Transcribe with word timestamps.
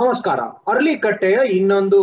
ನಮಸ್ಕಾರ. 0.00 0.40
ಅರ್ಲಿ 0.70 0.94
ಕಟ್ಟೆಯ 1.00 1.38
ಇನ್ನೊಂದು 1.56 1.98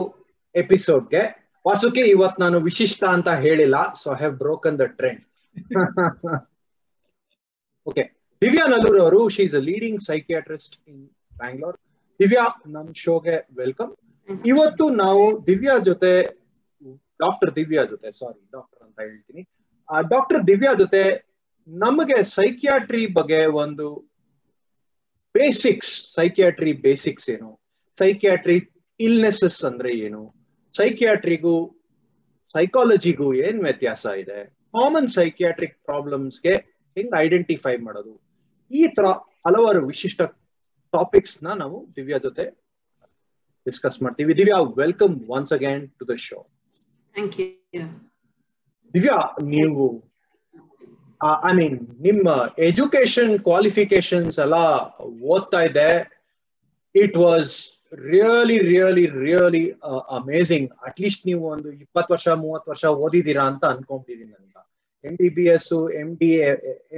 ಎಪಿಸೋಡ್ಗೆ 0.56 1.22
ವಾಸುಕಿ 1.66 2.04
ಇವತ್ 2.12 2.38
ನಾನು 2.40 2.58
ವಿಶಿಷ್ಟ 2.68 3.02
ಅಂತ 3.16 3.30
ಹೇಳಿಲ್ಲ 3.44 3.78
so 4.02 4.10
have 4.20 4.36
broken 4.42 4.78
the 4.80 4.86
trend 5.00 5.24
okay 7.88 8.04
Divya 8.42 8.66
Nallur 8.74 9.00
ಅವರು 9.00 9.20
she 9.36 9.44
is 9.44 9.56
a 9.56 9.64
leading 9.68 10.00
psychiatrist 10.08 10.76
in 10.92 11.02
Bangalore 11.36 11.78
Divya 12.20 12.46
ನಮ್ 12.76 12.90
ಶೋಗೆ 13.04 13.38
ವೆಲ್ಕಮ್ 13.58 13.92
ಇವತ್ತು 14.46 14.86
ನಾವು 15.04 15.26
ದಿವ್ಯಾ 15.48 15.76
ಜೊತೆ 15.90 16.14
ಡಾಕ್ಟರ್ 17.20 17.52
ದಿವ್ಯಾ 17.56 17.84
ಜೊತೆ 17.86 18.10
ಸಾರಿ 18.14 18.42
ಡಾಕ್ಟರ್ 18.52 18.82
ಅಂತ 18.84 18.98
ಹೇಳ್ತೀನಿ. 19.06 19.42
ಡಾಕ್ಟರ್ 20.08 20.42
ದಿವ್ಯಾ 20.48 20.74
ಜೊತೆ 20.76 21.04
ನಮಗೆ 21.68 22.18
ಸೈಕಿಯಾಟ್ರಿ 22.36 23.04
ಬಗ್ಗೆ 23.16 23.40
ಒಂದು 23.64 23.88
ಬೇಸಿಕ್ಸ್ 25.36 25.94
ಸೈಕಿಯಾಟ್ರಿ 26.16 26.74
ಬೇಸಿಕ್ಸ್ 26.84 27.28
ಏನು? 27.30 27.50
ಸೈಕಿಯಾಟ್ರಿ 27.98 28.58
ಇಲ್ನೆಸಸ್ 29.00 29.62
ಅಂದ್ರೆ 29.70 29.92
ಏನು? 30.06 30.22
ಸೈಕಿಯಾಟ್ರಿಗೂ 30.74 31.56
ಸೈಕಾಲಜಿಗೂ 32.56 33.28
ಏನ್ 33.46 33.60
ವ್ಯತ್ಯಾಸ 33.68 34.06
ಇದೆ? 34.24 34.40
ಕಾಮನ್ 34.76 35.10
ಸೈಕಿಯಾಟ್ರಿಕ್ 35.18 35.76
ಪ್ರಾಬ್ಲಮ್ಸ್ಗೆ 35.90 36.54
ಹೆಂಗ್ 36.98 37.14
ಐಡೆಂಟಿಫೈ 37.24 37.76
ಮಾಡೋದು? 37.88 38.14
ಈ 38.72 38.82
ತರ 38.98 39.08
ಹಲವಾರು 39.46 39.82
ವಿಶಿಷ್ಟ 39.92 40.22
ಟಾಪಿಕ್ಸ್ನ 40.94 41.48
ನಾವು 41.62 41.78
ದಿವ್ಯಾ 41.96 42.18
ಜೊತೆ 42.26 42.46
ಡಿಸ್ಕಸ್ 43.66 43.98
ಮಾಡ್ತೀವಿ. 44.04 44.32
Divya 44.40 44.58
welcome 44.82 45.16
once 45.38 45.54
again 45.58 45.84
to 46.00 46.06
the 46.12 46.16
show 46.28 46.40
Divya 48.94 49.18
ನೀವು 49.56 49.86
ಐ 51.50 51.52
ಮೀನ್ 51.60 51.78
ನಿಮ್ಮ 52.08 52.28
ಎಜುಕೇಶನ್ 52.70 53.34
ಕ್ವಾಲಿಫಿಕೇಶನ್ಸ್ 53.48 54.36
ಎಲ್ಲ 54.46 54.58
ಓದ್ತಾ 55.34 55.62
ಇದೆ 55.70 55.90
it 56.96 57.18
was 57.26 57.54
really 58.08 58.58
really 58.70 59.06
really 59.22 59.64
amazing 60.18 60.68
at least 60.88 61.24
ನೀವು 61.26 61.44
ಒಂದು 61.54 61.70
ಇಪ್ಪತ್ತು 61.84 62.12
ವರ್ಷ 62.14 62.28
ಮೂವತ್ತು 62.44 62.70
ವರ್ಷ 62.72 62.86
ಓದಿದೀರಾ 63.06 63.44
ಅಂತ 63.52 63.64
ಅನ್ಕೊಂಡಿದೀನಿ 63.66 64.26
ನನಗೆ 64.32 64.46
M 65.04 65.16
B 65.22 65.30
B 65.30 65.46
S 65.56 65.72
M 66.02 66.10
D 66.22 66.30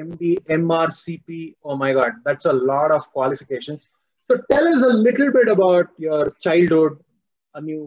M 0.02 0.10
D 0.22 0.32
M 0.56 0.64
R 0.80 0.94
C 1.02 1.16
P 1.28 1.40
oh 1.66 1.76
my 1.84 1.92
god 1.94 2.16
that's 2.28 2.48
a 2.48 2.56
lot 2.72 2.94
of 2.98 3.08
qualifications 3.18 3.84
so 4.30 4.36
tell 4.52 4.70
us 4.76 4.86
a 4.90 4.94
little 5.08 5.32
bit 5.38 5.52
about 5.58 5.92
your 6.06 6.30
childhood 6.48 6.96
ನೀವು 7.56 7.84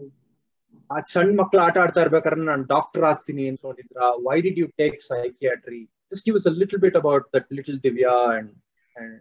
ಆ 0.89 0.99
ಸಣ್ಣ 1.13 1.33
ಮಕ್ಳು 1.41 1.59
ಆಟ 1.65 1.75
ಆಡ್ತಾ 1.83 2.01
ಇರ್ಬೇಕಾದ್ರೆ 2.01 2.45
ನಾನು 2.51 2.65
ಡಾಕ್ಟರ್ 2.75 3.05
ಆಗ್ತೀನಿ 3.11 3.43
ಅನ್ಕೊಂಡಿದ್ರ 3.51 4.09
why 4.27 4.37
did 4.47 4.61
you 4.63 4.69
take 4.83 4.97
psychiatry 5.11 5.81
just 6.11 6.25
give 6.25 6.35
us 6.35 6.45
a 6.45 6.51
little 6.51 6.79
bit 6.79 6.95
about 6.95 7.23
that 7.33 7.45
little 7.51 7.77
Divya 7.77 8.37
and, 8.37 8.49
and, 8.95 9.13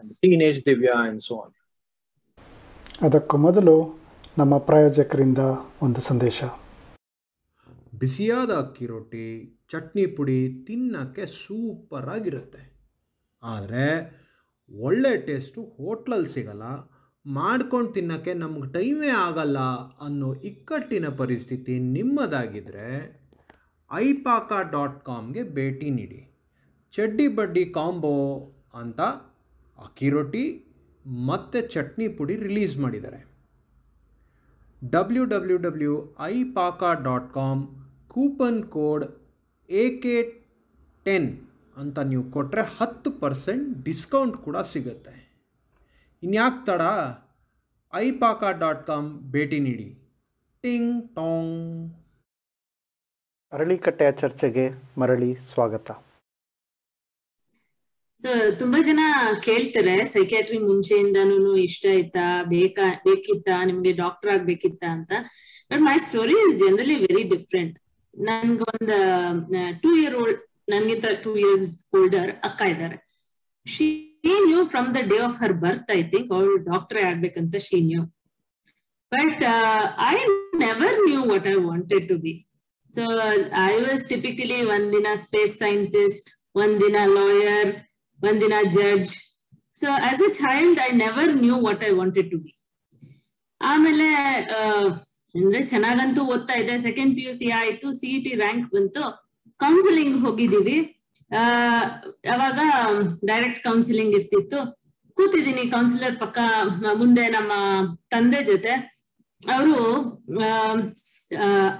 and 0.00 0.10
the 0.10 0.16
teenage 0.22 0.60
Divya 0.62 1.08
and 1.08 1.22
so 1.22 1.34
on. 1.36 1.50
ಅದಕ್ಕೂ 3.02 3.36
ಮೊದಲು 3.38 3.74
ನಮ್ಮ 4.38 4.58
ಪ್ರಾಯೋಜಕರಿಂದ 4.58 5.38
ಒಂದು 5.82 6.00
ಸಂದೇಶ. 6.00 6.42
ಬಿಸಿಯಾದ 7.98 8.50
ಅಕ್ಕಿ 8.50 8.86
ರೊಟ್ಟಿ, 8.86 9.26
ಚಟ್ನಿ 9.70 10.06
ಪುಡಿ 10.06 10.64
ತಿನ್ನೋಕ್ಕೆ 10.66 11.26
ಸೂಪರಾಗಿರುತ್ತೆ 11.26 12.62
ಆದರೆ 13.42 13.86
ಒಳ್ಳೆ 14.70 15.16
ಟೇಸ್ಟು 15.16 15.62
ಹೋಟ್ಲಲ್ಲಿ 15.62 16.30
ಸಿಗಲ್ಲ. 16.32 16.62
ಮಾಡ್ಕೊಂಡು 17.26 17.92
ತಿನ್ನೋಕ್ಕೆ 17.92 18.34
ನಮ್ಗೆ 18.34 18.72
ಟೈಮೇ 18.72 19.08
ಆಗಲ್ಲ 19.08 19.58
ಅನ್ನೋ 20.06 20.34
ಇಕ್ಕಟ್ಟಿನ 20.34 21.08
ಪರಿಸ್ಥಿತಿ 21.08 21.78
ನಿಮ್ಮದಾಗಿದ್ದರೆ 21.78 22.88
ಐಪಾಕ 23.90 24.52
ಡಾಟ್ 24.70 25.04
ಕಾಮ್ಗೆ 25.04 25.42
ಭೇಟಿ 25.42 25.90
ನೀಡಿ. 25.90 26.20
ಚಡ್ಡಿ 26.92 27.28
ಬಡ್ಡಿ 27.28 27.64
ಕಾಂಬೋ 27.64 28.16
ಅಂತ 28.74 29.00
ಅಕ್ಕಿ 29.78 30.08
ರೊಟ್ಟಿ 30.08 30.63
ಮತ್ತು 31.06 31.60
ಚಟ್ನಿ 31.68 32.08
ಪುಡಿ 32.08 32.36
ರಿಲೀಸ್ 32.36 32.76
ಮಾಡಿದ್ದಾರೆ. 32.76 33.26
ಡಬ್ಲ್ಯೂ 34.90 35.24
ಡಬ್ಲ್ಯೂ 35.24 35.56
ಡಬ್ಲ್ಯೂ 35.56 36.14
ಐ 36.20 36.44
ಪಾಕ 36.44 36.82
dot 37.02 37.34
com 37.34 37.68
coupon 38.08 38.62
code 38.64 39.04
A 39.70 40.00
K 40.00 40.32
ten 41.04 41.38
ಅಂತ 41.76 41.98
ನೀವು 41.98 42.30
ಕೊಟ್ಟರೆ 42.30 42.62
ಹತ್ತು 42.62 43.10
ಪರ್ಸೆಂಟ್ 43.10 43.84
ಡಿಸ್ಕೌಂಟ್ 43.84 44.36
ಕೂಡ 44.36 44.56
ಸಿಗುತ್ತೆ. 44.56 45.42
ಇನ್ಯಾಕೆ 46.22 46.66
ತಡ? 46.66 46.80
ಐ 47.94 48.10
ಪಾಕ 48.10 48.44
ಡಾಟ್ 48.58 48.86
ಕಾಮ್ 48.86 49.20
ಭೇಟಿ 49.32 49.60
ನೀಡಿ. 49.60 49.98
ಟಿಂಗ್ 50.62 51.14
ಟಾಂಗ್. 51.14 51.92
ಅರಳಿಕಟ್ಟೆಯ 53.52 54.12
ಚರ್ಚೆಗೆ 54.12 54.70
ಮರಳಿ 54.98 55.34
ಸ್ವಾಗತ. 55.34 55.90
ಸೊ 58.24 58.30
ತುಂಬಾ 58.60 58.78
ಜನ 58.80 59.00
ಕೇಳ್ತಾರೆ 59.42 59.94
ಸೈಕ್ಯಾಟ್ರಿ 60.12 60.58
ಮುಂಚೆಯಿಂದಾನು 60.60 61.34
ಇಷ್ಟ 61.64 61.84
ಆಯ್ತಾ 61.90 62.22
ಬೇಕಾ, 62.52 62.86
ಬೇಕಿತ್ತಾ, 63.04 63.56
ನಿಮ್ಗೆ 63.64 63.92
ಡಾಕ್ಟರ್ 63.98 64.30
ಆಗ್ಬೇಕಿತ್ತಾ 64.34 64.88
ಅಂತ. 64.92 65.10
But 65.70 65.82
my 65.82 65.96
story 66.06 66.36
is 66.44 66.56
generally 66.62 66.96
very 67.04 67.24
different 67.32 67.76
ನನ್ಗೊಂದ್ 68.14 68.92
two 69.82 69.90
year 70.00 70.16
old 70.16 70.40
ನನ್ಗಿಂತ 70.68 71.06
ಟೂ 71.24 71.30
ಇಯರ್ಸ್ 71.42 71.68
ಓಲ್ಡರ್ 71.96 72.30
ಅಕ್ಕ 72.48 72.60
ಇದ್ದಾರೆ 72.72 72.96
she 73.66 73.86
knew 74.44 74.60
from 74.66 74.88
the 74.94 75.00
day 75.10 75.18
of 75.26 75.38
her 75.42 75.54
birth 75.62 75.90
I 75.92 76.02
think 76.12 76.30
ಅವಳು 76.34 76.52
ಡಾಕ್ಟರ್ 76.68 77.00
ಆಗ್ಬೇಕಂತ 77.04 77.56
she 77.66 77.78
knew 77.88 78.02
but 79.12 79.42
I 80.08 80.16
never 80.62 80.96
knew 81.06 81.20
what 81.32 81.46
I 81.46 81.56
wanted 81.66 82.06
to 82.08 82.16
be 82.24 82.34
so 82.94 83.04
I 83.64 83.74
was 83.82 84.04
typically 84.10 84.60
ಒಂದಿನ 84.74 85.08
space 85.24 85.56
scientist 85.58 86.28
ಒಂದಿನ 86.56 86.96
lawyer 87.14 87.72
ಒಂದಿನ 88.28 88.54
judge 88.76 89.12
so 89.80 89.86
as 90.08 90.22
a 90.26 90.30
child 90.42 90.80
I 90.86 90.90
never 91.04 91.26
knew 91.44 91.56
what 91.66 91.82
I 91.88 91.92
wanted 92.00 92.26
to 92.32 92.38
be 92.44 92.52
ಆಮೇಲೆ 93.60 94.08
ಅಂದ್ರೆ 95.34 95.60
ಚೆನ್ನಾಗಂತೂ 95.70 96.22
ಓದ್ತಾ 96.32 96.54
ಇದೆ 96.62 96.74
second 96.86 97.12
P 97.16 97.22
U 97.26 97.32
C 97.38 97.46
ಆಯ್ತು 97.60 97.86
C 98.00 98.10
T 98.24 98.32
rank 98.42 98.66
ಬಂತು. 98.74 99.04
ಕೌನ್ಸಿಲಿಂಗ್ 99.60 100.16
ಹೋಗಿದೀವಿ 100.24 100.76
ಅವಾಗ 102.34 102.58
ಡೈರೆಕ್ಟ್ 103.30 103.60
ಕೌನ್ಸಿಲಿಂಗ್ 103.68 104.14
ಇರ್ತಿತ್ತು. 104.18 104.58
ಕೂತಿದ್ದೀನಿ 105.16 105.64
ಕೌನ್ಸಿಲರ್ 105.74 106.16
ಪಕ್ಕ, 106.22 106.38
ಮುಂದೆ 107.00 107.24
ನಮ್ಮ 107.36 107.52
ತಂದೆ 108.14 108.40
ಜೊತೆ. 108.50 108.74
ಅವರು 109.42 109.76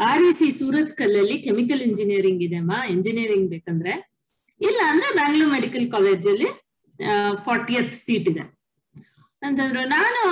ಆರ್ 0.08 0.24
ಇ 0.28 0.32
ಸಿ 0.40 0.48
ಸೂರತ್ 0.58 0.92
ಕಲ್ಲಲ್ಲಿ 1.00 1.36
ಕೆಮಿಕಲ್ 1.46 1.82
ಇಂಜಿನಿಯರಿಂಗ್ 1.88 2.42
ಇದೆ 2.46 2.58
ಅಮ್ಮ 2.62 2.76
ಇಂಜಿನಿಯರಿಂಗ್ 2.94 3.48
ಬೇಕಂದ್ರೆ. 3.54 3.94
ಇಲ್ಲ 4.60 4.80
ಅಂದ್ರೆ 4.90 5.08
ಬ್ಯಾಂಗ್ಳೂರ್ 5.18 5.52
ಮೆಡಿಕಲ್ 5.56 5.86
ಕಾಲೇಜಲ್ಲಿ 5.94 6.48
ಫಾರ್ಟಿಯತ್ 7.46 7.92
ಸೀಟ್ 8.04 8.28
ಇದೆ. 8.32 8.44
ಅಂತಂದ್ರು 9.42 9.82
ನಾನು, 9.96 10.22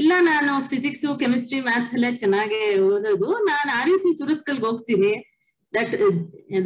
ಇಲ್ಲ 0.00 0.12
ನಾನು 0.30 0.52
ಫಿಸಿಕ್ಸ್ 0.70 1.04
ಕೆಮಿಸ್ಟ್ರಿ 1.22 1.58
ಮ್ಯಾಥ್ಸ್ 1.68 1.94
ಎಲ್ಲ 1.98 2.08
ಚೆನ್ನಾಗಿ 2.22 2.60
ಓದೋದು. 2.88 3.28
ನಾನು 3.50 3.70
ಆರ್ 3.78 3.90
ಇ 3.94 3.96
ಸಿ 4.04 4.10
ಸುರತ್ಕಲ್ 4.20 4.60
ಹೋಗ್ತೀನಿ. 4.66 5.12
That 5.72 5.94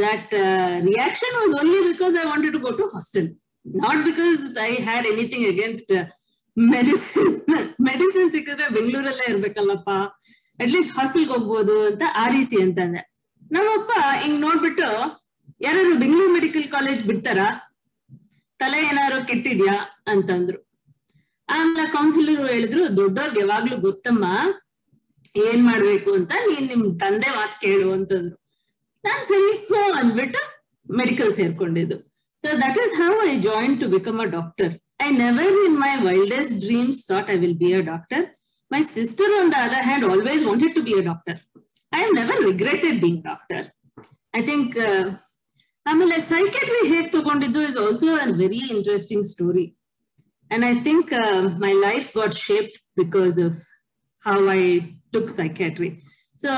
that 0.04 0.32
reaction 0.90 1.34
was 1.40 1.52
only 1.60 1.80
because 1.90 2.14
I 2.22 2.24
wanted 2.30 2.54
to 2.56 2.60
go 2.66 2.72
to 2.80 2.86
hostel 2.94 3.28
not 3.82 4.00
because 4.08 4.40
I 4.68 4.70
had 4.88 5.06
anything 5.12 5.46
against 5.52 5.92
medicine 6.56 7.34
medicine 7.88 8.30
ಸಿಕ್ಕಿದ್ರೆ 8.34 8.66
ಬೆಂಗಳೂರಲ್ಲೇ 8.76 9.26
ಇರ್ಬೇಕಲ್ಲಪ್ಪ. 9.32 9.90
ಅಟ್ಲೀಸ್ಟ್ 10.58 10.92
ಹಾಸ್ಟೆಲ್ಗೆ 10.98 11.32
ಹೋಗ್ಬೋದು 11.34 11.74
ಅಂತ 11.90 12.02
ಆರ್ 12.22 12.36
ಇ 12.40 12.42
ಸಿ 12.50 12.58
ಅಂತಂದೆ 12.66 13.02
ನಮ್ಮಪ್ಪ 13.56 13.92
ಹಿಂಗ್ 14.22 14.38
ನೋಡ್ಬಿಟ್ಟು 14.46 14.88
ಯಾರು 15.60 15.80
ಬೆಂಗಳೂರು 16.02 16.32
ಮೆಡಿಕಲ್ 16.36 16.66
ಕಾಲೇಜ್ 16.74 17.02
ಬಿಡ್ತಾರ? 17.10 17.40
ತಲೆ 18.60 18.78
ಏನಾರು 18.90 19.18
ಕೆಟ್ಟಿದ್ಯಾ? 19.28 19.76
ಅಂತಂದ್ರು. 20.12 20.58
ಆಮೇಲೆ 21.48 21.84
ಕೌನ್ಸಿಲರ್ 21.96 22.40
ಹೇಳಿದ್ರು, 22.52 22.82
ದೊಡ್ಡವ್ರಿಗೆ 23.00 23.40
ಯಾವಾಗ್ಲೂ 23.44 23.76
ಗೊತ್ತಮ್ಮ, 23.86 24.24
ಏನ್ 25.46 25.62
ಮಾಡ್ಬೇಕು 25.68 26.10
ಅಂತ 26.18 26.32
ನೀನ್ 26.48 26.66
ನಿಮ್ 26.72 26.84
ತಂದೆ 27.02 27.30
ಮಾತ್ 27.36 27.56
ಕೇಳು 27.64 27.88
ಅಂತಂದ್ರು. 27.96 28.36
ನಾನ್ 29.04 29.22
ಸರಿ 29.30 29.50
ಹ್ಞೂ 29.68 29.82
ಅಂದ್ಬಿಟ್ಟು 30.00 30.40
medical 30.86 31.30
ಸೇರ್ಕೊಂಡಿದ್ದು. 31.40 31.96
So 32.44 32.48
that 32.62 32.78
is 32.84 32.94
how 33.02 33.12
I 33.30 33.34
join 33.48 33.76
to 33.82 33.86
become 33.96 34.18
a 34.24 34.26
doctor 34.36 34.72
I 35.06 35.08
never 35.22 35.56
in 35.66 35.76
my 35.84 35.92
wildest 36.06 36.54
dreams 36.64 37.00
thought 37.10 37.30
I 37.34 37.36
will 37.42 37.58
be 37.62 37.70
a 37.78 37.80
doctor 37.92 38.24
my 38.70 38.80
sister 38.96 39.32
on 39.40 39.50
the 39.54 39.58
other 39.66 39.84
hand 39.88 40.06
always 40.12 40.42
wanted 40.48 40.74
to 40.78 40.82
be 40.88 40.94
a 41.00 41.04
doctor 41.10 41.38
I 41.92 42.00
have 42.04 42.14
never 42.20 42.40
regretted 42.50 42.98
being 43.04 43.20
doctor 43.30 43.64
I 44.34 44.42
think 44.50 44.76
ಆಮೇಲೆ 45.90 46.16
psychiatry 46.32 46.80
ಹೇಗ್ 46.92 47.08
ತಗೊಂಡಿದ್ದು 47.12 47.60
is 47.68 47.78
also 47.84 48.10
a 48.24 48.28
very 48.42 48.62
interesting 48.76 49.26
story 49.34 49.66
and 50.50 50.64
I 50.64 50.74
think 50.88 51.12
my 51.64 51.72
life 51.86 52.08
got 52.18 52.36
shaped 52.48 52.76
because 53.00 53.36
of 53.46 53.60
how 54.24 54.38
I 54.60 54.62
took 55.14 55.30
psychiatry 55.40 55.90
so 56.44 56.52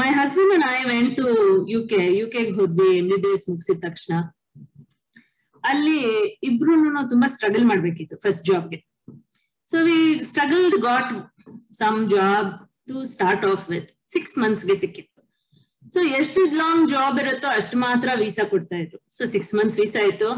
my 0.00 0.08
husband 0.20 0.52
and 0.56 0.66
I 0.76 0.78
went 0.92 1.14
to 1.16 1.28
U 1.74 1.80
K 1.92 2.00
you 2.18 2.24
ಕೆಗೆ 2.34 2.52
ಹೋದ್ವಿ 2.58 2.88
M 2.98 3.06
B 3.10 3.18
B 3.24 3.30
S 3.36 3.46
ಮುಗಿಸಿದ 3.50 3.78
ತಕ್ಷಣ. 3.86 4.14
ಅಲ್ಲಿ 5.64 5.98
ಇಬ್ರು 6.42 6.74
ತುಂಬಾ 7.12 7.28
struggle 7.36 7.64
ಮಾಡ್ಬೇಕಿತ್ತು 7.64 8.16
first 8.16 8.44
ಜಾಬ್ಗೆ 8.50 8.78
so 9.68 9.78
we 9.88 9.98
struggled 10.24 10.76
got 10.88 11.10
some 11.78 11.98
job 12.10 12.50
to 12.88 13.04
start 13.04 13.44
off 13.44 13.64
with 13.70 13.90
six 14.12 14.34
ಮಂತ್ಸ್ಗೆ 14.38 14.76
ಸಿಕ್ಕಿತ್ತು. 14.76 15.09
ಸೊ 15.94 16.00
ಎಷ್ಟು 16.18 16.40
ಲಾಂಗ್ 16.62 16.84
ಜಾಬ್ 16.94 17.16
ಇರುತ್ತೋ 17.22 17.48
ಅಷ್ಟು 17.58 17.76
ಮಾತ್ರ 17.84 18.08
ವೀಸಾ 18.22 18.44
ಕೊಡ್ತಾ 18.52 18.76
ಇದ್ರು. 18.82 18.98
ಸೊ 19.16 19.22
ಸಿಕ್ಸ್ 19.34 19.52
ಮಂತ್ಸ್ 19.58 19.78
ವೀಸಾ 19.80 20.02
ಇತ್ತು. 20.10 20.30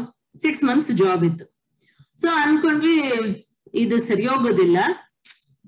ಸಿಕ್ಸ್ 0.45 0.63
ಮಂತ್ಸ್ 0.69 0.91
ಜಾಬ್ 1.01 1.23
ಇತ್ತು. 1.29 1.45
ಸೊ 2.21 2.27
ಅನ್ಕೊಂಡ್ವಿ 2.43 2.97
ಇದು 3.83 3.97
ಸರಿ 4.09 4.25
ಹೋಗೋದಿಲ್ಲ. 4.31 4.77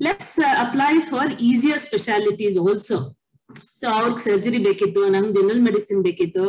Let's 0.05 0.39
apply 0.63 0.93
for 1.11 1.31
easier 1.49 1.81
specialities 1.87 2.57
also 2.65 2.97
so 3.79 3.85
ಅವ್ರಿಗೆ 3.97 4.21
ಸರ್ಜರಿ 4.27 4.59
ಬೇಕಿತ್ತು, 4.67 5.01
ನಂಗೆ 5.15 5.33
ಜನರಲ್ 5.37 5.63
ಮೆಡಿಸಿನ್ 5.67 6.01
ಬೇಕಿತ್ತು. 6.07 6.45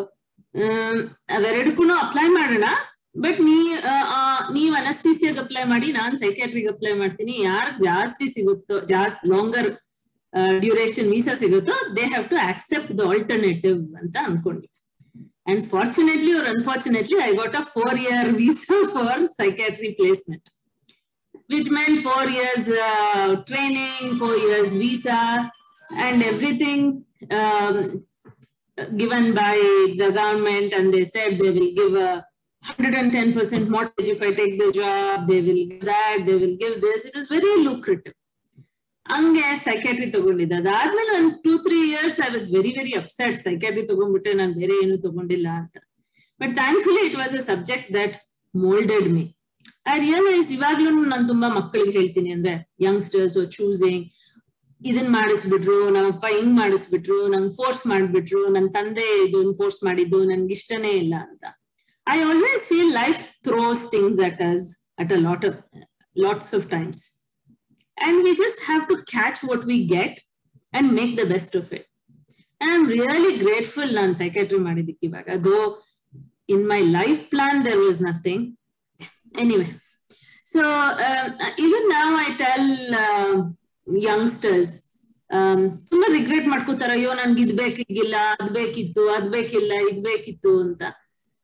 ಅವೆರಡಕ್ಕೂ 1.36 1.84
ಅಪ್ಲೈ 2.04 2.26
ಮಾಡೋಣ. 2.36 2.68
ಬಟ್ 3.24 3.38
ನೀ 3.48 3.58
ನೀವ್ 4.56 4.74
ಅನಸ್ತೀಸಿಯಾಗ 4.80 5.38
ಅಪ್ಲೈ 5.42 5.64
ಮಾಡಿ, 5.72 5.88
ನಾನ್ 5.98 6.14
ಸೈಕ್ಯಾಟ್ರಿಗೆ 6.22 6.70
ಅಪ್ಲೈ 6.72 6.92
ಮಾಡ್ತೀನಿ. 7.02 7.34
ಯಾರು 7.50 7.70
ಜಾಸ್ತಿ 7.88 8.26
ಸಿಗುತ್ತೋ, 8.34 8.78
ಜಾಸ್ತಿ 8.94 9.28
ಲಾಂಗರ್ 9.32 9.68
ಡ್ಯೂರೇಷನ್ 10.63 11.09
ವೀಸಾ 11.13 11.33
ಸಿಗುತ್ತೋ 11.41 11.77
they 11.97 12.03
have 12.13 12.27
to 12.33 12.37
accept 12.51 12.91
the 12.99 13.05
alternative 13.13 13.79
ಅಂತ 14.01 14.17
ಅನ್ಕೊಂಡಿ 14.29 14.69
and 15.51 15.63
fortunately 15.73 16.33
or 16.39 16.45
unfortunately 16.53 17.19
I 17.29 17.31
got 17.41 17.55
a 17.61 17.63
four 17.75 17.97
year 18.05 18.29
visa 18.41 18.77
for 18.95 19.23
psychiatry 19.41 19.91
placement 19.99 20.49
which 21.53 21.69
meant 21.69 22.01
four 22.01 22.25
years 22.29 22.65
uh, 22.89 23.35
training, 23.49 24.17
four 24.17 24.35
years 24.35 24.69
visa, 24.73 25.51
and 26.05 26.23
everything 26.23 27.03
um, 27.29 28.03
given 28.95 29.33
by 29.33 29.55
the 29.97 30.11
government. 30.11 30.73
And 30.73 30.93
they 30.93 31.05
said 31.05 31.39
they 31.39 31.51
will 31.51 31.73
give 31.79 31.95
a 31.95 32.25
110% 32.63 33.67
mortgage 33.67 34.07
if 34.07 34.21
I 34.21 34.31
take 34.31 34.57
the 34.59 34.71
job. 34.71 35.27
They 35.27 35.41
will 35.41 35.65
give 35.67 35.81
that. 35.81 36.19
They 36.25 36.37
will 36.37 36.55
give 36.55 36.81
this. 36.81 37.05
It 37.05 37.15
was 37.15 37.27
very 37.27 37.63
lucrative. 37.63 38.13
ಹಂಗೆ 39.12 39.46
psychiatry 39.64 40.08
ತಗೊಂಡಿದ್ದೆ. 40.16 40.56
ಅದಾದ್ಮೇಲೆ 40.62 41.12
ಒಂದ್ 41.18 41.32
two 41.44 41.52
three 41.64 41.78
years 41.92 42.18
I 42.26 42.28
was 42.34 42.48
very 42.56 42.72
very 42.78 42.94
upset 43.02 43.36
psychiatry 43.46 43.84
ತಗೊಂಡ್ಬಿಟ್ಟೆ 43.92 44.32
ನಾನು 44.40 44.54
ಬೇರೆ 44.60 44.74
ಏನು 44.84 44.96
ತಗೊಂಡಿಲ್ಲ 45.06 45.48
ಅಂತ. 45.62 45.76
But 46.40 46.52
thankfully 46.60 47.02
it 47.08 47.16
was 47.22 47.34
a 47.40 47.42
subject 47.52 47.90
that 47.98 48.16
moulded 48.54 49.08
me 49.16 49.24
I 49.92 49.94
realise 50.06 50.48
ಇವಾಗ್ಲೂ 50.56 50.90
ನಾನು 51.12 51.24
ತುಂಬಾ 51.28 51.48
ಮಕ್ಕಳಿಗೆ 51.58 51.94
ಹೇಳ್ತೀನಿ 51.98 52.30
ಅಂದ್ರೆ 52.36 52.54
ಯಂಗ್ಸ್ಟರ್ಸ್ 52.86 53.36
ಚೂಸಿಂಗ್ 53.56 54.04
ಇದನ್ 54.80 55.10
ಮಾಡಿಸ್ಬಿಟ್ರು 55.10 55.76
ನಮ್ಮಪ್ಪ 55.94 56.26
ಹಿಂಗ್ 56.36 56.54
ಮಾಡಿಸ್ಬಿಟ್ರು, 56.60 57.18
ನಂಗ್ 57.34 57.52
ಫೋರ್ಸ್ 57.58 57.84
ಮಾಡ್ಬಿಟ್ರು, 57.86 58.40
ನನ್ 58.54 58.66
ತಂದೆ 58.74 59.06
ಇದನ್ 59.26 59.52
ಫೋರ್ಸ್ 59.60 59.80
ಮಾಡಿದ್ದು, 59.84 60.18
ನನ್ಗೆ 60.24 60.54
ಇಷ್ಟನೇ 60.58 60.92
ಇಲ್ಲ 61.02 61.14
ಅಂತ. 61.28 61.44
I 62.06 62.16
always 62.28 62.64
feel 62.70 62.92
life 62.92 63.20
throws 63.46 63.84
things 63.94 64.20
at 64.28 64.42
us 64.50 64.66
at 64.98 65.12
a 65.12 65.20
lot 65.26 65.44
of 65.50 65.58
lots 66.16 66.52
of 66.58 66.66
times 66.74 67.02
and 67.98 68.20
we 68.26 68.32
just 68.42 68.62
have 68.68 68.82
to 68.90 68.96
catch 69.12 69.40
what 69.48 69.64
we 69.72 69.78
get 69.94 70.18
and 70.72 70.88
make 70.98 71.12
the 71.20 71.26
best 71.34 71.56
of 71.60 71.70
it 71.78 71.86
and 72.60 72.70
I 72.70 72.76
am 72.76 72.86
really 72.96 73.32
grateful 73.44 73.92
ನಾನು 73.94 74.14
psychiatry 74.14 74.60
ಮಾಡಿದ್ದಕ್ಕೆ 74.68 75.06
ಇವಾಗ 75.10 75.28
ಅದು 75.38 75.54
in 76.48 76.64
my 76.72 76.80
life 76.98 77.22
plan 77.34 77.60
there 77.68 77.82
was 77.86 78.00
nothing 78.10 78.46
anyway 79.34 79.70
so 80.46 80.62
uh, 81.06 81.24
even 81.58 81.88
now 81.88 82.08
i 82.16 82.28
tell 82.38 82.66
uh, 82.98 83.32
youngsters 84.06 84.68
um 85.30 85.60
ತುಂಬಾ 85.90 86.08
regret 86.16 86.46
ಮಾಡ್ಕೋತಾರ 86.52 86.90
ಅಯ್ಯೋ 86.90 87.12
ನನ್ಗೆ 87.14 87.40
ಇದ್ 87.42 87.54
ಬೇಕಿಲ್ಲ 87.60 88.16
ಅದ್ 88.34 88.50
ಬೇಕಿತ್ತು 88.58 89.02
ಅದ್ 89.14 89.26
ಬೇಕಿಲ್ಲ 89.32 89.72
ಇದ್ 89.88 90.00
ಬೇಕಿತ್ತು 90.04 90.52
ಅಂತ 90.64 90.82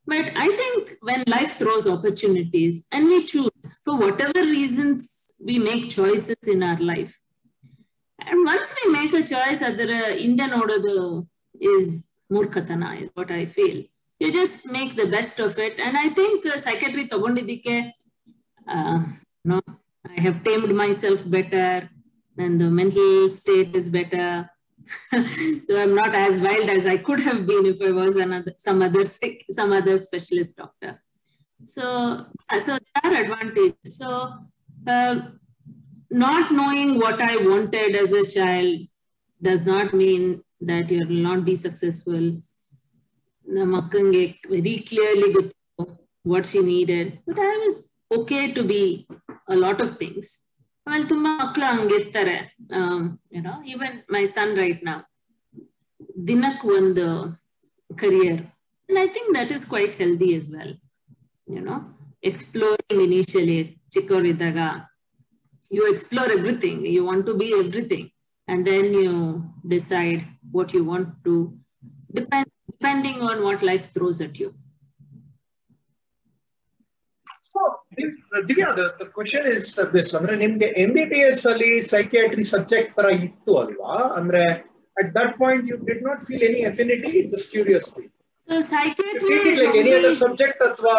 but 0.07 0.29
I 0.45 0.47
think 0.61 0.89
when 1.09 1.25
life 1.35 1.53
throws 1.61 1.87
opportunities 1.95 2.77
and 2.95 3.07
we 3.13 3.19
choose 3.33 3.73
for 3.85 3.97
whatever 4.27 4.47
reasons 4.53 5.03
we 5.48 5.56
make 5.68 5.84
choices 5.98 6.48
in 6.54 6.64
our 6.70 6.82
life 6.92 7.14
and 8.18 8.42
once 8.54 8.72
we 8.78 8.84
make 8.98 9.14
a 9.20 9.24
choice 9.34 9.62
ಅದರ 9.70 9.92
ಹಿಂದೆ 10.24 10.46
ನೋಡೋದು 10.56 10.96
ಇಸ್ 11.72 11.92
ಮೂರ್ಖತನ 12.36 12.84
is 13.02 13.12
what 13.20 13.32
I 13.42 13.44
feel 13.58 13.80
you 14.20 14.32
just 14.32 14.66
make 14.76 14.96
the 14.96 15.06
best 15.06 15.36
of 15.38 15.56
it 15.58 15.74
and 15.80 15.96
i 15.96 16.08
think 16.18 16.46
uh, 16.46 16.56
psychiatry 16.64 17.04
ತಗೊಂಡಿದ್ದಕ್ಕೆ 17.12 17.74
uh, 18.66 18.96
no 19.50 19.58
i 20.14 20.20
have 20.24 20.38
tamed 20.46 20.72
myself 20.82 21.20
better 21.36 21.68
and 22.36 22.54
the 22.62 22.70
mental 22.80 23.12
state 23.40 23.72
is 23.80 23.86
better 23.98 24.28
so 25.66 25.72
i'm 25.82 25.94
not 26.00 26.12
as 26.24 26.34
wild 26.46 26.68
as 26.76 26.84
i 26.94 26.98
could 27.06 27.22
have 27.28 27.40
been 27.50 27.64
if 27.72 27.80
i 27.88 27.92
was 28.00 28.14
another 28.26 28.54
some 28.66 28.80
other 28.88 29.04
sick 29.18 29.36
some 29.58 29.72
other 29.78 29.96
specialist 30.08 30.54
doctor 30.62 30.92
so 31.74 31.84
uh, 32.52 32.60
so 32.66 32.72
there 32.86 33.04
are 33.06 33.14
advantages 33.22 33.96
so 34.00 34.10
uh, 34.85 35.13
not 36.13 36.51
knowing 36.51 36.99
what 36.99 37.21
i 37.23 37.37
wanted 37.39 37.95
as 37.95 38.11
a 38.13 38.25
child 38.27 38.73
does 39.41 39.65
not 39.65 39.93
mean 39.93 40.23
that 40.61 40.89
you 40.89 41.01
will 41.01 41.23
not 41.23 41.45
be 41.45 41.55
successful. 41.57 42.23
ನಮ್ಮ 43.47 43.73
ಅಕ್ಕಂಗೆ 43.77 44.21
very 44.51 44.73
clearly 44.89 45.27
ಗೊತ್ತು 45.31 45.83
what 46.25 46.45
she 46.51 46.59
needed 46.67 47.09
but 47.27 47.39
I 47.45 47.55
was 47.61 47.79
okay 48.17 48.37
to 48.55 48.61
be 48.69 48.79
a 49.49 49.55
lot 49.63 49.81
of 49.85 49.93
things 50.01 50.29
ಆಮೇಲೆ 50.87 51.05
ತುಂಬಾ 51.11 51.31
ಮಕ್ಕಳು 51.41 51.65
ಹಂಗಿರ್ತಾರೆ 51.71 52.35
ಏನೋ 53.37 53.53
even 53.73 53.95
ಮೈ 54.15 54.23
ಸನ್ 54.35 54.53
right 54.61 54.81
ನಾ 54.89 54.93
ದಿನಕ್ 56.27 56.63
ಒಂದು 56.77 57.05
career 57.89 58.41
I 58.89 59.05
think 59.17 59.29
that 59.39 59.51
is 59.57 59.65
quite 59.73 59.97
healthy 60.03 60.29
as 60.37 60.49
well 60.55 60.73
you know 61.47 61.77
exploring 62.31 63.03
initially 63.07 63.59
ಚಿಕ್ಕವರಿದ್ದಾಗ 63.93 64.57
you 65.71 65.83
explore 65.91 66.31
everything 66.37 66.81
you 66.95 67.03
want 67.05 67.25
to 67.27 67.35
be 67.41 67.47
everything 67.59 68.07
and 68.47 68.63
then 68.69 68.89
you 69.01 69.13
decide 69.67 70.21
what 70.55 70.73
you 70.77 70.83
want 70.91 71.11
to 71.27 71.35
depend 72.13 72.49
depending 72.73 73.19
on 73.27 73.37
what 73.45 73.59
life 73.67 73.85
throws 73.95 74.17
at 74.25 74.37
you 74.41 74.47
So, 77.45 77.59
Divya, 78.41 78.75
the, 78.75 78.85
the 78.99 79.07
question 79.09 79.41
is 79.49 79.65
ಅಂದ್ರೆ 80.17 80.35
ನಿಮ್ಗೆ 80.35 80.67
M 80.83 80.91
B 80.95 81.03
B 81.05 81.19
S 81.25 81.41
ಅಲ್ಲಿ 81.47 81.69
psychiatry 81.89 82.45
subject 82.53 82.93
ತರ 82.97 83.07
ಇತ್ತು 83.19 83.51
ಅಲ್ವಾ? 83.59 83.91
ಅಂದ್ರೆ 84.17 84.41
at 84.97 85.09
that 85.17 85.33
point 85.41 85.65
you 85.69 85.75
did 85.89 86.01
not 86.07 86.21
feel 86.27 86.45
any 86.49 86.61
affinity 86.71 87.11
just 87.33 87.51
curious 87.51 87.89
like 87.97 88.99
any 89.73 89.91
other 89.91 89.99
only- 89.99 90.17
subject 90.21 90.59
ಅಥವಾ 90.67 90.95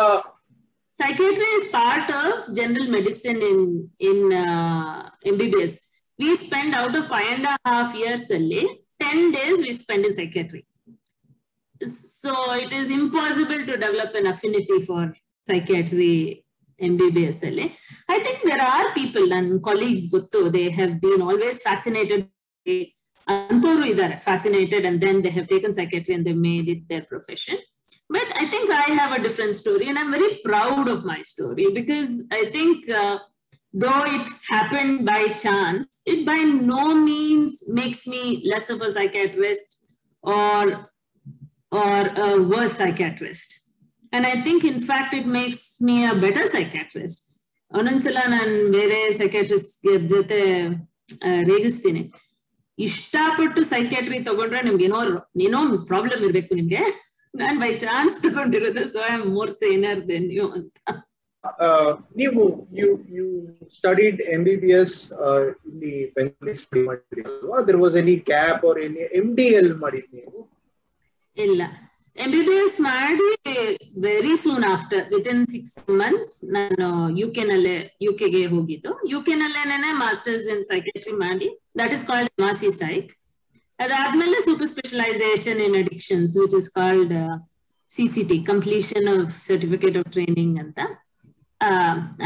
Psychiatry 1.00 1.50
is 1.58 1.70
part 1.70 2.08
of 2.10 2.54
general 2.54 2.86
medicine 2.86 3.42
in, 3.42 3.90
in 3.98 4.32
uh, 4.32 5.10
MBBS. 5.26 5.78
We 6.18 6.36
spend 6.36 6.74
out 6.74 6.94
of 6.94 7.06
five 7.08 7.38
and 7.38 7.46
a 7.46 7.56
half 7.66 7.94
years 7.94 8.30
only, 8.30 8.82
10 9.00 9.32
days 9.32 9.58
we 9.58 9.72
spend 9.72 10.06
in 10.06 10.14
psychiatry. 10.14 10.66
So 11.82 12.54
it 12.54 12.72
is 12.72 12.90
impossible 12.90 13.66
to 13.66 13.76
develop 13.76 14.14
an 14.14 14.28
affinity 14.28 14.82
for 14.86 15.12
psychiatry 15.48 16.44
MBBS. 16.80 17.44
Only 17.44 17.76
I 18.08 18.20
think 18.20 18.44
there 18.44 18.62
are 18.62 18.94
people 18.94 19.32
and 19.32 19.62
colleagues, 19.62 20.10
butto 20.12 20.52
they 20.52 20.70
have 20.70 21.00
been 21.00 21.22
always 21.22 21.60
fascinated. 21.62 22.28
Antoru 23.26 23.84
idare, 23.92 24.20
fascinated 24.20 24.84
and 24.84 25.00
then 25.00 25.22
they 25.22 25.30
have 25.30 25.48
taken 25.48 25.72
psychiatry 25.74 26.14
and 26.14 26.26
they 26.26 26.34
made 26.34 26.68
it 26.68 26.88
their 26.88 27.02
profession. 27.02 27.56
But 28.13 28.27
I 28.35 28.45
think 28.45 28.69
I 28.73 28.87
have 28.93 29.11
a 29.11 29.21
different 29.21 29.55
story 29.55 29.87
and 29.87 29.97
I'm 29.97 30.11
very 30.11 30.41
proud 30.43 30.89
of 30.89 31.05
my 31.05 31.21
story 31.23 31.67
because 31.71 32.11
I 32.31 32.45
think 32.47 32.77
uh, 32.93 33.15
though 33.73 34.03
it 34.07 34.25
happened 34.49 35.05
by 35.05 35.21
chance, 35.37 35.85
it 36.07 36.25
by 36.25 36.39
no 36.67 36.83
means 37.01 37.53
makes 37.71 38.07
me 38.07 38.21
less 38.45 38.69
of 38.69 38.81
a 38.81 38.91
psychiatrist 38.91 39.67
or 40.23 40.61
or 41.71 41.97
a 42.19 42.41
worse 42.43 42.73
psychiatrist. 42.73 43.49
And 44.13 44.25
I 44.25 44.41
think 44.41 44.63
in 44.65 44.81
fact 44.83 45.13
it 45.13 45.27
makes 45.29 45.61
me 45.81 46.05
a 46.05 46.15
better 46.17 46.45
psychiatrist. 46.49 47.19
ಒಂದೊಂದ್ಸಲ 47.71 48.19
ನಾನು 48.29 48.53
ಬೇರೆ 48.71 48.95
psychiatrist 49.17 49.73
ಜೊತೆ 50.11 50.37
ಆ, 51.25 51.31
ರೇಗಿಸ್ತೀನಿ 51.49 52.01
ಇಷ್ಟಪಟ್ಟು 52.77 53.61
psychiatry 53.63 54.17
ತಗೊಂಡ್ರೆ 54.23 54.61
ನಿಮ್ಗೆ 54.61 54.85
ಏನೋ 54.85 54.99
ಏನೋ 55.45 55.59
ಪ್ರಾಬ್ಲಮ್ 55.91 56.21
ಇರ್ಬೇಕು 56.27 56.51
ನಿಮ್ಗೆ 56.59 56.81
ನಾನ್ 57.34 57.56
ಬೈ 57.62 57.70
ಚಾನ್ಸ್ 57.84 58.16
ತಗೊಂಡಿರೋದು 58.24 58.84
so 58.92 59.00
I 59.06 59.12
am 59.16 59.26
more 59.36 59.52
saner 59.62 60.00
than 60.10 60.28
you 60.38 60.46
ಅಂತ 60.56 60.76
ನೀವು 62.16 62.42
you 62.78 62.86
you 63.16 63.24
studied 63.78 64.20
M 64.34 64.42
B 64.46 64.54
B 64.62 64.70
S 64.78 64.98
ಇಲ್ಲಿ 65.70 65.94
ಬೆಂಗಳೂರು 66.14 66.54
ಸ್ಟಡಿ 66.62 66.82
ಮಾಡಿದ್ರಿ 66.86 67.22
ಅಲ್ವಾ 67.30 67.58
there 67.68 67.78
was 67.82 67.96
any 68.02 68.14
gap 68.30 68.62
or 68.70 68.80
any 68.84 69.02
M 69.20 69.26
D 69.38 69.46
L 69.58 69.72
ಮಾಡಿದ್ 69.82 70.08
ನೀವು? 70.12 70.38
ಇಲ್ಲ. 71.36 71.62
ಎಂ 72.16 72.30
ಬಿ 72.34 72.40
ಬಿ 72.48 72.54
ಎಸ್ 72.62 72.78
ಮಾಡಿ 72.86 73.28
very 74.04 74.34
soon 74.42 74.64
after 74.72 75.02
within 75.32 75.44
six 75.52 75.72
months 76.00 76.34
ನಾನು 76.56 76.86
ಯು 77.20 77.26
ಕೆ 77.36 77.44
ನಲ್ಲೇ 77.44 77.76
ಯು 78.04 78.12
ಕೆಗೆ 78.20 78.42
ಹೋಗಿದ್ದು. 78.52 78.92
ಯು 79.12 79.20
ಕೆ 79.26 79.34
ನಲ್ಲೇನೆ 79.34 79.90
ಮಾಸ್ಟರ್ಸ್ 80.02 80.46
ಇನ್ 80.54 80.64
ಸೈಕೆಟ್ರಿ 80.70 81.14
ಮಾಡಿ 81.24 81.48
ದಟ್ 81.80 81.94
ಇಸ್ 81.96 82.06
ಕಾಲ್ಡ್ 82.10 82.32
ಮಾಸಿ 82.44 82.70
ಸೈಕ್ 82.82 83.10
ಅದಾದ್ಮೇಲೆ 83.78 84.38
super 84.40 84.68
specialization 84.68 85.60
in 85.66 85.76
addictions 85.82 86.38
which 86.42 86.56
is 86.60 86.70
called 86.70 87.14
C 87.90 88.06
C 88.08 88.38
completion 88.52 89.08
of 89.14 89.46
certificate 89.46 89.98
of 89.98 90.10
training 90.10 90.58
ಅಂತ 90.64 90.78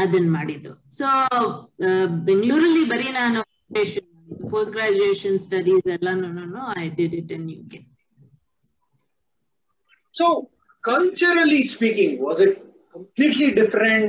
ಅದನ್ 0.03 0.29
ಮಾಡಿದ್ದು. 0.31 0.71
ಸೊ 0.91 1.07
ಬೆಂಗಳೂರಲ್ಲಿ 2.29 2.83
ಬರೀ 2.89 3.09
ನಾನು 3.11 3.41
ಪೋಸ್ಟ್ 4.49 4.73
ಗ್ರಾಜುಯೇಷನ್ 4.73 5.39
ಸ್ಟಡೀಸ್ 5.39 5.87
ಎಲ್ಲಾನು 5.87 6.63
I 6.77 6.89
did 6.89 7.15
it 7.15 7.31
in 7.31 7.51
U 7.51 7.69
K 7.69 7.81
So, 10.15 10.49
culturally 10.83 11.63
speaking, 11.63 12.19
was 12.19 12.39
it 12.41 12.53
completely 12.95 13.51
different? 13.51 14.05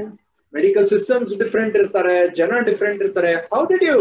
Medical 0.53 0.85
systems 0.93 1.37
different 1.43 1.75
ಇರ್ತಾರೆ 1.75 2.29
ಜನ 2.39 2.53
different 2.69 3.03
ಇರ್ತಾರೆ. 3.03 3.33
How 3.53 3.65
did 3.65 3.85
you 3.89 3.97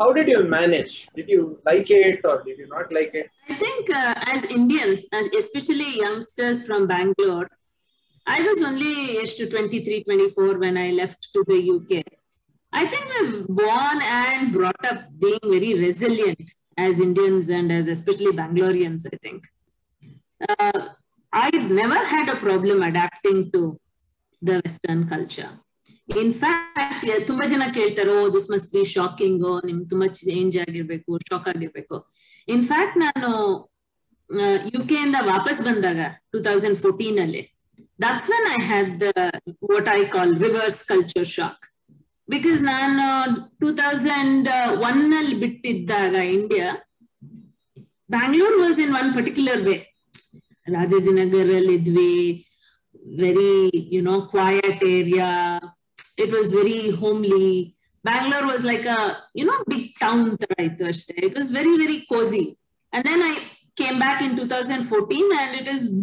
how 0.00 0.12
did 0.12 0.28
you 0.28 0.42
manage? 0.44 1.08
Did 1.14 1.28
you 1.28 1.60
like 1.66 1.90
it 1.90 2.20
or 2.24 2.42
did 2.42 2.58
you 2.58 2.66
not 2.68 2.90
like 2.90 3.14
it? 3.14 3.30
I 3.48 3.54
think 3.54 3.90
uh, 3.94 4.14
as 4.26 4.44
Indians, 4.44 5.04
especially 5.38 5.98
youngsters 5.98 6.66
from 6.66 6.86
Bangalore, 6.86 7.48
I 8.26 8.40
was 8.40 8.62
only 8.62 9.18
aged 9.18 9.36
to 9.38 9.50
23, 9.50 10.04
24 10.04 10.58
when 10.58 10.78
I 10.78 10.92
left 10.92 11.28
to 11.34 11.44
the 11.46 11.60
UK. 11.76 12.04
I 12.72 12.86
think 12.86 13.04
we're 13.20 13.44
born 13.48 14.00
and 14.02 14.52
brought 14.52 14.86
up 14.86 15.04
being 15.18 15.40
very 15.44 15.74
resilient 15.74 16.50
as 16.78 16.98
Indians 16.98 17.50
and 17.50 17.70
as 17.70 17.88
especially 17.88 18.32
Bangaloreans, 18.32 19.06
I 19.12 19.16
think. 19.22 19.44
Uh, 20.48 20.88
I 21.32 21.50
never 21.50 21.98
had 22.12 22.28
a 22.30 22.36
problem 22.36 22.82
adapting 22.82 23.50
to 23.52 23.78
the 24.40 24.62
Western 24.64 25.08
culture. 25.08 25.50
In fact 26.22 27.26
ತುಂಬಾ 27.26 27.44
ಜನ 27.48 27.62
ಕೇಳ್ತಾರೆ, 27.74 28.10
oh 28.10 28.28
this 28.36 28.48
must 28.52 28.70
be 28.74 28.82
shocking 28.94 29.44
ನಿಮ್ಗೆ 29.68 29.88
ತುಂಬಾ 29.88 30.06
change 30.20 30.56
ಆಗಿರ್ಬೇಕು 30.58 31.18
shock 31.30 31.48
ಆಗಿರ್ಬೇಕು. 31.52 31.96
In fact 32.48 32.96
ನಾನು 32.98 33.30
U 34.74 34.80
K 34.90 34.98
ಇಂದ 35.06 35.18
ವಾಪಸ್ 35.30 35.60
ಬಂದಾಗ 35.66 36.00
ಟೂ 36.32 36.38
ತೌಸಂಡ್ 36.42 36.78
ಫೋರ್ಟೀನ್ 36.78 37.18
ಅಲ್ಲಿ 37.18 37.42
that's 38.04 38.28
when 38.32 38.46
I 38.56 38.58
had 38.70 39.02
what 39.72 39.88
I 39.88 40.00
call 40.08 40.32
reverse 40.44 40.80
culture 40.84 41.28
shock 41.36 41.64
because 42.28 42.60
ನಾನು 42.62 43.04
ಟೂ 43.60 43.68
ತೌಸಂಡ್ 43.72 44.48
ಒನ್ 44.90 45.02
ಅಲ್ಲಿ 45.20 45.34
ಬಿಟ್ಟಿದ್ದಾಗ 45.34 46.14
India 46.38 46.68
Bangalore 48.10 48.56
was 48.62 48.78
in 48.78 48.94
one 49.00 49.10
particular 49.14 49.62
way 49.62 49.76
Rajajinagar 50.66 51.52
ಅಲ್ಲಿ 51.58 51.74
ಇದ್ವಿ 51.74 52.12
very 53.20 53.52
you 53.96 54.02
know 54.02 54.20
quiet 54.32 54.84
area 54.84 55.28
it 56.24 56.30
was 56.30 56.52
very 56.52 56.90
homely. 56.90 57.74
Bangalore 58.04 58.46
was 58.46 58.62
like 58.62 58.84
a, 58.86 59.18
you 59.34 59.44
know, 59.44 59.58
big 59.68 59.90
town. 59.98 60.36
It 60.58 61.36
was 61.36 61.50
very, 61.50 61.76
very 61.76 62.06
cozy. 62.10 62.58
And 62.92 63.04
then 63.04 63.20
I 63.22 63.38
came 63.76 63.98
back 63.98 64.22
in 64.22 64.36
2014 64.36 65.30
and 65.38 65.56
it 65.60 65.68
is 65.68 65.94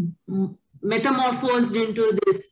metamorphosed 0.81 1.75
into 1.75 2.17
this 2.25 2.50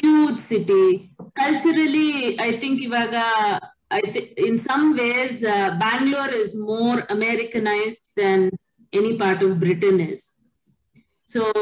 huge 0.00 0.38
city. 0.38 1.10
Culturally, 1.34 2.40
I 2.40 2.58
think 2.58 2.80
Ivaga, 2.80 3.60
I 3.90 4.00
th- 4.00 4.32
in 4.36 4.58
some 4.58 4.96
ways, 4.96 5.44
uh, 5.44 5.76
Bangalore 5.80 6.30
is 6.30 6.58
more 6.58 7.04
Americanized 7.08 8.12
than 8.16 8.50
any 8.92 9.16
part 9.18 9.42
of 9.42 9.60
Britain 9.60 10.00
is. 10.00 10.34
So 11.24 11.52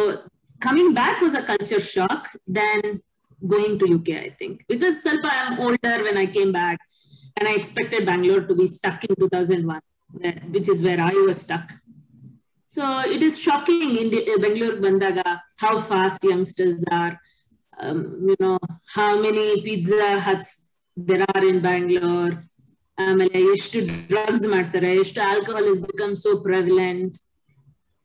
coming 0.61 0.95
back 0.95 1.21
was 1.21 1.35
a 1.35 1.43
culture 1.43 1.81
shock. 1.81 2.29
Then 2.47 3.03
going 3.42 3.78
to 3.80 3.96
UK, 3.96 4.10
I 4.28 4.36
think. 4.40 4.66
Because 4.68 5.04
Salpa, 5.04 5.30
I'm 5.32 5.60
older 5.60 6.04
when 6.04 6.18
I 6.18 6.26
came 6.28 6.52
back 6.52 6.80
and 7.38 7.48
I 7.48 7.56
expected 7.56 8.06
Bangalore 8.06 8.42
to 8.42 8.56
be 8.56 8.68
stuck 8.68 9.04
in 9.04 9.16
2001, 9.16 9.80
where, 10.12 10.34
which 10.50 10.70
is 10.70 10.82
where 10.82 11.00
I 11.02 11.14
was 11.28 11.42
stuck. 11.42 11.72
So 12.72 13.02
it 13.02 13.22
is 13.22 13.38
shocking 13.38 13.96
in 13.96 14.10
the, 14.10 14.22
uh, 14.24 14.40
Bangalore 14.40 14.78
Bandaga 14.78 15.30
how 15.58 15.82
fast 15.82 16.24
youngsters 16.24 16.84
are, 16.92 17.20
um, 17.78 18.00
you 18.30 18.36
know, 18.40 18.58
how 18.88 19.22
many 19.22 19.62
pizza 19.64 20.20
huts 20.20 20.72
there 20.98 21.26
are 21.34 21.46
in 21.46 21.60
Bangalore. 21.62 22.34
ಆಮೇಲೆ 22.98 23.40
ಎಷ್ಟು 23.54 23.78
drugs 24.10 24.48
ಮಾಡ್ತಾರೆ 24.54 24.90
ಎಷ್ಟು 25.04 25.20
alcohol 25.28 25.68
is 25.72 25.80
become 25.86 26.12
so 26.24 26.32
prevalent 26.48 27.16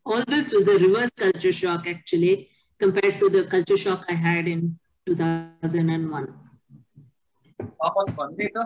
all 0.07 0.25
this 0.35 0.49
was 0.55 0.69
a 0.75 0.77
reverse 0.85 1.13
culture 1.23 1.57
shock 1.63 1.87
actually 1.93 2.31
compared 2.81 3.19
to 3.23 3.27
the 3.35 3.41
culture 3.55 3.81
shock 3.87 4.07
I 4.15 4.17
had 4.27 4.49
in 4.55 4.65
2001. 5.08 6.28
ವಾಪಸ್ 7.84 8.10
ಬಂದಿದ್ದ 8.20 8.60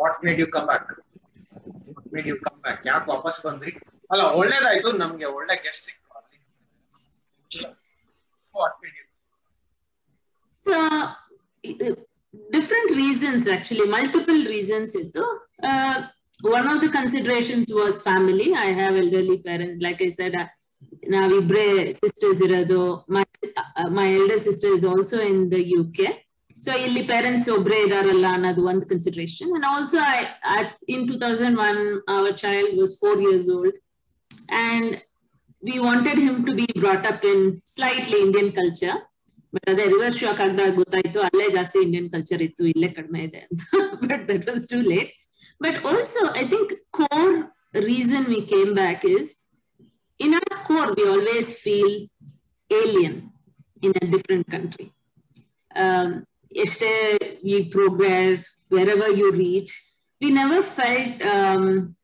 what 0.00 0.18
made 0.24 0.38
you 0.42 0.46
come 0.54 0.66
back 0.70 0.90
what 1.88 2.06
made 2.14 2.26
you 2.30 2.36
come 2.46 2.58
back 2.64 2.82
ಯಾಕೆ 2.88 3.06
ವಾಪಸ್ 3.12 3.38
ಬಂದ್ರಿ 3.46 3.72
ಅಲ್ಲ 4.12 4.22
ಒಳ್ಳೇದಾಯ್ತು 4.40 4.90
ನಮ್ಗೆ 5.02 5.26
ಒಳ್ಳೆ 5.38 5.56
guest 5.64 5.84
ಸಿಕ್ತು 5.88 6.10
ಅಲ್ಲಿ 6.20 6.38
what 8.54 8.78
made 8.84 8.96
you 9.00 9.06
So, 10.66 10.78
different 12.50 12.90
reasons 12.92 13.42
actually, 13.48 13.86
multiple 13.94 14.40
reasons. 14.46 14.90
Uh, 15.70 15.94
one 16.56 16.66
of 16.72 16.78
the 16.84 16.90
considerations 16.90 17.68
was 17.78 18.02
family. 18.02 18.48
I 18.66 18.70
have 18.80 18.94
elderly 19.02 19.38
parents, 19.48 19.78
like 19.86 20.00
I 20.00 20.10
said. 20.18 20.34
Uh, 20.34 20.46
ನಾವಿಬ್ರೆ 21.02 21.66
ಸಿಸ್ಟರ್ಸ್ 22.00 22.42
ಇರೋದು 22.46 22.80
my 23.98 24.06
elder 24.18 24.42
sister 24.46 24.72
is 24.78 24.86
also 24.92 25.18
in 25.30 25.40
the 25.52 25.58
U 25.72 25.80
K 25.98 26.08
so 26.62 26.72
ಇಲ್ಲಿ 26.86 27.02
parents 27.12 27.48
ಒಬ್ರೇ 27.56 27.78
ಇದಾರಲ್ಲ 27.86 28.26
ಅನ್ನೋದು 28.36 28.62
ಒಂದು 28.72 28.86
consideration 28.86 29.52
and 29.56 29.66
also 29.72 30.00
in 30.94 31.04
two 31.10 31.14
thousand 31.24 31.58
one 31.68 31.80
our 32.16 32.34
child 32.42 32.74
was 32.80 32.94
four 33.00 33.20
years 33.26 33.48
old 33.56 33.78
and 34.64 34.90
we 35.62 35.76
wanted 35.86 36.20
him 36.26 36.40
to 36.46 36.54
be 36.60 36.66
brought 36.84 37.06
up 37.12 37.24
in 37.32 37.44
slightly 37.74 38.20
Indian 38.26 38.52
culture 38.60 38.98
but 39.52 39.68
ಅದೇ 39.70 39.84
reverse 39.84 40.18
shock 40.18 40.40
ಆಗದಾಗ 40.40 40.72
ಗೊತ್ತಾಯ್ತು, 40.74 41.18
ಅಲ್ಲೇ 41.20 41.46
ಜಾಸ್ತಿ 41.54 41.78
ಇಂಡಿಯನ್ 41.86 42.10
ಕಲ್ಚರ್ 42.10 42.42
ಇತ್ತು, 42.42 42.64
ಇಲ್ಲೇ 42.66 42.88
ಕಡಿಮೆ 42.88 43.20
ಇದೆ 43.24 43.40
ಅಂತ. 43.46 43.62
But 44.04 44.22
that 44.28 44.44
was 44.50 44.62
too 44.68 44.78
late 44.92 45.10
but 45.60 45.78
also 45.86 46.22
I 46.42 46.44
think 46.44 46.72
core 46.98 47.34
reason 47.88 48.26
we 48.34 48.40
came 48.54 48.72
back 48.82 49.04
is 49.16 49.30
in 50.20 50.34
our 50.34 50.56
core, 50.70 50.94
we 50.96 51.04
always 51.14 51.58
feel 51.58 52.06
alien 52.70 53.32
in 53.82 53.92
a 54.02 54.06
different 54.06 54.46
country. 54.50 54.92
Um, 55.74 56.24
if 56.50 56.72
we 57.42 57.68
progress, 57.68 58.64
wherever 58.68 59.08
you 59.10 59.32
reach, 59.32 59.72
we 60.20 60.30
never 60.30 60.62
felt 60.62 61.22
um, 61.24 61.96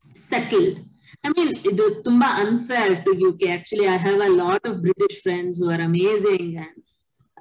settled. 0.00 0.80
I 1.24 1.30
mean, 1.36 1.60
it's 1.64 2.02
tumba 2.04 2.30
unfair 2.44 3.02
to 3.02 3.10
UK. 3.28 3.50
Actually, 3.50 3.88
I 3.88 3.96
have 3.96 4.20
a 4.20 4.30
lot 4.30 4.60
of 4.64 4.82
British 4.82 5.22
friends 5.22 5.58
who 5.58 5.70
are 5.70 5.80
amazing 5.80 6.58
and 6.64 6.74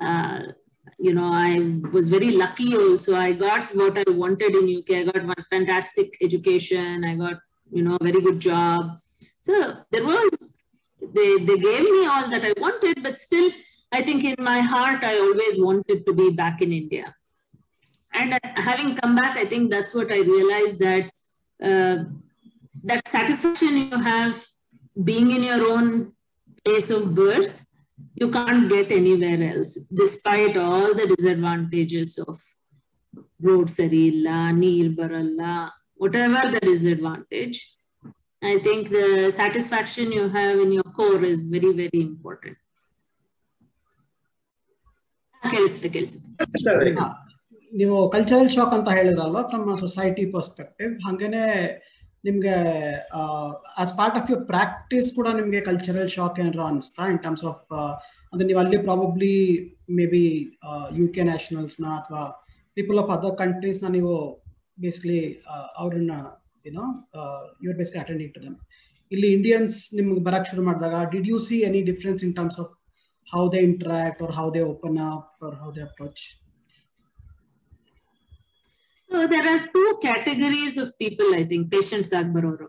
uh, 0.10 0.54
you 1.00 1.14
know, 1.14 1.30
I 1.34 1.82
was 1.92 2.10
very 2.10 2.32
lucky 2.32 2.76
also. 2.76 3.16
I 3.16 3.34
got 3.34 3.76
what 3.76 3.98
I 3.98 4.10
wanted 4.12 4.56
in 4.56 4.78
UK. 4.78 4.92
I 5.00 5.04
got 5.12 5.26
one 5.26 5.46
fantastic 5.50 6.18
education. 6.22 7.04
I 7.04 7.16
got, 7.16 7.40
you 7.72 7.84
know, 7.84 7.98
a 8.00 8.04
very 8.04 8.22
good 8.22 8.40
job. 8.40 9.00
So 9.42 9.74
there 9.92 10.06
was, 10.06 10.53
they, 11.14 11.38
they 11.38 11.58
gave 11.58 11.84
me 11.84 12.06
all 12.06 12.30
that 12.30 12.44
I 12.44 12.54
wanted, 12.58 13.04
but 13.04 13.20
still, 13.20 13.50
I 13.92 14.02
think 14.02 14.24
in 14.24 14.36
my 14.40 14.60
heart, 14.60 15.04
I 15.04 15.18
always 15.18 15.62
wanted 15.62 16.06
to 16.06 16.14
be 16.14 16.32
back 16.32 16.62
in 16.62 16.72
India. 16.72 17.16
And 18.14 18.38
having 18.56 18.96
come 18.96 19.16
back, 19.16 19.38
I 19.40 19.46
think 19.46 19.72
that's 19.72 19.94
what 19.94 20.12
I 20.12 20.22
realized 20.22 20.80
that 20.80 21.10
uh, 21.64 22.04
that 22.84 23.08
satisfaction 23.08 23.78
you 23.78 23.98
have 23.98 24.44
being 25.04 25.32
in 25.32 25.44
your 25.44 25.72
own 25.72 26.14
place 26.64 26.90
of 26.90 27.16
birth, 27.16 27.66
you 28.16 28.30
can't 28.30 28.70
get 28.70 28.92
anywhere 28.92 29.56
else, 29.56 29.76
despite 29.86 30.58
all 30.58 30.94
the 30.94 31.16
disadvantages 31.16 32.18
of 32.20 32.40
road 33.42 33.68
sarilla, 33.68 34.56
neer 34.56 34.90
baralla, 34.90 35.72
whatever 35.96 36.52
the 36.52 36.60
disadvantage. 36.60 37.78
I 38.44 38.58
think 38.58 38.90
the 38.90 39.32
satisfaction 39.34 40.12
you 40.12 40.28
have 40.30 40.58
in 40.58 40.72
your 40.72 40.84
core 40.86 41.24
is 41.26 41.46
very, 41.48 41.72
very 41.74 42.02
important. 42.02 42.58
ಕೇಳಿಸುತ್ತೆ 45.44 45.90
ಕೇಳಿಸುತ್ತೆ 45.90 46.30
ನೀವು 47.72 47.96
cultural 48.10 48.50
shock 48.50 48.74
ಅಂತ 48.76 48.90
ಹೇಳಿದ್ರಲ್ವಾ? 48.90 49.42
From 49.50 49.64
society 49.78 50.26
perspective 50.36 50.92
ಹಾಗೇನೆ 51.06 51.42
ನಿಮ್ಗೆ 52.24 52.54
as 53.82 53.92
part 53.98 54.18
of 54.20 54.28
your 54.32 54.46
practice 54.46 55.10
ಕೂಡ 55.16 55.28
ನಿಮ್ಗೆ 55.40 55.62
cultural 55.62 56.12
shock 56.16 56.38
ಏನಾರ 56.40 56.62
ಅನಿಸ್ತಾ 56.72 57.06
ಇನ್ 57.12 57.20
ಟರ್ಮ್ಸ್ 57.26 57.46
ಆಫ್ 57.52 57.66
ಅಂದ್ರೆ 58.34 58.46
ನೀವು 58.50 58.60
ಅಲ್ಲಿ 58.60 58.80
probably 58.88 59.34
may 59.98 60.06
be 60.14 60.24
U 61.00 61.08
K 61.16 61.24
ನ್ಯಾಷನಲ್ಸ್ನ 61.24 61.88
ಅಥವಾ 62.00 62.24
ಪೀಪಲ್ 62.78 63.00
ಆಫ್ 63.00 63.12
ಅದರ್ 63.18 63.36
ಕಂಟ್ರೀಸ್ನ 63.44 63.90
ನೀವು 63.98 64.14
ಬೇಸಿಕಲಿ 64.80 65.22
ಅವ್ರನ್ನ 65.78 66.14
You know 66.67 66.87
your 67.65 67.79
basically 67.81 68.03
attending 68.05 68.35
to 68.37 68.43
them 68.47 68.57
ಇಲ್ಲಿ 69.13 69.29
ಇಂಡಿಯನ್ಸ್ 69.37 69.79
ನಿಮ್ಗೆ 69.99 70.23
ಬರಕ್ 70.29 70.49
ಶುರು 70.51 70.65
ಮಾಡಿದಾಗ 70.69 70.97
did 71.15 71.29
you 71.33 71.39
see 71.49 71.59
any 71.69 71.81
difference 71.91 72.23
in 72.27 72.35
terms 72.39 72.59
of 72.65 72.73
how 73.29 73.45
they 73.55 73.63
interact 73.71 74.21
or 74.27 74.35
how 74.41 74.47
they 74.57 74.63
open 74.75 74.99
up 75.13 75.45
or 75.49 75.57
how 75.63 75.71
they 75.79 75.85
approach 75.89 76.25
So 79.11 79.27
there 79.27 79.47
are 79.49 79.61
two 79.75 79.91
categories 80.03 80.77
of 80.77 80.89
people, 80.99 81.29
I 81.35 81.45
think, 81.45 81.63
patients 81.73 82.11
Akbaroru. 82.11 82.67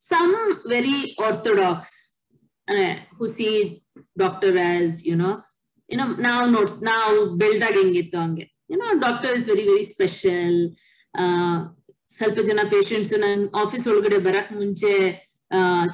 Some 0.00 0.62
very 0.66 1.14
orthodox 1.18 2.22
uh, 2.68 2.94
who 3.16 3.28
see 3.28 3.84
doctor 4.18 4.56
as, 4.58 5.06
you 5.06 5.16
know, 5.16 5.42
you 5.90 5.96
know, 5.96 6.08
now 6.28 6.46
not 6.46 6.82
now 6.82 7.36
build 7.36 7.62
hangittu 7.62 8.48
You 8.68 8.76
know, 8.76 8.98
doctor 8.98 9.28
is 9.28 9.46
very, 9.46 9.64
very 9.64 9.84
special. 9.84 10.72
Uh, 11.14 11.68
ಸ್ವಲ್ಪ 12.17 12.39
ಜನ 12.49 12.59
patients 12.73 13.13
ನನ್ 13.25 13.43
office 13.63 13.85
ಒಳಗಡೆ 13.91 14.17
ಬರಕ್ 14.27 14.51
ಮುಂಚೆ 14.61 14.93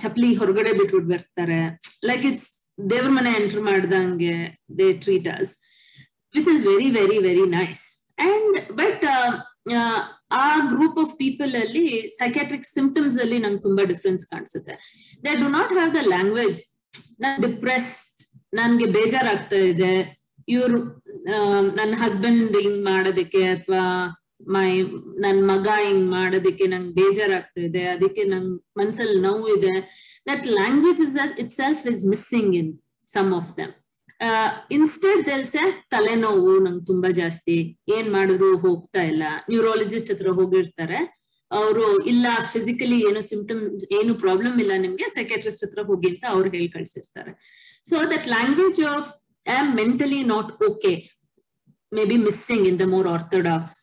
ಚಪ್ಲಿ 0.02 0.30
ಹೊರಗಡೆ 0.40 0.72
ಬಿಟ್ಬಿಟ್ಟು 0.80 1.10
ಬರ್ತಾರೆ. 1.14 1.60
Like 2.10 2.26
it's 2.30 2.50
ದೇವ್ರ 2.92 3.10
ಮನೆ 3.18 3.32
ಎಂಟರ್ 3.40 3.64
ಮಾಡ್ದಂಗೆ 3.68 4.36
they 4.80 4.88
treat 5.04 5.30
us 5.38 5.54
which 6.36 6.50
is 6.54 6.62
very 6.72 6.90
very 7.00 7.18
very 7.28 7.46
nice 7.58 7.86
and 8.28 8.58
but 8.82 9.06
ಆ 10.44 10.48
ಗ್ರೂಪ್ 10.74 11.00
ಆಫ್ 11.04 11.14
ಪೀಪಲ್ 11.24 11.54
ಅಲ್ಲಿ 11.64 11.86
ಸೈಕ್ಯಾಟ್ರಿಕ್ 12.20 12.68
ಸಿಂಪ್ಟಮ್ಸ್ 12.78 13.18
ಅಲ್ಲಿ 13.24 13.38
ನಂಗೆ 13.46 13.62
ತುಂಬಾ 13.68 13.84
ಡಿಫ್ರೆನ್ಸ್ 13.92 14.24
ಕಾಣಿಸುತ್ತೆ. 14.34 14.76
They 15.26 15.34
do 15.44 15.48
not 15.58 15.74
have 15.78 15.92
the 15.98 16.04
language 16.14 16.62
non 17.24 17.40
depressed 17.48 18.22
ನನ್ಗೆ 18.60 18.88
ಬೇಜಾರಾಗ್ತಾ 18.98 19.60
ಇದೆ. 19.72 19.94
ಇವ್ರು 20.56 20.78
ನನ್ನ 21.80 21.94
ಹಸ್ಬೆಂಡ್ 22.04 22.56
ಹಿಂಗ್ 22.64 22.82
ಮಾಡೋದಕ್ಕೆ 22.92 23.42
ಅಥವಾ 23.56 23.84
ಮೈ, 24.56 24.70
ನನ್ 25.24 25.40
ಮಗ 25.52 25.68
ಹಿಂಗ್ 25.86 26.06
ಮಾಡೋದಕ್ಕೆ 26.16 26.66
ನಂಗೆ 26.74 26.94
ಬೇಜಾರಾಗ್ತಾ 27.00 27.62
ಇದೆ, 27.68 27.84
ಅದಕ್ಕೆ 27.96 28.24
ನಂಗ್ 28.34 28.54
ಮನ್ಸಲ್ಲಿ 28.80 29.20
ನೋವು 29.28 29.48
ಇದೆ. 29.58 29.74
That 30.30 30.46
language 30.60 31.02
is 31.06 31.18
itself 31.62 31.84
is 31.94 32.04
missing 32.14 32.54
in 32.62 32.72
some 33.16 33.32
of 33.40 33.52
them 33.60 33.74
instead 34.76 35.22
they'll say 35.30 35.64
ತಲೆನೋವು 35.94 36.54
ನಂಗೆ 36.66 36.86
ತುಂಬಾ 36.92 37.10
ಜಾಸ್ತಿ, 37.22 37.58
ಏನ್ 37.96 38.08
ಮಾಡಿದ್ರು 38.16 38.50
ಹೋಗ್ತಾ 38.66 39.02
ಇಲ್ಲ. 39.12 39.24
ನ್ಯೂರಾಲಜಿಸ್ಟ್ 39.52 40.12
ಹತ್ರ 40.14 40.32
ಹೋಗಿರ್ತಾರೆ. 40.40 41.00
ಅವರು, 41.52 41.84
ಇಲ್ಲ 42.12 42.28
ಫಿಸಿಕಲಿ 42.54 42.98
ಏನು 43.10 43.22
ಸಿಂಪ್ಟಮ್ 43.32 43.62
ಏನು 43.98 44.14
ಪ್ರಾಬ್ಲಮ್ 44.24 44.58
ಇಲ್ಲ 44.64 44.74
ನಿಮ್ಗೆ. 44.86 45.08
ಸೆಕೆಟ್ರಿಸ್ಟ್ 45.20 45.64
ಹತ್ರ 45.66 45.84
ಹೋಗಿ 45.90 46.08
ಅಂತ 46.14 46.26
ಅವ್ರು 46.34 46.48
ಹೇಳಿ 46.56 46.70
ಕಳ್ಸಿರ್ತಾರೆ. 46.78 47.32
So 47.90 47.96
that 48.14 48.28
language 48.36 48.82
of 48.94 49.12
I 49.46 49.56
am 49.64 49.72
mentally 49.82 50.20
not 50.34 50.50
okay 50.70 50.94
maybe 52.12 52.18
missing 52.28 52.66
in 52.72 52.80
the 52.84 52.88
more 52.96 53.08
orthodox 53.16 53.78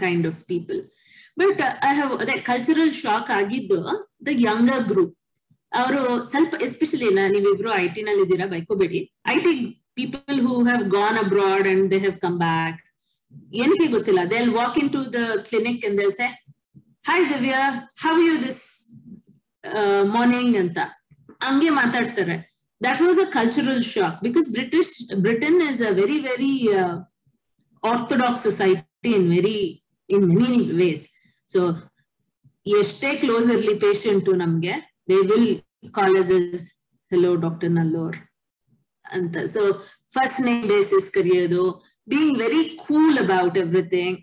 kind 0.00 0.26
of 0.26 0.40
people 0.44 0.80
but 1.40 1.60
I 1.84 1.92
have 1.94 2.12
ಅದೇ 2.22 2.36
ಕಲ್ಚರಲ್ 2.50 2.92
ಶಾಕ್ 3.04 3.30
ಆಗಿದ್ದು 3.30 3.78
ದ 4.26 4.34
ಯಂಗರ್ 4.48 4.84
ಗ್ರೂಪ್ 4.84 5.14
ಅವರು 5.72 6.02
ಸ್ವಲ್ಪ 6.26 6.54
ಎಸ್ಪೆಷಲಿ 6.62 7.08
ನೀವಿಬ್ರು 7.36 7.70
ಐ 7.74 7.86
ಟಿ 7.88 8.02
ನಲ್ಲಿ 8.02 8.22
ಇದ್ದೀರಾ 8.22 8.46
ಬೈಕೋಬೇಡಿ. 8.46 9.00
I 9.26 9.36
T 9.44 9.52
people 9.98 10.38
who 10.46 10.54
have 10.68 10.84
gone 10.96 11.18
abroad 11.24 11.66
and 11.72 11.86
they 11.92 11.98
have 11.98 12.18
come 12.24 12.38
back 12.44 12.80
ಏನಕ್ಕೆ 13.54 13.86
ಗೊತ್ತಿಲ್ಲ 13.96 14.20
they 14.32 14.38
walk 14.58 14.78
in 14.82 14.90
to 14.92 15.00
the 15.16 15.20
clinic 15.48 15.82
and 15.88 15.98
they'll 16.00 16.14
say 16.20 16.28
hi 17.08 17.26
Divya 17.32 17.60
how 18.04 18.14
you 18.26 18.34
this 18.46 18.64
morning 20.14 20.56
ಅಂತ. 20.62 20.78
ಹಂಗೆ 21.46 21.70
ಮಾತಾಡ್ತಾರೆ. 21.80 22.36
That 22.80 23.00
was 23.00 23.18
a 23.18 23.28
cultural 23.38 23.82
shock 23.94 24.18
because 24.26 24.48
British 24.56 24.92
Britain 25.26 25.60
is 25.70 25.82
a 25.82 25.92
very 26.00 26.18
very 26.28 26.52
orthodox 27.90 28.44
society 28.48 29.12
in 29.18 29.28
very 29.36 29.58
in 30.08 30.26
many 30.32 30.62
ways 30.80 31.04
so 31.48 31.60
ಎಷ್ಟೇ 32.66 33.10
close 33.22 33.48
ಇರ್ಲಿ 33.56 33.74
patient 33.86 34.30
ನಮ್ಗೆ 34.42 34.74
they 35.10 35.18
will 35.30 35.50
college 35.98 36.32
hello 37.12 37.30
doctor 37.44 37.70
ನಲ್ಲೋರ್ 37.78 38.16
ಅಂತ. 39.06 39.36
So 39.54 39.60
first 40.14 40.40
name 40.46 40.64
basis 40.72 41.08
ಕರೆಯೋದು 41.16 41.62
being 42.08 42.34
very 42.42 42.62
cool 42.82 43.18
about 43.24 43.56
everything 43.64 44.18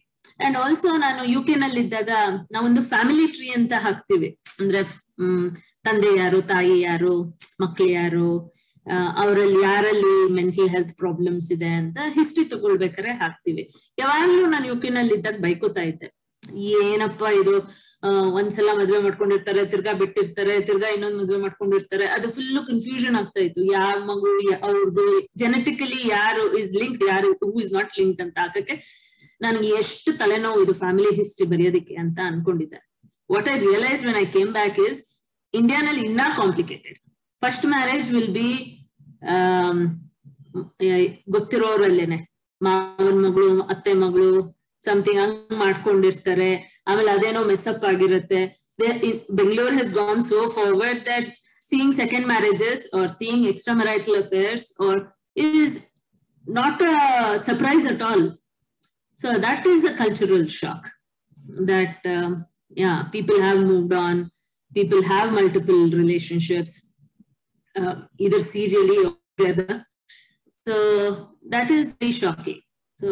and 0.45 0.55
also 0.63 0.89
ನಾನು 1.05 1.21
U 1.33 1.41
K 1.47 1.55
ನಲ್ಲಿ 1.63 1.79
ಇದ್ದಾಗ 1.85 2.11
ನಾವೊಂದು 2.55 2.81
family 2.91 3.25
tree 3.35 3.47
ಅಂತ 3.59 3.73
ಹಾಕ್ತಿವಿ. 3.85 4.29
ಅಂದ್ರೆ 4.59 4.79
ತಂದೆ 5.85 6.11
ಯಾರು, 6.21 6.39
ತಾಯಿ 6.51 6.75
ಯಾರು, 6.81 7.13
ಮಕ್ಳು 7.63 7.85
ಯಾರು 7.99 8.27
ಅವರಲ್ಲಿ 9.23 9.61
ಯಾರಲ್ಲಿ 9.61 10.33
ಮೆಂಟಲ್ 10.33 10.69
ಹೆಲ್ತ್ 10.69 10.93
ಪ್ರಾಬ್ಲಮ್ಸ್ 10.97 11.51
ಇದೆ 11.51 11.67
ಅಂತ 11.67 11.97
ಹಿಸ್ಟ್ರಿ 12.13 12.45
ತಗೊಳ್ಬೇಕಾರೆ 12.45 13.11
ಹಾಕ್ತಿವಿ. 13.11 13.63
ಯಾವಾಗ್ಲೂ 13.99 14.45
ನಾನು 14.49 14.67
ಯು 14.67 14.75
ನಲ್ಲಿ 14.91 15.13
ಇದ್ದಾಗ 15.13 15.37
ಬೈಕೋತಾ 15.37 15.81
ಇದ್ದೆ. 15.81 16.07
ಏನಪ್ಪಾ 16.81 17.29
ಇದು? 17.41 17.55
ಒಂದ್ಸಲ 18.39 18.69
ಮದ್ವೆ 18.79 18.99
ಮಾಡ್ಕೊಂಡಿರ್ತಾರೆ, 18.99 19.65
ತಿರ್ಗಾ 19.65 19.93
ಬಿಟ್ಟಿರ್ತಾರೆ, 19.93 20.61
ತಿರ್ಗಾ 20.61 20.87
ಇನ್ನೊಂದ್ 20.87 21.17
ಮದ್ವೆ 21.21 21.37
ಮಾಡ್ಕೊಂಡಿರ್ತಾರೆ. 21.37 22.05
ಅದು 22.05 22.27
ಫುಲ್ 22.29 22.59
ಕನ್ಫ್ಯೂಷನ್ 22.67 23.15
ಆಗ್ತಾ 23.15 23.39
ಇತ್ತು. 23.39 23.63
ಯಾವ 23.63 23.95
ಮಗು 24.11 24.31
ಅವ್ರದ್ದು 24.67 25.05
ಜೆನೆಟಿಕಲಿ 25.37 26.07
ಯಾರು 26.07 26.57
ಇಸ್ 26.57 26.73
ಲಿಂಕ್ಡ್ 26.81 27.03
ಯಾರು 27.03 27.31
ಹೂ 27.31 27.59
ಇಸ್ 27.61 27.73
ನಾಟ್ 27.73 27.99
ಲಿಂಕ್ಡ್ 27.99 28.21
ಅಂತ 28.21 28.37
ಹಾಕಕ್ಕೆ 28.41 28.75
ನನ್ಗೆ 29.41 29.67
ಎಷ್ಟು 29.67 30.17
ತಲೆನೋವು 30.17 30.59
ಇದು 30.63 30.73
ಫ್ಯಾಮಿಲಿ 30.73 31.15
ಹಿಸ್ಟ್ರಿ 31.15 31.47
ಬರೆಯೋದಕ್ಕೆ 31.53 31.95
ಅಂತ 31.95 32.19
ಅನ್ಕೊಂಡಿದ್ದೆ. 32.31 32.79
What 33.33 33.49
I 33.53 33.57
realise 33.59 34.05
when 34.05 34.17
I 34.17 34.25
came 34.25 34.53
back 34.53 34.79
is 34.79 35.01
ಇಂಡಿಯಾನಲ್ಲಿ 35.53 36.01
ಇನ್ನ 36.01 36.21
complicated 36.37 36.99
first 37.41 37.65
marriage 37.65 38.07
will 38.13 38.33
be 38.33 38.49
ಗೊತ್ತಿರೋರಲ್ಲೇನೆ. 41.35 42.17
ಮಾವನ್ 42.61 43.23
ಮಗಳು, 43.25 43.61
ಅತ್ತೆ 43.61 43.93
ಮಗಳು 43.93 44.29
ಸಮಥಿಂಗ್ 44.85 45.19
ಹಂಗ್ 45.21 45.53
ಮಾಡ್ಕೊಂಡಿರ್ತಾರೆ. 45.59 46.81
ಆಮೇಲೆ 46.87 47.11
ಅದೇನೋ 47.11 47.43
ಮೆಸ್ಅಪ್ 47.43 47.85
ಆಗಿರುತ್ತೆ. 47.85 48.41
Bengaluru 49.39 49.73
has 49.73 49.93
gone 49.93 50.25
so 50.25 50.49
forward 50.49 51.05
that 51.05 51.29
seeing 51.69 51.95
second 51.95 52.27
marriages 52.27 52.95
or 52.97 53.09
seeing 53.09 53.47
extra 53.47 53.75
marital 53.75 54.17
affairs 54.23 54.81
or 54.87 55.01
is 55.35 55.75
not 56.45 56.83
a 56.83 56.95
surprise 57.37 57.87
at 57.93 58.03
all 58.03 58.25
so 59.19 59.27
that 59.47 59.67
is 59.67 59.85
a 59.85 59.93
cultural 60.03 60.49
shock 60.49 60.87
that 61.73 62.07
yeah 62.77 63.03
people 63.11 63.41
have 63.41 63.61
moved 63.65 63.93
on 63.93 64.29
people 64.71 65.03
have 65.03 65.31
multiple 65.31 65.89
relationships. 65.91 66.84
Uh, 67.75 67.95
either 68.17 68.41
serially 68.53 68.97
or 69.05 69.13
together. 69.37 69.85
So 70.67 70.75
that 71.53 71.69
is 71.71 71.93
very 71.99 72.13
shocking. 72.21 72.61
So 72.97 73.11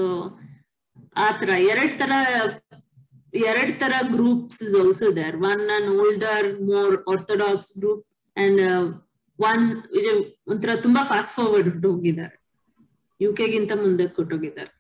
ಆತರ 1.23 1.49
ಎರಡ್ 1.71 1.95
ತರ 2.01 2.13
ಎರಡ್ 3.49 3.73
ತರ 3.81 3.93
groups 4.13 4.59
is 4.65 4.75
also 4.79 5.07
there 5.17 5.35
one 5.49 5.63
an 5.75 5.87
older 6.03 6.47
more 6.69 6.95
orthodox 7.11 7.69
group 7.79 8.03
and 8.43 8.61
one 9.39 9.65
ಒಂಥರ 10.51 10.75
ತುಂಬಾ 10.85 11.01
fast 11.11 11.33
forward 11.37 11.85
ಹೋಗಿದ್ದಾರೆ. 11.91 12.35
U 13.19 13.29
ಕೆಗಿಂತ 13.39 13.71
ಮುಂದೆ 13.83 14.07
ಕೊಟ್ಟೋಗಿದ್ದಾರೆ. 14.17 14.71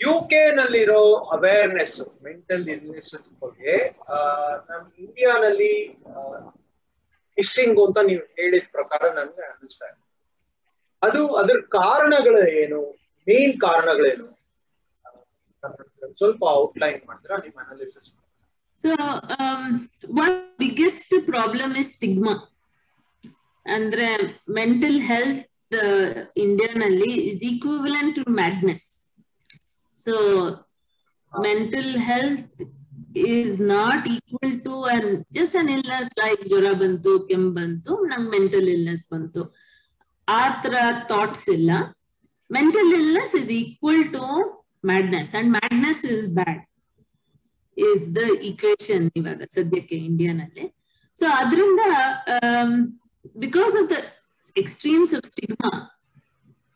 ಯು 0.00 0.14
ಕೆ 0.32 0.42
ನಲ್ಲಿರೋ 0.58 1.00
ಅವೇರ್ನೆಸ್ 1.36 1.96
ಮೆಂಟಲ್ 2.26 2.66
ಇಲ್ನೆಸ್ 2.74 3.14
ಬಗ್ಗೆ 3.44 3.76
ನಮ್ 4.70 4.84
ಇಂಡಿಯಾನಲ್ಲಿ 5.04 5.72
ಮಿಸ್ಸಿಂಗ್ 7.40 7.80
ಅಂತ 7.86 7.98
ನೀವು 8.10 8.24
ಹೇಳಿದ 8.38 8.64
ಪ್ರಕಾರ 8.76 9.02
ನನಗೆ 9.18 9.44
ಅನಿಸ್ತಾ 9.52 9.86
ಇದೆ. 9.90 10.00
ಅದು 11.02 11.20
ಅದ್ರ 11.40 11.56
ಕಾರಣಗಳು 11.78 12.40
ಏನು 12.62 12.80
ಮೇನ್ 13.26 13.54
ಕಾರಣಗಳೇನು? 13.60 14.26
ಸ್ವಲ್ಪ 16.18 16.42
ಔಟ್ಲೈನ್ 16.60 17.00
ಮಾಡ್ತೀರಾ? 17.08 17.36
ನಿಮ್ಮ 17.44 17.58
analysis 17.64 18.08
biggest 20.60 21.14
problem 21.26 21.72
is 21.76 21.90
stigma 21.96 22.34
ಅಂದ್ರೆ 23.66 24.06
mental 24.58 24.98
health 25.02 25.76
ಇಂಡಿಯಾನಲ್ಲಿ 26.36 27.10
is 27.30 27.42
equivalent 27.44 28.14
to 28.16 28.24
madness 28.30 28.86
so 29.96 30.14
mental 31.32 31.90
health 32.08 32.62
is 33.30 33.54
not 33.74 34.04
equal 34.14 34.54
to 34.66 34.74
an 34.94 35.08
just 35.38 35.56
an 35.60 35.70
illness 35.76 36.10
like 36.22 36.42
ಜ್ವರ 36.52 36.68
ಬಂತು 36.82 37.12
ಕೆಮ್ 37.30 37.48
ಬಂತು, 37.58 37.92
ನಂಗೆ 38.10 38.30
ಮೆಂಟಲ್ 38.36 38.68
ಇಲ್ನೆಸ್ 38.74 39.04
ಬಂತು. 39.12 39.42
ಆ 40.28 40.42
ತರ 40.62 40.74
ಥಾಟ್ಸ್ 41.12 41.48
ಇಲ್ಲ. 41.56 41.70
Mental 42.50 42.92
illness 43.00 43.34
is 43.40 43.50
equal 43.60 44.02
to 44.16 44.24
madness 44.90 45.32
and 45.38 45.50
madness 45.58 46.04
is 46.12 46.26
bad 46.38 46.60
is 47.76 48.04
the 48.16 48.22
equation 48.50 49.06
ಇವಾಗ 49.20 49.42
ಸದ್ಯಕ್ಕೆ 49.56 49.96
ಇಂಡಿಯಾನಲ್ಲಿ 50.08 50.64
ಸೊ 51.16 51.26
ಅದರಿಂದ 51.40 51.80
because 53.44 53.74
of 53.80 53.88
the 53.92 53.98
extremes 54.62 55.12
of 55.18 55.26
stigma 55.32 55.70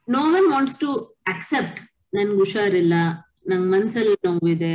no 0.08 0.22
one 0.38 0.48
wants 0.54 0.78
to 0.84 0.90
accept 1.32 1.78
ನನ್ಗೆ 2.16 2.36
ಹುಷಾರಿಲ್ಲ, 2.42 2.94
ನಂಗೆ 3.50 3.68
ಮನ್ಸಲ್ಲಿ 3.74 4.16
ನೋವಿದೆ, 4.26 4.74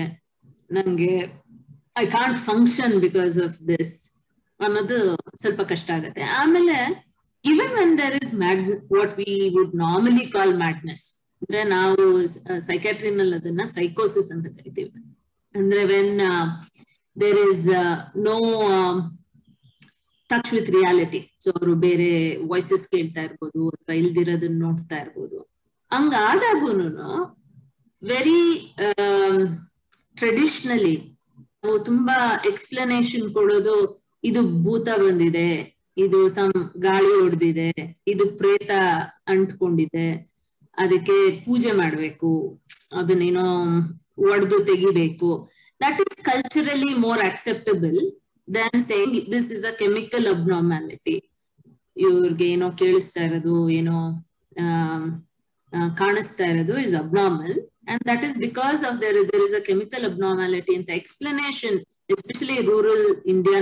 ನಂಗೆ 0.77 1.13
I 2.01 2.05
can't 2.17 2.37
function 2.49 2.95
because 3.05 3.37
of 3.45 3.57
this 3.71 3.95
ಅನ್ನೋದು 4.59 4.97
ಸ್ವಲ್ಪ 5.41 5.61
ಕಷ್ಟ 5.71 5.89
ಆಗುತ್ತೆ. 5.97 6.23
ಆಮೇಲೆ 6.41 6.77
even 7.45 7.73
when 7.79 7.93
there 8.01 8.15
is 8.21 8.33
mad 8.43 8.63
what 8.97 9.13
we 9.21 9.33
would 9.55 9.75
normally 9.83 10.25
call 10.35 10.53
madness 10.63 11.05
ಅಂದ್ರೆ 11.41 11.61
ನಾವು 11.75 12.01
ಸೈಕ್ಯಾಟ್ರಿನಲ್ಲಿ 12.69 13.35
ಅದನ್ನ 13.39 13.65
ಸೈಕೋಸಿಸ್ 13.77 14.31
ಅಂತ 14.35 14.47
ಕರಿತೀವಿ. 14.57 14.91
ಅಂದ್ರೆ 15.55 15.83
when 15.93 16.15
there 17.15 17.39
is 17.51 17.69
no 18.27 18.35
touch 20.29 20.49
with 20.55 20.71
reality 20.77 21.21
so 21.43 21.49
ಅವರು 21.57 21.73
ಬೇರೆ 21.85 22.09
ವಾಯ್ಸಸ್ 22.49 22.83
ಕೇಳ್ತಾ 22.95 23.21
ಇರ್ಬೋದು, 23.27 23.61
ಅಥವಾ 23.75 23.95
ಇಲ್ದಿರೋದನ್ನ 24.01 24.57
ನೋಡ್ತಾ 24.65 24.97
ಇರ್ಬೋದು. 25.03 25.37
ಹಂಗಾದಾಗೂನು 25.91 27.07
ವೆರಿ 28.01 28.41
ಟ್ರೆಡಿಷನಲಿ 30.19 30.93
ನಾವು 31.63 31.77
ತುಂಬಾ 31.87 32.17
ಎಕ್ಸ್ಪ್ಲನೇಷನ್ 32.49 33.25
ಕೊಡೋದು 33.37 33.75
ಇದು 34.29 34.41
ಭೂತ 34.65 34.87
ಬಂದಿದೆ, 35.01 35.49
ಇದು 36.03 36.19
ಸಮ್ 36.35 36.53
ಗಾಳಿ 36.85 37.11
ಹೊಡೆದಿದೆ, 37.21 37.69
ಇದು 38.11 38.25
ಪ್ರೇತ 38.39 38.71
ಅಂಟ್ಕೊಂಡಿದೆ, 39.33 40.07
ಅದಕ್ಕೆ 40.77 41.17
ಪೂಜೆ 41.45 41.71
ಮಾಡ್ಬೇಕು, 41.79 42.31
ಅದನ್ನೇನೋ 42.99 43.45
ಒಡೆದು 44.31 44.57
ತೆಗಿಬೇಕು. 44.69 45.29
That 45.81 45.99
is 46.05 46.21
culturally 46.29 46.91
more 47.05 47.23
acceptable 47.29 47.99
than 48.47 48.81
saying 48.91 49.17
this 49.33 49.51
is 49.55 49.65
a 49.71 49.73
chemical 49.81 50.27
abnormality 50.35 51.17
ಇವ್ರಿಗೆ 51.95 52.47
ಏನೋ 52.55 52.67
ಕೇಳಿಸ್ತಾ 52.81 53.23
ಇರೋದು, 53.29 53.55
ಏನೋ 53.79 53.97
ಕಾಣಿಸ್ತಾ 56.01 56.45
ಇರೋದು 56.51 56.75
is 56.85 56.95
abnormal 57.03 57.57
and 57.91 57.99
that 58.09 58.21
is 58.27 58.35
because 58.47 58.81
of 58.89 58.93
there, 59.03 59.19
there 59.31 59.43
is 59.47 59.53
a 59.59 59.63
chemical 59.67 60.01
abnormality 60.09 60.73
in 60.79 60.83
the 60.89 60.95
explanation 61.01 61.75
especially 62.15 62.57
rural 62.71 63.03
india 63.35 63.59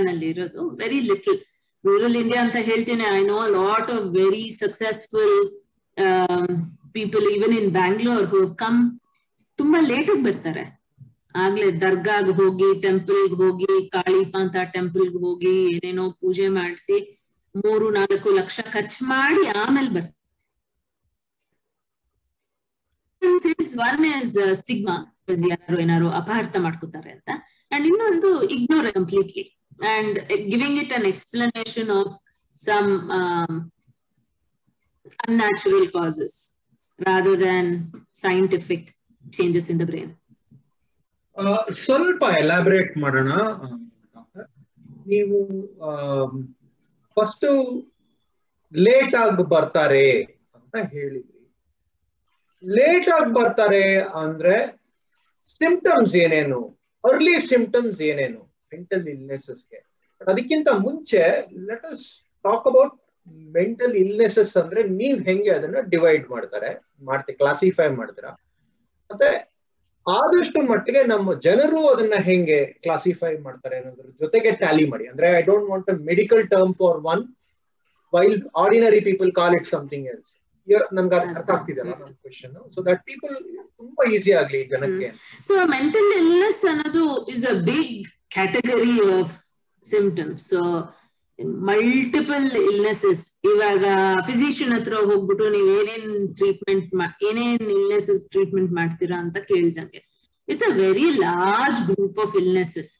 very 0.82 1.00
little 1.10 1.38
rural 1.84 2.16
India 2.20 2.40
ಅಂತ 2.44 2.58
ಹೇಳ್ತೀನಿ 2.68 3.04
I 3.18 3.20
know 3.34 3.40
lot 3.58 3.90
of 3.96 4.06
very 4.20 4.44
successful 4.62 5.36
people 6.96 7.26
even 7.34 7.54
in 7.60 7.68
Bangalore 7.78 8.26
who 8.32 8.40
come 8.62 8.78
ತುಂಬಾ 9.58 9.78
late 9.90 10.10
ಬರ್ತಾರೆ. 10.26 10.64
ಆಗ್ಲೇ 11.44 11.68
ದರ್ಗಾಗ್ 11.84 12.30
ಹೋಗಿ 12.40 12.68
temple 12.84 13.22
ಹೋಗಿ 13.40 13.72
ಕಾಳಿಪಾಂತ 13.96 14.56
temple 14.76 15.08
ಹೋಗಿ 15.24 15.54
ಏನೇನೋ 15.74 16.04
ಪೂಜೆ 16.20 16.46
ಮಾಡಿಸಿ 16.58 16.96
ಮೂರು 17.54 17.86
ನಾಲ್ಕು 17.98 18.28
ಲಕ್ಷ 18.38 18.60
ಖರ್ಚು 18.74 19.00
ಮಾಡಿ 19.14 19.44
ಆಮೇಲೆ 19.62 19.90
ಬರ್ತಾರೆ. 19.96 20.17
ಒನ್ 23.86 24.04
ಇಸ್ 24.14 24.36
ಸ್ಟಿಗ್ಮಾ 24.60 24.96
ಯಾರು 25.52 25.76
ಏನಾರು 25.84 26.06
ಮಾಡ್ಕೋತಾರೆ 26.66 27.10
ಅಂತ. 27.16 27.30
ಅಂಡ್ 27.70 27.86
ಇನ್ನೊಂದು 27.90 28.28
ignore 28.56 28.88
completely 28.98 29.44
and 29.94 30.18
giving 30.52 30.78
it 30.84 30.94
an 30.98 31.08
explanation 31.14 31.92
of 32.00 32.14
some 32.60 32.90
unnatural 35.26 35.84
causes 35.94 36.32
rather 36.98 37.34
than 37.42 37.64
scientific 38.22 38.82
changes 39.36 39.66
in 39.72 39.76
the 39.82 39.86
brain. 39.90 40.08
ಸ್ವಲ್ಪ 41.84 42.22
ಎಲಾಬ್ರೇಟ್ 42.40 42.92
ಮಾಡೋಣ 43.02 43.32
ನೀವು 45.12 45.38
ಫಸ್ಟು 47.16 47.50
ಲೇಟ್ 48.72 49.14
ಆಗಿ 49.22 49.44
ಬರ್ತಾರೆ 49.54 50.06
ಅಂತ 50.58 50.76
ಹೇಳಿದ್ರಿ. 50.94 51.37
ಲೇಟ್ 52.62 53.08
ಆಗಿ 53.08 53.34
ಬರ್ತಾರೆ 53.34 53.82
ಅಂದ್ರೆ 54.20 54.54
ಸಿಂಪ್ಟಮ್ಸ್ 55.60 56.16
ಏನೇನು? 56.16 56.60
ಅರ್ಲಿ 57.04 57.40
ಸಿಂಪ್ಟಮ್ಸ್ 57.40 58.00
ಏನೇನು? 58.02 58.40
ಮೆಂಟಲ್ 58.72 59.08
ಇಲ್ನೆಸಸ್ಗೆ 59.08 59.78
ಅದಕ್ಕಿಂತ 60.20 60.68
ಮುಂಚೆ 60.78 61.20
let 61.66 61.84
us 61.84 62.04
talk 62.44 62.66
about 62.66 62.94
mental 63.54 63.94
illnesses 63.94 64.56
ಅಂದ್ರೆ 64.56 64.82
ನೀವ್ 64.92 65.18
ಹೆಂಗೆ 65.24 65.50
ಅದನ್ನ 65.50 65.80
ಡಿವೈಡ್ 65.88 66.30
ಮಾಡ್ತಾರೆ. 66.30 66.70
ಮಾಡ್ತೀವಿ 67.02 67.38
ಕ್ಲಾಸಿಫೈ 67.38 67.88
ಮಾಡ್ತೀರಾ? 67.90 68.32
ಮತ್ತೆ 69.10 69.28
ಆದಷ್ಟು 70.06 70.60
ಮಟ್ಟಿಗೆ 70.62 71.02
ನಮ್ಮ 71.04 71.34
ಜನರು 71.40 71.88
ಅದನ್ನ 71.88 72.16
ಹೆಂಗೆ 72.20 72.58
ಕ್ಲಾಸಿಫೈ 72.82 73.36
ಮಾಡ್ತಾರೆ 73.38 73.76
ಅನ್ನೋದ್ರ 73.76 74.06
ಜೊತೆಗೆ 74.20 74.50
ಟ್ಯಾಲಿ 74.52 74.84
ಮಾಡಿ. 74.88 75.06
ಅಂದ್ರೆ 75.06 75.28
I 75.38 75.42
don't 75.42 75.70
want 75.70 75.90
a 75.90 75.96
medical 76.04 76.48
term 76.48 76.74
for 76.74 76.98
one 77.04 77.22
while 78.12 78.36
ordinary 78.56 79.00
people 79.00 79.32
call 79.32 79.54
it 79.54 79.66
something 79.66 80.06
else 80.08 80.27
ನನ್ಗೆ 80.96 81.16
ಅರ್ಥ 81.20 81.50
ಆಗ್ತಿದೆಯಲ್ಲ 81.56 81.94
ನನ್ನ 82.00 82.14
ಕ್ವಶನ್ 82.24 82.54
ಸೊ 82.74 82.82
ದಟ್ 82.88 83.02
ಪೀಪಲ್ 83.10 83.34
ತುಂಬಾ 83.80 84.04
ಈಸಿ 84.16 84.32
ಆಗ್ಲಿ 84.40 84.60
ಜನಕ್ಕೆ. 84.72 85.08
ಸೊ 85.48 85.54
ಮೆಂಟಲ್ 85.76 86.10
ಇಲ್ನೆಸ್ 86.20 86.62
ಅನ್ನೋದು 86.72 87.04
is 87.34 87.46
a 87.52 87.56
big 87.70 87.96
category 88.36 88.96
of 89.16 89.34
symptoms 89.84 90.46
so 90.52 90.60
multiple 91.70 92.46
illnesses 92.70 93.24
ಇವಾಗ 93.50 93.84
physician 94.28 94.72
ಹತ್ರ 94.76 94.94
ಹೋಗ್ಬಿಟ್ಟು 95.10 95.44
ನೀವ್ 95.56 95.68
ಏನೇನ್ 95.78 96.08
ಟ್ರೀಟ್ಮೆಂಟ್ 96.38 96.88
ಏನೇನ್ 97.28 97.66
ಇಲ್ನೆಸಸ್ 97.76 98.22
ಟ್ರೀಟ್ಮೆಂಟ್ 98.32 98.72
ಮಾಡ್ತೀರಾ 98.80 99.18
ಅಂತ 99.24 99.36
ಕೇಳ್ದಂಗೆ. 99.50 100.00
It's 100.48 100.66
a 100.70 100.74
very 100.82 101.08
large 101.24 101.80
group 101.90 102.18
of 102.24 102.34
illnesses 102.42 102.92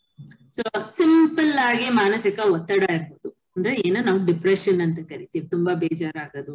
so 0.56 0.62
simple 1.00 1.52
ಆಗಿ 1.70 1.88
ಮಾನಸಿಕ 2.02 2.38
ಒತ್ತಡ 2.56 2.84
ಇರ್ಬೋದು. 2.96 3.28
ಅಂದ್ರೆ 3.58 3.72
ಏನೋ 3.86 4.00
ನಾವು 4.08 4.20
ಡಿಪ್ರೆಷನ್ 4.30 4.80
ಅಂತ 4.84 4.98
ಕರಿತೀವಿ. 5.10 5.46
ತುಂಬಾ 5.54 5.72
ಬೇಜಾರಾಗೋದು 5.82 6.52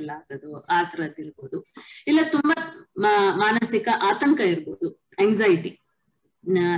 ಎಲ್ಲ 0.00 0.10
ಆಗೋದು, 0.18 0.50
ಆ 0.76 0.78
ತರದ್ 0.92 1.18
ಇರ್ಬೋದು. 1.24 1.58
ಇಲ್ಲ 2.10 2.20
ತುಂಬಾ 2.36 2.56
ಮಾನಸಿಕ 3.44 3.88
ಆತಂಕ 4.10 4.40
ಇರ್ಬೋದು 4.52 4.88
ಆಂಗ್ಸೈಟಿ 5.24 5.72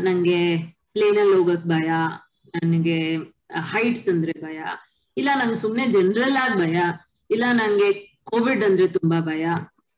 ನಂಗೆ 0.06 0.40
ಪ್ಲೇನಲ್ಲಿ 0.94 1.34
ಹೋಗಕ್ 1.38 1.64
ಭಯ, 1.74 1.88
ನನಗೆ 2.56 2.98
ಹೈಟ್ಸ್ 3.72 4.08
ಅಂದ್ರೆ 4.12 4.34
ಭಯ, 4.44 4.58
ಇಲ್ಲ 5.16 5.30
ನಂಗೆ 5.40 5.58
ಸುಮ್ನೆ 5.64 5.84
ಜನರಲ್ 5.96 6.36
ಆಗಿ 6.42 6.56
ಭಯ, 6.64 6.78
ಇಲ್ಲ 7.30 7.44
ನಂಗೆ 7.60 7.88
ಕೋವಿಡ್ 8.30 8.62
ಅಂದ್ರೆ 8.68 8.86
ತುಂಬಾ 8.98 9.18
ಭಯ. 9.30 9.44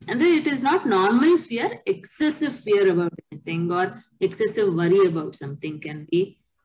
ಅಂದ್ರೆ 0.03 0.29
it 0.37 0.49
is 0.53 0.62
not 0.64 0.85
normal 0.97 1.38
fear 1.49 1.73
excessive 1.92 2.53
fear 2.66 2.88
about 2.92 3.16
anything 3.25 3.73
or 3.81 3.90
excessive 4.27 4.68
worry 4.81 5.01
about 5.11 5.37
something 5.37 5.79
can 5.87 6.03
be 6.11 6.21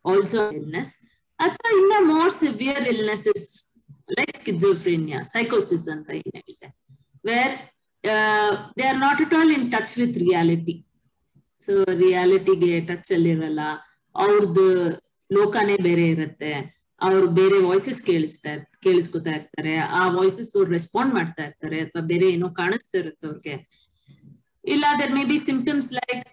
also 0.06 0.40
illness 0.60 0.94
ಅಥವಾ 1.40 1.72
ಇನ್ನ 1.82 1.94
more 2.14 2.34
severe 2.44 2.88
illnesses 2.94 3.48
like 4.18 4.36
schizophrenia 4.42 5.20
ಸೈಕೋಸಿಸ್ 5.34 5.88
ಅಂತ 5.96 6.10
ಏನ್ 6.20 6.34
ಹೇಳಿದೆ 6.40 6.70
where 7.30 7.54
they 8.78 8.86
are 8.92 9.00
not 9.08 9.22
at 9.26 9.36
all 9.40 9.52
in 9.58 9.68
touch 9.76 9.94
with 10.02 10.18
reality 10.28 10.76
so 11.62 11.74
ರಿಯಾಲಿಟಿಗೆ 12.04 12.72
touch 12.88 13.10
ಅಲ್ಲಿ 13.16 13.30
ಇರಲ್ಲ. 13.36 13.62
ಅವ್ರದ್ದು 14.16 14.66
ಲೋಕನೇ 15.30 15.76
ಬೇರೆ 15.88 16.06
ಇರುತ್ತೆ. 16.14 16.52
ಅವ್ರು 17.02 17.28
ಬೇರೆ 17.38 17.58
ವಾಯ್ಸಸ್ 17.68 18.02
ಕೇಳಿಸ್ತಾ 18.10 18.52
ಕೇಳಿಸ್ಕೊತಾ 18.86 19.32
ಇರ್ತಾರೆ. 19.38 19.74
ಆ 20.00 20.02
ವಾಯ್ಸಸ್ 20.18 20.52
ಅವ್ರು 20.58 20.70
ರೆಸ್ಪಾಂಡ್ 20.78 21.14
ಮಾಡ್ತಾ 21.14 21.44
ಇರ್ತಾರೆ 21.48 21.78
ಅಥವಾ 21.86 22.02
ಬೇರೆ 22.12 22.26
ಏನೋ 22.36 22.50
ಕಾಣಿಸ್ತಾ 22.62 22.98
ಇರುತ್ತೆ 23.04 23.26
ಅವ್ರಿಗೆ. 23.30 23.56
ಇಲ್ಲ 24.74 24.86
there 25.00 25.14
may 25.18 25.24
be 25.32 25.38
symptoms 25.50 25.90
like 26.00 26.26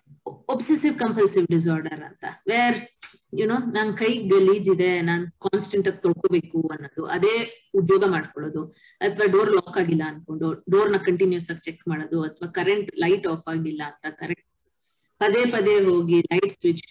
obsessive 0.54 0.94
compulsive 1.04 1.46
disorder 1.54 2.02
ಅಂತ 2.08 2.24
ವೇರ್ 2.50 2.78
ಯುನೋ 3.40 3.56
ನನ್ 3.76 3.90
ಕೈ 4.00 4.10
ಗಲೀಜ್ 4.32 4.68
ಇದೆ, 4.74 4.90
ನಾನ್ 5.08 5.24
ಕಾನ್ಸ್ಟೆಂಟ್ 5.46 5.88
ಆಗಿ 5.90 6.00
ತೊಳ್ಕೋಬೇಕು 6.04 6.60
ಅನ್ನೋದು, 6.74 7.02
ಅದೇ 7.16 7.34
ಉದ್ಯೋಗ 7.80 8.04
ಮಾಡ್ಕೊಳ್ಳೋದು. 8.14 8.62
ಅಥವಾ 9.06 9.26
ಡೋರ್ 9.34 9.52
ಲಾಕ್ 9.58 9.78
ಆಗಿಲ್ಲ 9.82 10.04
ಅನ್ಕೊಂಡು 10.12 10.48
ಡೋರ್ನ 10.74 11.00
ಕಂಟಿನ್ಯೂಸ್ 11.08 11.48
ಆಗಿ 11.54 11.62
ಚೆಕ್ 11.66 11.82
ಮಾಡೋದು, 11.92 12.20
ಅಥವಾ 12.28 12.48
ಕರೆಂಟ್ 12.58 12.90
ಲೈಟ್ 13.04 13.28
ಆಫ್ 13.32 13.46
ಆಗಿಲ್ಲ 13.54 13.82
ಅಂತ 13.92 14.14
ಕರೆಂಟ್ 14.22 14.46
ಪದೇ 15.20 15.42
ಪದೇ 15.54 15.76
ಹೋಗಿ 15.88 16.18
ಲೈಟ್ 16.32 16.54
ಸ್ವಿಚ್ 16.60 16.84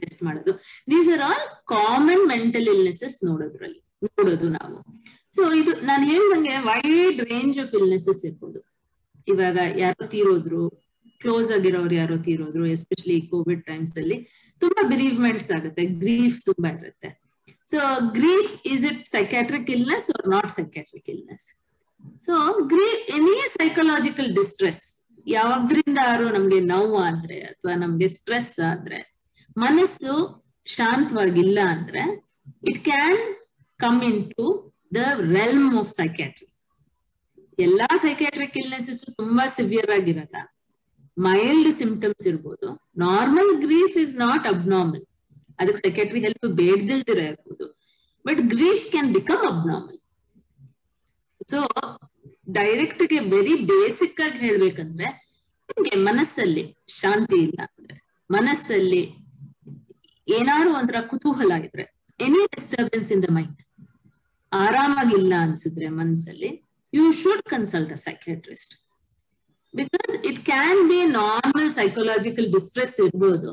ಟೆಸ್ಟ್ 0.00 0.22
ಮಾಡೋದು. 0.28 0.52
These 0.92 1.08
are 1.14 1.22
all 1.28 1.44
common 1.74 2.24
mental 2.34 2.68
illnesses 2.74 3.16
ನೋಡೋದ್ರಲ್ಲಿ, 3.28 3.80
ನೋಡೋದು 4.08 4.48
ನಾವು. 4.58 4.76
ಸೊ 5.36 5.42
ಇದು 5.60 5.72
ನಾನು 5.88 6.04
ಹೇಳ್ದಂಗೆ 6.12 6.56
ವೈಡ್ 6.70 7.20
ರೇಂಜ್ 7.32 7.56
ಆಫ್ 7.64 7.72
ಇಲ್ನೆಸಸ್ 7.80 8.22
ಇರ್ಬೋದು. 8.28 8.60
ಇವಾಗ 9.32 9.58
ಯಾರೋ 9.84 10.04
ತೀರೋದ್ರು 10.12 10.62
ಕ್ಲೋಸ್ 11.22 11.48
ಆಗಿರೋರು 11.54 11.94
ಯಾರೋ 12.00 12.16
ತೀರೋದ್ರು 12.26 12.64
ಎಸ್ಪೆಷಲಿ 12.74 13.16
ಕೋವಿಡ್ 13.30 13.62
ಟೈಮ್ಸ್ 13.68 13.96
ಅಲ್ಲಿ 14.00 14.16
ತುಂಬಾ 14.60 14.88
ಬಿರೀವ್ಮೆಂಟ್ಸ್ 14.88 15.50
ಆಗುತ್ತೆ 15.50 15.84
ಗ್ರೀಫ್ 15.86 16.44
ತುಂಬಾ 16.44 16.68
ಇರುತ್ತೆ. 16.68 17.22
So 17.68 17.78
grief 18.10 18.66
is 18.66 18.84
it 18.84 19.08
psychiatric 19.08 19.70
illness 19.70 20.10
or 20.10 20.28
not 20.28 20.52
psychiatric 20.52 21.10
illness 21.10 21.64
so 22.24 22.34
grief 22.66 23.16
any 23.16 23.48
psychological 23.48 24.34
distress 24.34 25.04
ಯಾವ್ದ್ರಿಂದ 25.26 25.98
ನಮ್ಗೆ 26.32 26.60
ನೋವು 26.60 26.98
ಆದ್ರೆ 26.98 27.40
ಅಥವಾ 27.40 27.74
ನಮ್ಗೆ 27.74 28.08
ಸ್ಟ್ರೆಸ್ 28.08 28.60
ಆದ್ರೆ, 28.60 29.18
ಮನಸ್ಸು 29.56 30.44
ಶಾಂತವಾಗಿಲ್ಲ 30.66 31.58
ಅಂದ್ರೆ 31.68 32.02
it 32.68 32.84
can 32.84 33.18
come 33.80 34.02
into 34.30 34.74
the 34.94 34.96
realm 35.20 35.78
of 35.78 35.90
psychiatry 35.90 36.48
ಎಲ್ಲಾ 37.58 37.86
ಸೈಕ್ಯಾಟ್ರಿಕ್ 38.02 38.56
ಇಲ್ನೆಸಸ್ 38.56 39.16
ತುಂಬಾ 39.16 39.46
ಸಿವಿಯರ್ 39.48 39.90
ಆಗಿರಲ್ಲ. 39.90 40.36
ಮೈಲ್ಡ್ 41.18 41.78
ಸಿಂಪ್ಟಮ್ಸ್ 41.78 42.26
ಇರ್ಬೋದು. 42.26 42.68
Normal 42.96 43.60
grief 43.60 43.96
is 43.96 44.16
not 44.16 44.46
abnormal 44.46 45.04
ಅದಕ್ಕೆ 45.60 45.88
ಸೆಕ್ರೆಟರಿ 45.88 46.20
ಹೆಲ್ಪ್ 46.20 46.46
ಬೇಡ್ದಿಲ್ದಿರ 46.46 47.18
ಇರ್ಬೋದು. 47.18 47.66
But 48.24 48.40
grief 48.40 48.90
can 48.90 49.14
become 49.14 49.46
abnormal 49.46 49.98
so 51.50 51.58
ಡೈರೆಕ್ಟ್ಗೆ 52.50 53.18
very 53.18 53.54
basic 53.54 54.20
ಆಗಿ 54.20 54.38
ಹೇಳ್ಬೇಕಂದ್ರೆ, 54.38 55.08
ನಿಮ್ಗೆ 55.68 55.96
ಮನಸ್ಸಲ್ಲಿ 55.96 56.76
ಶಾಂತಿ 56.88 57.36
ಇಲ್ಲ 57.36 57.60
ಅಂದ್ರೆ, 57.60 57.94
ಮನಸ್ಸಲ್ಲಿ 58.30 59.02
ಏನಾದ್ರು 60.28 60.74
ಒಂಥರ 60.74 61.00
ಕುತೂಹಲ 61.00 61.52
ಇದ್ರೆ 61.64 61.84
any 62.20 62.46
disturbance 62.46 63.12
in 63.12 63.22
the 63.22 63.28
mind 63.30 63.60
ಆರಾಮಾಗಿಲ್ಲ 64.52 65.32
ಅನ್ಸಿದ್ರೆ 65.40 65.88
ಮನಸ್ಸಲ್ಲಿ 65.88 66.50
you 66.92 67.12
should 67.12 67.42
consult 67.42 67.92
a 67.92 67.94
psychiatrist 67.94 68.87
because 69.78 70.12
it 70.28 70.40
can 70.46 70.80
be 70.90 70.98
normal 71.16 71.70
psychological 71.78 72.48
distress 72.56 72.96
ಇರ್ಬೋದು 73.04 73.50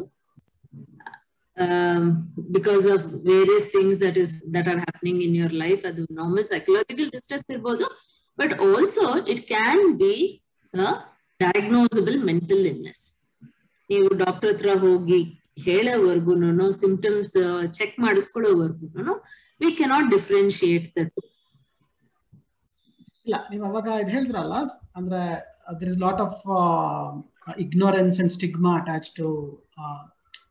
because 2.56 2.86
of 2.94 3.04
various 3.30 3.68
things 3.76 4.00
that 4.02 4.18
is 4.24 4.34
that 4.56 4.68
are 4.72 4.80
happening 4.82 5.22
in 5.28 5.36
your 5.40 5.56
life 5.64 5.84
ಅದು 5.92 6.04
ನಾರ್ಮಲ್ 6.20 6.48
ಸೈಕೊಲಾಜಿಕಲ್ 6.54 7.10
ಡಿಸ್ಟ್ರೆಸ್ 7.16 7.46
ಇರ್ಬೋದು 7.56 7.88
but 8.38 8.54
also 8.68 9.04
it 9.34 9.44
can 9.54 9.84
be 10.02 10.14
diagnosable 11.40 12.18
mental 12.30 12.66
illness 12.72 13.04
ನೀವು 13.90 14.10
doctor 14.24 14.52
ಹತ್ರ 14.52 14.74
ಹೋಗಿ 14.84 15.20
ಹೇಳೋವರೆಗೂ 15.66 16.34
symptoms 16.80 17.36
check 17.78 17.96
ಮಾಡಿಸ್ಕೊಳ್ಳೋವರೆಗೂ 18.06 19.16
we 19.62 19.70
cannot 19.80 20.08
differentiate 20.14 20.88
that 20.98 21.14
ಇಲ್ಲ, 23.26 23.36
ನೀವು 23.52 23.64
ಅವಾಗ 23.70 23.88
ಇದು 24.02 24.12
ಹೇಳ್ತೀರಲ್ಲ 24.16 24.56
ಅಂದ್ರೆ 24.98 25.22
there 25.65 25.89
is 25.89 25.99
lot 25.99 26.21
of 26.21 26.39
ignorance 27.60 28.17
and 28.19 28.32
stigma 28.32 28.71
attach 28.80 29.10
to 29.15 29.28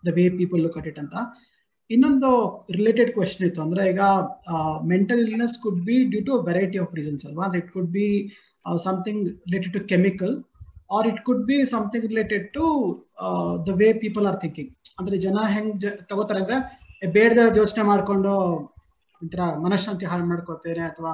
the 0.06 0.12
way 0.14 0.24
people 0.38 0.60
look 0.62 0.76
at 0.76 0.86
it 0.86 0.98
ಅಂತ 0.98 1.14
ಇನ್ನೊಂದು 1.90 2.30
ರಿಲೇಟೆಡ್ 2.70 3.10
ಕ್ವೆಶನ್ 3.12 3.44
ಇತ್ತು 3.48 3.60
ಅಂದ್ರೆ 3.62 3.82
ಈಗ 3.90 4.02
mental 4.86 5.22
illness 5.28 5.56
could 5.62 5.80
be 5.84 5.96
due 6.04 6.20
to 6.24 6.34
variety 6.42 6.78
of 6.78 6.92
reasons 6.94 7.24
ಅಲ್ವಾ? 7.26 7.44
ಅಂದ್ರೆ 7.44 7.60
it 7.62 7.70
could 7.72 7.90
be 7.90 8.06
something 8.84 9.22
related 9.46 9.74
to 9.74 9.82
chemical 9.88 10.34
or 10.90 11.06
it 11.08 11.20
could 11.22 11.44
be 11.46 11.56
something 11.66 12.06
related 12.06 12.46
to 12.54 12.64
the 13.66 13.74
way 13.76 13.88
people 14.04 14.26
are 14.26 14.40
thinking 14.40 14.70
ಅಂದ್ರೆ 14.98 15.16
ಜನ 15.18 15.38
ಹೆಂಗ್ 15.46 15.84
ತಗೋತಾರೆ 16.10 16.40
ಅಂದ್ರೆ 16.40 16.58
ಬೇಡದ 17.12 17.56
ಯೋಚನೆ 17.56 17.84
ಮಾಡಿಕೊಂಡು 17.84 18.32
ಒಂಥರ 19.22 19.42
ಮನಃಶಾಂತಿ 19.58 20.06
ಹಾಳು 20.06 20.24
ಮಾಡ್ಕೋತೇನೆ 20.24 20.84
ಅಥವಾ 20.84 21.12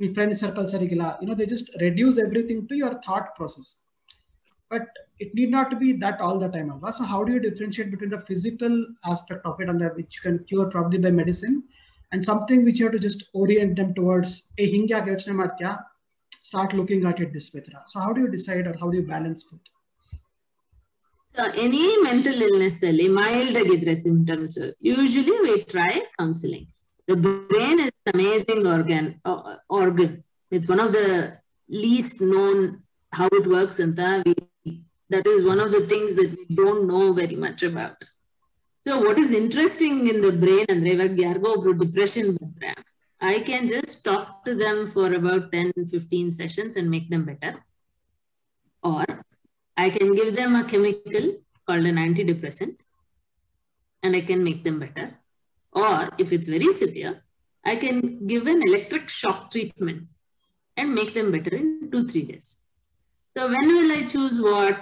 ಈ 0.00 0.08
friend 0.14 0.36
circle 0.40 0.68
ಸರಿಗಿಲ್ಲ 0.72 1.06
you know 1.22 1.34
they 1.40 1.46
just 1.52 1.68
reduce 1.82 2.16
everything 2.24 2.62
to 2.70 2.76
your 2.80 2.96
thought 3.06 3.28
process 3.36 3.70
but 4.70 4.90
it 5.22 5.32
need 5.38 5.52
not 5.52 5.72
be 5.82 5.88
that 6.04 6.20
all 6.26 6.40
the 6.42 6.48
time 6.54 6.68
ಅಲ್ವಾ 6.74 6.90
so 6.98 7.04
how 7.12 7.20
do 7.26 7.32
you 7.34 7.40
differentiate 7.46 7.90
between 7.92 8.12
the 8.14 8.20
physical 8.30 8.76
aspect 9.12 9.46
of 9.50 9.60
it 9.62 9.70
ಅಂದ್ರೆ 9.74 9.88
which 9.98 10.18
can 10.22 10.38
cure 10.50 10.68
probably 10.70 11.00
by 11.06 11.12
medicine 11.22 11.56
and 12.12 12.24
something 12.26 12.64
which 12.66 12.80
you 12.82 12.88
to 12.90 13.00
just 13.06 13.22
orient 13.42 13.74
them 13.80 13.92
towards 14.00 14.34
ಏ 14.60 14.66
ಹಿಂಗೆ 14.74 14.94
ಯಾಕೆ 14.94 15.10
ಯೋಚನೆ 15.10 15.36
ಮಾಡ್ತೀಯಾ 15.42 15.72
start 16.42 16.74
looking 16.80 17.06
at 17.10 17.20
it 17.24 17.32
this 17.34 17.48
way 17.54 17.62
so 17.92 17.98
how 18.04 18.10
do 18.12 18.20
you 18.20 18.30
decide 18.36 18.66
or 18.68 18.78
how 18.82 18.88
do 18.90 18.98
you 19.00 19.06
balance 19.12 19.44
with 19.52 19.70
any 21.58 21.84
mental 22.04 22.40
illness 22.48 22.80
ಅಲ್ಲಿ 22.88 23.06
mild 23.16 23.56
ಆಗಿದ್ರೆ 23.60 23.94
symptoms 24.02 24.58
usually 24.88 25.36
we 25.46 25.54
try 25.72 25.92
counselling 26.18 26.68
The 27.09 27.15
brain 27.15 27.79
is 27.79 27.91
an 28.05 28.13
amazing 28.13 28.67
organ. 28.67 29.19
Uh, 29.25 29.55
organ. 29.67 30.23
It's 30.51 30.69
one 30.69 30.79
of 30.79 30.93
the 30.93 31.39
least 31.67 32.21
known 32.21 32.83
how 33.11 33.27
it 33.31 33.47
works, 33.47 33.79
and 33.79 33.95
that 33.95 34.27
is 35.25 35.43
one 35.43 35.59
of 35.59 35.71
the 35.71 35.87
things 35.87 36.13
that 36.13 36.37
we 36.37 36.55
don't 36.55 36.85
know 36.87 37.11
very 37.13 37.35
much 37.35 37.63
about. 37.63 38.03
So 38.85 38.99
what 38.99 39.17
is 39.17 39.31
interesting 39.31 40.05
in 40.05 40.21
the 40.21 40.31
brain, 40.31 40.67
and 40.69 40.85
Yargo 40.85 41.79
depression 41.79 42.37
program, 42.37 42.75
I 43.19 43.39
can 43.39 43.67
just 43.67 44.05
talk 44.05 44.45
to 44.45 44.53
them 44.53 44.85
for 44.85 45.11
about 45.11 45.51
10, 45.51 45.73
15 45.89 46.31
sessions 46.31 46.75
and 46.77 46.91
make 46.91 47.09
them 47.09 47.25
better. 47.25 47.57
Or 48.83 49.03
I 49.75 49.89
can 49.89 50.13
give 50.13 50.35
them 50.35 50.55
a 50.55 50.63
chemical 50.63 51.41
called 51.65 51.87
an 51.87 51.95
antidepressant 51.95 52.77
and 54.03 54.15
I 54.15 54.21
can 54.21 54.43
make 54.43 54.63
them 54.63 54.79
better. 54.79 55.18
Or 55.75 56.09
if 56.17 56.31
it's 56.31 56.47
very 56.47 56.73
severe, 56.73 57.21
I 57.63 57.75
can 57.75 58.25
give 58.25 58.47
an 58.47 58.61
electric 58.63 59.09
shock 59.09 59.51
treatment 59.51 60.07
and 60.77 60.95
make 60.95 61.13
them 61.13 61.31
better 61.31 61.55
in 61.55 61.89
two, 61.91 62.07
three 62.07 62.23
days. 62.23 62.61
So 63.35 63.47
when 63.47 63.67
will 63.67 63.91
I 63.91 64.05
choose 64.05 64.41
what? 64.41 64.77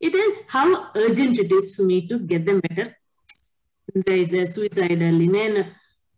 It 0.00 0.14
is 0.14 0.32
how 0.48 0.90
urgent 0.96 1.38
it 1.38 1.52
is 1.52 1.74
for 1.74 1.82
me 1.82 2.08
to 2.08 2.18
get 2.20 2.46
them 2.46 2.60
better. 2.60 2.86
The 4.08 4.42
suicidal, 4.54 5.16
ಇನ್ನೇನು 5.26 5.62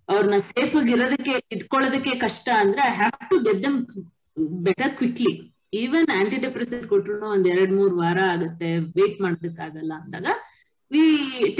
ಅವ್ರನ್ನ 0.09 0.39
safe 0.51 0.75
ಇರೋದಕ್ಕೆ 0.95 1.35
ಇಟ್ಕೊಳ್ಳೋದಕ್ಕೆ 1.55 2.13
ಕಷ್ಟ 2.25 2.47
ಅಂದ್ರೆ 2.63 2.81
I 2.89 2.93
have 3.01 3.17
to 3.31 3.37
get 3.47 3.61
them 3.67 3.79
better 4.67 4.93
quickly 4.99 5.33
even 5.81 6.09
antidepressant 6.45 6.87
ಕೊಟ್ರು 6.93 7.29
ಒಂದ್ 7.35 7.47
ಎರಡ್ 7.55 7.73
ಮೂರ್ 7.79 7.95
ವಾರ 8.01 8.19
ಆಗುತ್ತೆ 8.33 8.71
ವೇಟ್ 8.99 9.17
ಮಾಡೋದಕ್ಕಾಗಲ್ಲ 9.25 9.93
ಅಂದಾಗ 10.03 10.27
ವಿ 10.91 11.05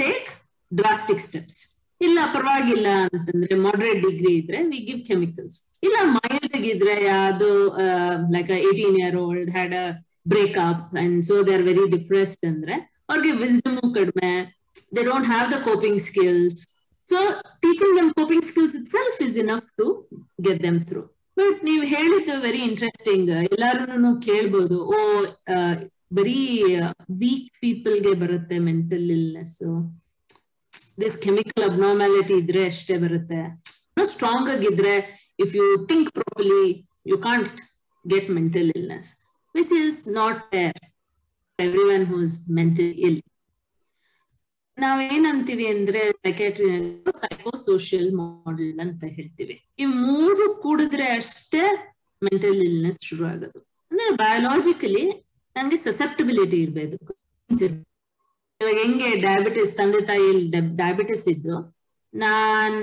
ಟೇಕ್ 0.03 0.29
ಡ್ರಾಸ್ಟಿಕ್ 0.71 1.23
ಸ್ಟೆಪ್ಸ್ 1.29 1.59
ಇಲ್ಲ, 2.05 2.19
ಪರವಾಗಿಲ್ಲ 2.35 2.87
ಅಂತಂದ್ರೆ 3.05 3.55
ಮಾಡ್ರೇಟ್ 3.65 4.01
ಡಿಗ್ರಿ 4.01 4.33
ಇದ್ರೆ 4.33 4.59
ವಿ 4.71 4.79
ಗಿವ್ 4.87 5.01
ಕೆಮಿಕಲ್ಸ್ 5.07 5.57
ಇಲ್ಲ 5.83 5.97
ಮೈಲ್ಡ್ 6.15 6.65
ಇದ್ರೆ 6.73 7.03
ಯಾವ್ದು 7.03 7.49
like 8.31 8.51
eighteen 8.69 8.97
year 9.01 9.15
old 9.15 9.49
had 9.49 9.73
a 9.73 9.85
breakup 10.27 10.97
and 10.97 11.17
so 11.25 11.43
they 11.43 11.53
are 11.53 11.61
very 11.61 11.85
depressed 11.91 12.45
ಅಂದ್ರೆ 12.45 12.75
ಅವ್ರಿಗೆ 13.09 13.31
ವಿಸ್ಡಮ್ 13.37 13.93
ಕಡಿಮೆ 13.93 14.31
they 14.95 15.03
don't 15.03 15.27
have 15.27 15.47
the 15.53 15.59
coping 15.65 16.01
skills 16.01 16.59
so 17.07 17.17
teaching 17.61 17.97
them 17.99 18.13
coping 18.13 18.45
skills 18.45 18.75
itself 18.87 19.19
is 19.21 19.37
enough 19.37 19.67
to 19.77 19.87
get 20.41 20.63
them 20.63 20.79
through 20.85 21.01
but 21.37 21.59
ನೀವ್ 21.63 21.83
ಹೇಳಿದ್ದು 21.85 22.41
very 22.41 22.61
interesting 22.61 23.29
ಎಲ್ಲಾರು 23.29 24.13
ಕೇಳ್ಬೋದು, 24.19 24.77
ಓ 24.85 24.97
ಬರೀ 26.13 26.39
weak 27.21 27.49
ಪೀಪಲ್ಗೆ 27.61 28.13
ಬರುತ್ತೆ 28.13 28.59
mental 28.59 29.07
illness 29.11 29.57
this 30.97 31.17
chemical 31.25 31.63
abnormality 31.69 32.35
ಇದ್ರೆ 32.41 32.63
ಅಷ್ಟೇ 32.71 32.95
ಬರುತ್ತೆ. 33.03 33.41
ಸ್ಟ್ರಾಂಗ್ 34.13 34.49
ಆಗಿದ್ರೆ 34.55 34.93
if 35.43 35.53
you 35.59 35.67
think 35.91 36.09
properly 36.17 36.63
you 37.11 37.17
can't 37.27 37.61
get 38.05 38.29
mental 38.37 38.69
illness 38.77 39.09
which 39.55 39.73
is 39.83 40.01
not 40.19 40.41
there 40.55 40.79
everyone 41.95 42.05
whose 42.13 42.35
mental 42.59 42.93
ill 43.07 43.19
ನಾವೇನಂತೀವಿ 44.77 45.65
ಅಂದ್ರೆ 45.73 45.99
ಸೈಕ್ಯಾಟ್ರಿ 46.23 46.69
ಸೈಕೋ 47.23 47.51
ಸೋಷಿಯಲ್ 47.65 48.07
ಮಾಡೆಲ್ 48.19 48.79
ಅಂತ 48.85 49.03
ಹೇಳ್ತೀವಿ. 49.17 49.55
ಈ 49.81 49.85
ಮೂರು 50.07 50.45
ಕೂಡಿದ್ರೆ 50.63 51.07
ಅಷ್ಟೇ 51.17 51.63
ಮೆಂಟಲ್ 52.21 52.59
ಇಲ್ನೆಸ್ 52.69 52.99
ಶುರು 53.09 53.25
ಆಗೋದು 53.31 53.59
ಅಂದ್ರೆ 53.91 54.09
ಬಯೋಲಾಜಿಕಲಿ 54.23 55.03
ನಂಗೆ 55.55 55.77
ಸಸೆಪ್ಟಿಬಿಲಿಟಿ 55.87 56.59
ಇರ್ಬೇಕು. 56.65 57.11
ಇವಾಗ 58.63 58.77
ಹೆಂಗೆ 58.83 59.09
ಡಯಾಬಿಟಿಸ್ 59.27 59.71
ತಂದೆ 59.79 60.01
ತಾಯಿಯಲ್ಲಿ 60.09 60.45
ಡಯಾಬಿಟಿಸ್ 60.81 61.25
ಇದ್ದು, 61.33 61.55
ನಾನ್ 62.13 62.75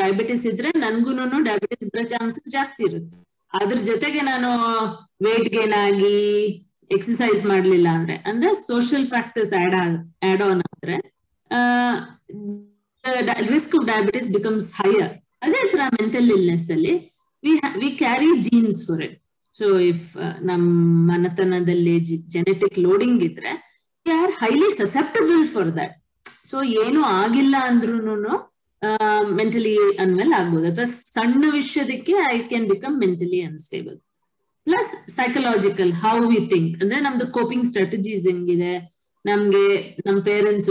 ಡಯಾಬಿಟಿಸ್ 0.00 0.44
ಇದ್ರೆ 0.50 0.70
ನನ್ಗೂನು 0.84 1.38
ಡಯಾಬಿಟಿಸ್ 1.48 1.82
ಇದ್ರ 1.86 2.02
ಚಾನ್ಸಸ್ 2.12 2.50
ಜಾಸ್ತಿ 2.56 2.82
ಇರುತ್ತೆ. 2.88 3.16
ಅದ್ರ 3.52 3.78
ಜೊತೆಗೆ 3.88 4.20
ನಾನು 4.30 4.50
ವೇಟ್ 5.24 5.48
ಗೇನ್ 5.54 5.74
ಆಗಿ 5.86 6.14
ಎಕ್ಸಸೈಸ್ 6.90 7.42
ಮಾಡ್ಲಿಲ್ಲ 7.50 7.88
ಅಂದ್ರೆ 7.98 8.14
ಅಂದ್ರೆ 8.30 8.50
social 8.68 9.06
factors 9.12 9.52
add 9.60 9.74
add 10.28 10.42
on 10.48 10.62
ಆದ್ರೆ 10.70 10.96
risk 13.52 13.74
of 13.78 13.86
diabetes 13.92 14.28
becomes 14.36 14.68
higher 14.80 15.12
ಅದೇ 15.46 15.60
ತರ 15.72 15.82
ಮೆಂಟಲ್ 16.00 16.28
ಇಲ್ನೆಸ್ 16.36 16.68
ಅಲ್ಲಿ 16.76 16.94
we 17.42 17.52
we 17.82 17.90
carry 18.02 18.30
genes 18.48 18.80
for 18.88 19.02
it 19.08 19.16
so 19.54 19.66
if 19.90 20.06
ನಮ್ಮ 20.50 20.66
ಮನತನದಲ್ಲಿ 21.10 21.94
ಜೆನೆಟಿಕ್ 22.34 22.78
ಲೋಡಿಂಗ್ 22.86 23.22
ಇದ್ರೆ 23.30 23.52
are 24.06 24.32
highly 24.42 24.68
susceptible 24.80 25.44
for 25.54 25.70
that 25.80 25.94
so 26.50 26.58
ಏನು 26.84 27.00
ಆಗಿಲ್ಲ 27.20 27.56
ಅಂದ್ರೂ 27.70 28.16
ಮೆಂಟಲಿ 29.38 29.74
ಅನ್ಮೇಲೆ 30.02 30.34
ಆಗ್ಬೋದು. 30.38 30.64
ಅಥವಾ 30.70 30.86
ಸಣ್ಣ 31.16 31.42
ವಿಷಯದಕ್ಕೆ 31.58 32.14
I 32.32 32.38
can 32.50 32.66
become 32.72 32.94
mentally 33.02 33.40
unstable 33.50 33.96
plus 34.66 34.90
psychological 35.18 35.92
how 36.02 36.16
we 36.32 36.40
think 36.52 36.74
ಅಂದ್ರೆ 36.82 36.98
ನಮ್ದು 37.06 37.24
ಕೋಪಿಂಗ್ 37.36 37.66
ಸ್ಟ್ರಾಟಜೀಸ್ 37.70 38.24
ಹೆಂಗಿದೆ? 38.30 38.72
ನಮ್ಗೆ, 39.24 39.64
ನಮ್ 40.06 40.18
ಪೇರೆಂಟ್ಸ್ 40.28 40.70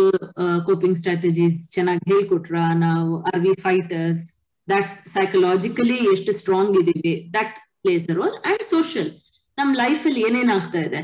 ಕೋಪಿಂಗ್ 0.70 0.98
ಸ್ಟ್ರಾಟಜೀಸ್ 1.02 1.58
ಚೆನ್ನಾಗಿ 1.76 2.06
ಹೇಳ್ಕೊಟ್ರ? 2.14 2.56
ನಾವು 2.86 3.12
are 3.32 3.42
we 3.46 3.54
fighters 3.66 4.24
that 4.68 4.92
psychologically 5.16 5.98
ಎಷ್ಟು 6.14 6.34
ಸ್ಟ್ರಾಂಗ್ 6.42 6.76
ಇದೀವಿ? 6.82 7.16
That 7.38 7.56
plays 7.84 8.08
role 8.20 8.38
and 8.52 8.64
social 8.74 9.12
ನಮ್ 9.58 9.72
ಲೈಫ್ 9.84 10.04
ಅಲ್ಲಿ 10.10 10.24
ಏನೇನ್ 10.30 10.52
ಆಗ್ತಾ 10.58 10.82
ಇದೆ? 10.88 11.02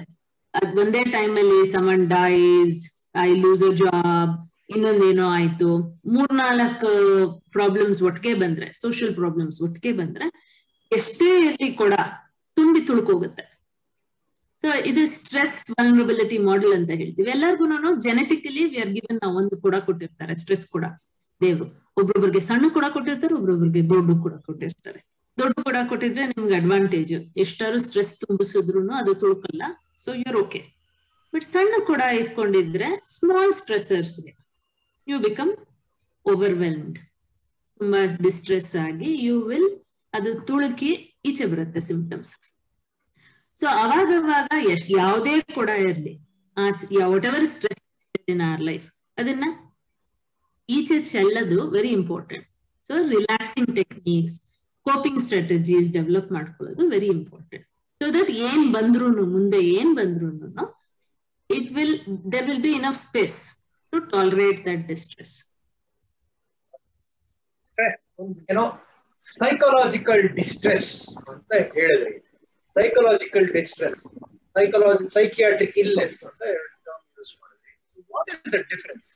ಅದ್ 0.57 0.79
ಒಂದೇ 0.79 1.03
ಟೈಮ್ 1.03 1.37
ಅಲ್ಲಿ 1.37 1.71
someone 1.71 2.05
dies 2.07 2.81
I 3.15 3.35
lose 3.35 3.63
a 3.63 3.73
job 3.83 4.31
ಇನ್ನೊಂದೇನೋ 4.75 5.25
ಆಯ್ತು. 5.29 5.67
ಮೂರ್ನಾಲ್ಕು 6.05 6.89
ಪ್ರಾಬ್ಲಮ್ಸ್ 7.51 8.01
ಒಟ್ಟಿಗೆ 8.01 8.33
ಬಂದ್ರೆ 8.33 8.67
ಸೋಷಿಯಲ್ 8.73 9.15
ಪ್ರಾಬ್ಲಮ್ಸ್ 9.15 9.61
ಒಟ್ಟಿಗೆ 9.61 9.91
ಬಂದ್ರೆ, 9.91 10.25
ಎಷ್ಟೇ 10.91 11.29
ಇರಲಿ 11.39 11.69
ಕೂಡ 11.73 11.93
ತುಂಬಿ 12.53 12.81
ತುಳ್ಕೋಗುತ್ತೆ. 12.81 13.43
ಸೊ 14.61 14.67
ಇದು 14.89 15.01
ಸ್ಟ್ರೆಸ್ 15.15 15.57
ವಲ್ನರಬಿಲಿಟಿ 15.71 16.37
ಮಾಡೆಲ್ 16.37 16.73
ಅಂತ 16.73 16.89
ಹೇಳ್ತೀವಿ. 16.89 17.29
ಎಲ್ಲರಿಗೂ 17.29 17.95
ಜೆನೆಟಿಕಲಿ 18.07 18.65
ವಿ 18.65 18.77
ಆರ್ 18.77 18.89
ಗಿವನ್ 18.89 19.19
ಒಂದು 19.41 19.61
ಕೂಡ 19.61 19.75
ಕೊಟ್ಟಿರ್ತಾರೆ 19.75 20.35
ಸ್ಟ್ರೆಸ್ 20.35 20.67
ಕೂಡ. 20.67 20.85
ದೇವ್ರು. 21.41 21.65
ಒಬ್ರೊಬ್ರಿಗೆ 21.97 22.39
ಸಣ್ಣ 22.39 22.65
ಕೂಡ 22.73 22.85
ಕೊಟ್ಟಿರ್ತಾರೆ, 22.93 23.33
ಒಬ್ರೊಬ್ರಿಗೆ 23.33 23.89
ದೊಡ್ಡ 23.89 24.11
ಕೂಡ 24.21 24.33
ಕೊಟ್ಟಿರ್ತಾರೆ. 24.33 24.99
ದೊಡ್ಡ 25.37 25.53
ಕೂಡ 25.59 25.77
ಕೊಟ್ಟಿದ್ರೆ 25.89 26.27
ನಿಮ್ಗೆ 26.27 26.55
ಅಡ್ವಾಂಟೇಜ್ 26.55 27.37
ಎಷ್ಟಾರು 27.37 27.79
ಸ್ಟ್ರೆಸ್ 27.79 28.19
ತುಂಬಿಸಿದ್ರು 28.19 28.93
ಅದು 28.93 29.13
ತುಳ್ಕಲ್ಲ. 29.13 29.63
ಸೊ 29.97 30.13
ಯುರ್ 30.13 30.35
ಓಕೆ 30.35 30.59
ಬಟ್ 31.33 31.43
ಸಣ್ಣ 31.43 31.85
ಕೂಡ 31.87 32.01
ಇಟ್ಕೊಂಡಿದ್ರೆ 32.01 32.87
ಸ್ಮಾಲ್ 33.05 33.53
ಸ್ಟ್ರೆಸರ್ಸ್ಗೆ 33.53 34.33
ಯು 35.07 35.19
ಬಿಕಮ್ 35.19 35.51
ಓವರ್ವೆಲ್ಮ್ಡ್ 36.25 36.99
ತುಂಬಾ 37.79 38.05
ಡಿಸ್ಟ್ರೆಸ್ 38.21 38.75
ಆಗಿ 38.75 39.25
ಯು 39.25 39.41
ವಿಲ್ 39.41 39.69
ಅದು 40.13 40.39
ತುಳುಕಿ 40.39 40.91
ಈಚೆ 41.25 41.45
ಬರುತ್ತೆ 41.45 41.81
ಸಿಂಪ್ಟಮ್ಸ್ 41.81 42.31
ಸೊ 43.59 43.67
ಅವಾಗ 43.67 44.09
ಅವಾಗ 44.17 44.65
ಎಷ್ಟ್ 44.65 44.91
ಯಾವುದೇ 44.91 45.41
ಕೂಡ 45.53 45.69
ಇರಲಿ. 45.69 46.13
Whatever 47.25 47.47
stress 47.47 47.81
in 48.27 48.41
our 48.41 48.61
life 48.61 48.87
ಅದನ್ನ 49.17 49.45
ಈಚೆ 50.69 51.01
ಚೆಲ್ಲದು 51.01 51.71
very 51.71 51.89
important 51.89 52.47
so 52.89 53.07
relaxing 53.09 53.75
techniques 53.75 54.37
coping 54.85 55.21
strategies 55.21 55.93
develop 55.93 56.31
ಮಾಡ್ಕೊಳ್ಳೋದು 56.31 56.89
ವೆರಿ 56.89 57.05
ಇಂಪಾರ್ಟೆಂಟ್ 57.07 57.67
ಸೊ 58.01 58.07
ದಟ್ 58.17 58.31
ಏನ್ 58.49 58.65
ಬಂದ್ರು 58.75 59.07
ಮುಂದೆ 59.35 59.59
ಏನ್ 59.77 59.91
ಬಂದ್ರು 59.99 60.29
it 61.49 61.69
will 61.77 61.95
there 62.33 62.47
will 62.49 62.63
be 62.67 62.73
enough 62.81 62.99
space 63.07 63.37
to 63.93 63.99
tolerate 64.15 64.59
that 64.69 64.83
distress 64.93 65.35
ಏನೋ 68.51 68.63
ಸೈಕಲಾಜಿಕಲ್ 69.25 70.23
ಡಿಸ್ಟ್ರೆಸ್ 70.37 70.89
ಅಂತ 71.31 71.51
ಹೇಳಿದ್ರಿ. 71.75 72.13
Psychological 72.75 73.47
distress 73.57 74.01
psychology 74.57 75.05
psychiatric 75.15 75.77
illness 75.83 76.19
ಅಂತ 76.29 76.41
ಯೂಸ್ 77.17 77.33
ಮಾಡಿದ್ರಿ. 77.41 77.73
What 78.13 78.29
is 78.33 78.41
the 78.55 78.59
difference 78.71 79.09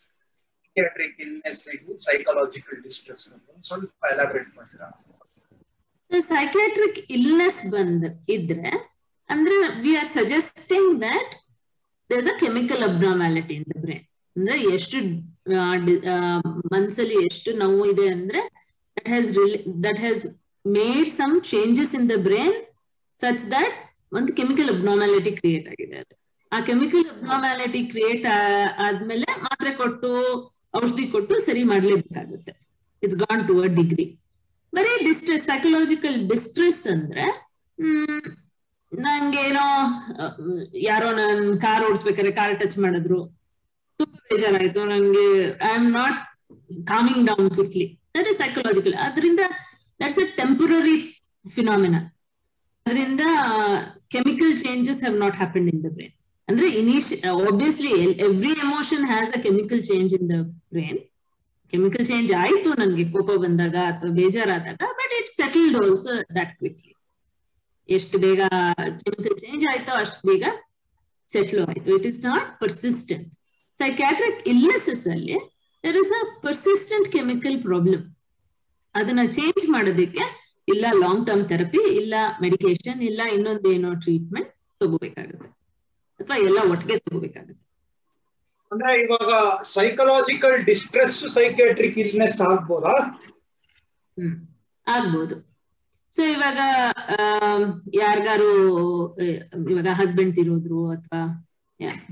psychiatric 0.63 1.17
illness 1.25 1.61
ಇದು 1.75 1.93
ಸೈಕಲಾಜಿಕಲ್ 2.07 2.79
ಡಿಸ್ಟ್ರೆಸ್ 2.87 3.23
ಸ್ವಲ್ಪ 3.69 4.11
ಎಲಾಬ್ರೇಟ್ 4.13 4.51
ಮಾಡ್ತೀರಾ? 4.57 4.89
ಸೈಕ್ಯಾಟ್ರಿಕ್ 6.31 6.99
ಇಲ್ನೆಸ್ 7.17 7.61
ಬಂದ್ 7.73 8.05
ಇದ್ರೆ, 8.35 8.71
ಅಂದ್ರೆ 9.29 9.55
we 9.83 9.91
are 9.97 10.09
suggesting 10.17 11.01
that 11.01 11.31
there's 12.09 12.29
a 12.33 12.37
chemical 12.39 12.83
abnormality 12.89 13.53
in 13.53 13.67
the 13.71 13.77
brain 13.85 14.05
ಅಂದ್ರೆ 14.35 14.55
ಎಷ್ಟು 14.75 14.97
ಮನ್ಸಲ್ಲಿ 16.73 17.17
ಎಷ್ಟು 17.25 17.51
ನೋವು 17.57 17.85
ಇದೆ 17.93 18.07
ಅಂದ್ರೆ 18.07 18.41
that 18.97 19.09
has 19.09 19.29
that 19.85 19.99
has 19.99 20.23
made 20.65 21.09
some 21.19 21.41
changes 21.51 21.93
in 21.99 22.09
the 22.09 22.17
brain 22.27 22.57
such 23.19 23.43
that 23.51 23.75
ಒಂದು 24.17 24.33
ಕೆಮಿಕಲ್ 24.33 24.69
ಅಬ್ನಾರ್ಮ್ಯಾಲಿಟಿ 24.69 25.31
ಕ್ರಿಯೇಟ್ 25.31 25.67
ಆಗಿದೆ 25.67 25.97
ಅದು. 25.97 26.13
ಆ 26.51 26.57
ಕೆಮಿಕಲ್ 26.59 27.05
ಅಬ್ನಾರ್ಮ್ಯಾಲಿಟಿ 27.05 27.81
ಕ್ರಿಯೇಟ್ 27.91 28.25
ಆದ್ಮೇಲೆ 28.85 29.27
ಮಾತ್ರೆ 29.43 29.71
ಕೊಟ್ಟು, 29.71 30.09
ಔಷಧಿ 30.73 31.05
ಕೊಟ್ಟು 31.11 31.35
ಸರಿ 31.39 31.63
ಮಾಡ್ಲೇಬೇಕಾಗುತ್ತೆ. 31.63 32.53
It's 33.03 33.17
gone 33.17 33.47
to 33.47 33.53
a 33.63 33.69
degree 33.79 34.05
ಬರೀ 34.73 34.91
ಡಿಸ್ಟ್ರೆಸ್ 35.05 35.45
ಸೈಕಲಾಜಿಕಲ್ 35.45 36.17
ಡಿಸ್ಟ್ರೆಸ್ 36.29 36.83
ಅಂದ್ರೆ, 36.87 37.25
ಹ್ಮ್, 37.77 38.21
ನಂಗೇನೋ, 38.91 39.67
ಯಾರೋ 40.85 41.09
ನನ್ 41.17 41.43
ಕಾರ್ 41.59 41.83
ಓಡಿಸ್ಬೇಕಾದ್ರೆ 41.87 42.33
ಕಾರ್ 42.33 42.53
ಟಚ್ 42.61 42.77
ಮಾಡಿದ್ರು. 42.79 43.19
ತುಂಬಾ 43.99 44.19
ಬೇಜಾರಾಯ್ತು. 44.29 44.81
ನಂಗೆ 44.91 45.25
I 45.63 45.73
am 45.73 45.89
not 45.93 46.19
coming 46.87 47.23
down 47.27 47.49
quickly 47.49 47.85
that 48.15 48.27
is 48.27 48.37
psychological 48.37 48.95
ಅದರಿಂದ 49.05 49.41
ದಟ್ಸ್ 49.99 50.19
ಅ 50.19 50.27
ಟೆಂಪರರಿ 50.37 50.95
ಫಿನಾಮಿನ 51.45 51.97
ಅದರಿಂದ 52.85 53.23
chemical 54.13 54.53
changes 54.59 54.99
have 54.99 55.17
not 55.17 55.35
happen 55.35 55.67
in 55.71 55.81
the 55.83 55.91
brain 55.95 56.13
ಅಂದ್ರೆ 56.47 56.67
ಇನಿಷ್ 56.79 57.11
obviously 57.41 57.91
every 58.25 58.53
emotion 58.63 59.05
has 59.05 59.31
a 59.31 59.41
chemical 59.43 59.81
change 59.83 60.13
in 60.13 60.27
the 60.29 60.37
brain 60.73 60.99
chemical 61.71 62.05
change 62.11 62.31
ಆಯ್ತು, 62.43 62.69
ನನ್ಗೆ 62.81 63.05
ಕೋಪ 63.13 63.29
ಬಂದಾಗ 63.43 63.75
ಅಥವಾ 63.91 64.11
ಬೇಜಾರಾದಾಗ 64.19 64.81
but 64.99 65.13
it 65.19 65.29
settled 65.39 65.77
also 65.83 66.13
that 66.37 66.51
quickly 66.59 66.93
ಎಷ್ಟು 67.89 68.17
ಬೇಗ 68.25 68.41
ಕೆಮಿಕಲ್ 69.03 69.37
ಚೇಂಜ್ 69.43 69.63
ಆಯ್ತೋ 69.71 69.93
ಅಷ್ಟು 70.03 70.21
ಬೇಗ 70.29 70.43
ಸೆಟ್ಲ್ 71.29 71.61
ಆಯ್ತು. 71.67 71.87
It 71.97 72.07
is 72.11 72.21
not 72.29 72.47
persistent 72.63 73.27
psychiatric 73.79 74.41
illnesses 74.53 75.05
ಅಲ್ಲಿ 75.13 75.37
there 75.83 75.97
is 76.03 76.13
a 76.19 76.21
persistent 76.45 77.07
chemical 77.15 77.57
problem 77.67 78.03
ಅದನ್ನ 78.95 79.23
ಚೇಂಜ್ 79.37 79.65
ಮಾಡೋದಕ್ಕೆ 79.75 80.23
ಇಲ್ಲ 80.67 80.85
ಲಾಂಗ್ 81.03 81.23
ಟರ್ಮ್ 81.27 81.45
ಥೆರಪಿ 81.51 81.81
ಇಲ್ಲ 82.01 82.15
ಮೆಡಿಕೇಶನ್ 82.43 82.99
ಇಲ್ಲ 83.09 83.21
ಇನ್ನೊಂದೇನೋ 83.35 83.91
ಟ್ರೀಟ್ಮೆಂಟ್ 84.03 84.51
ತಗೋಬೇಕಾಗುತ್ತೆ. 84.81 85.49
ಅಥವಾ 86.19 86.37
ಎಲ್ಲ 86.47 86.59
ಒಟ್ಟಿಗೆ 86.71 86.95
ತಗೋಬೇಕಾಗುತ್ತೆ. 87.05 87.60
ಅಂದ್ರೆ 88.71 88.91
ಇವಾಗ 89.03 89.31
ಸೈಕಲಾಜಿಕಲ್ 89.75 90.57
ಡಿಸ್ಟ್ರೆಸ್ 90.69 91.19
ಸೈಕ್ಯಾಟ್ರಿಕ್ 91.37 91.97
ಇಲ್ನೆಸ್ 92.03 92.39
ಆಗ್ಬೋದಾ? 92.49 92.93
ಆಗ್ಬೋದು. 94.87 95.35
ಸೊ 96.13 96.21
ಇವಾಗ 96.35 96.59
ಯಾರಿಗಾರು 98.01 98.49
ಇವಾಗ 99.71 99.89
ಹಸ್ಬೆಂಡ್ 100.01 100.39
ಇರೋದ್ರು 100.43 100.79
ಅಥವಾ 100.95 101.21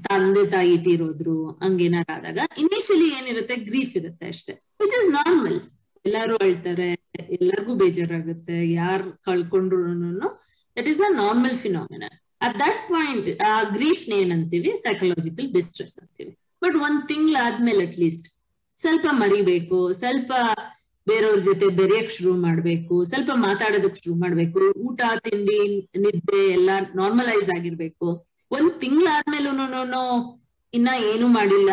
ತಂದೆ 0.05 0.43
ತಾಯಿ 0.53 0.75
ತೀರೋದ್ರು 0.85 1.35
ಹಂಗೇನಾರ 1.63 2.09
ಆದಾಗ 2.17 2.39
ಇನಿಷಿಯಲಿ 2.63 3.07
ಏನಿರುತ್ತೆ 3.17 3.55
ಗ್ರೀಫ್ 3.69 3.93
ಇರುತ್ತೆ 3.99 4.27
ಅಷ್ಟೇ. 4.33 4.53
ವಿಚ್ 4.81 4.95
ಇಸ್ 4.99 5.09
ನಾರ್ಮಲ್ 5.17 5.59
ಎಲ್ಲಾರು 6.05 6.35
ಅಳ್ತಾರೆ, 6.45 6.89
ಎಲ್ಲರಿಗೂ 7.37 7.73
ಬೇಜಾರಾಗುತ್ತೆ, 7.81 8.57
ಯಾರು 8.81 9.09
ಕಳ್ಕೊಂಡ್ರು 9.27 9.79
that 10.77 10.89
is 10.91 11.01
a 11.09 11.11
normal 11.23 11.57
phenomena 11.65 12.05
at 12.47 12.55
that 12.65 12.83
point 12.93 13.29
ಆ 13.51 13.55
ಗ್ರೀಫ್ 13.77 14.05
ಏನಂತೀವಿ? 14.19 14.71
ಸೈಕಲಾಜಿಕಲ್ 14.85 15.49
ಡಿಸ್ಟ್ರೆಸ್ 15.57 15.95
ಅಂತೀವಿ. 16.03 16.33
ಬಟ್ 16.61 16.75
ಒಂದ್ 16.75 17.07
ತಿಂಗಳಾದ್ಮೇಲೆ 17.07 17.81
ಅಟ್ಲೀಸ್ಟ್ 17.87 18.27
ಸ್ವಲ್ಪ 18.77 19.07
ಮರಿಬೇಕು, 19.11 19.93
ಸ್ವಲ್ಪ 19.93 20.31
ಬೇರೆಯವ್ರ 21.07 21.39
ಜೊತೆ 21.39 21.67
ಬೆರೆಯಕ್ 21.67 22.11
ಶುರು 22.11 22.33
ಮಾಡ್ಬೇಕು, 22.37 23.05
ಸ್ವಲ್ಪ 23.05 23.31
ಮಾತಾಡೋದಕ್ 23.35 23.97
ಶುರು 24.03 24.15
ಮಾಡ್ಬೇಕು, 24.15 24.59
ಊಟ, 24.85 25.01
ತಿಂಡಿ, 25.23 25.61
ನಿದ್ದೆ 25.97 26.41
ಎಲ್ಲ 26.51 26.69
ನಾರ್ಮಲೈಸ್ 26.95 27.49
ಆಗಿರ್ಬೇಕು. 27.57 28.07
ಒಂದ್ 28.51 28.71
ತಿಂಗಳಾದ್ಮೇಲೂ 28.81 29.51
ಇನ್ನ 30.73 30.89
ಏನು 31.13 31.27
ಮಾಡಿಲ್ಲ. 31.27 31.71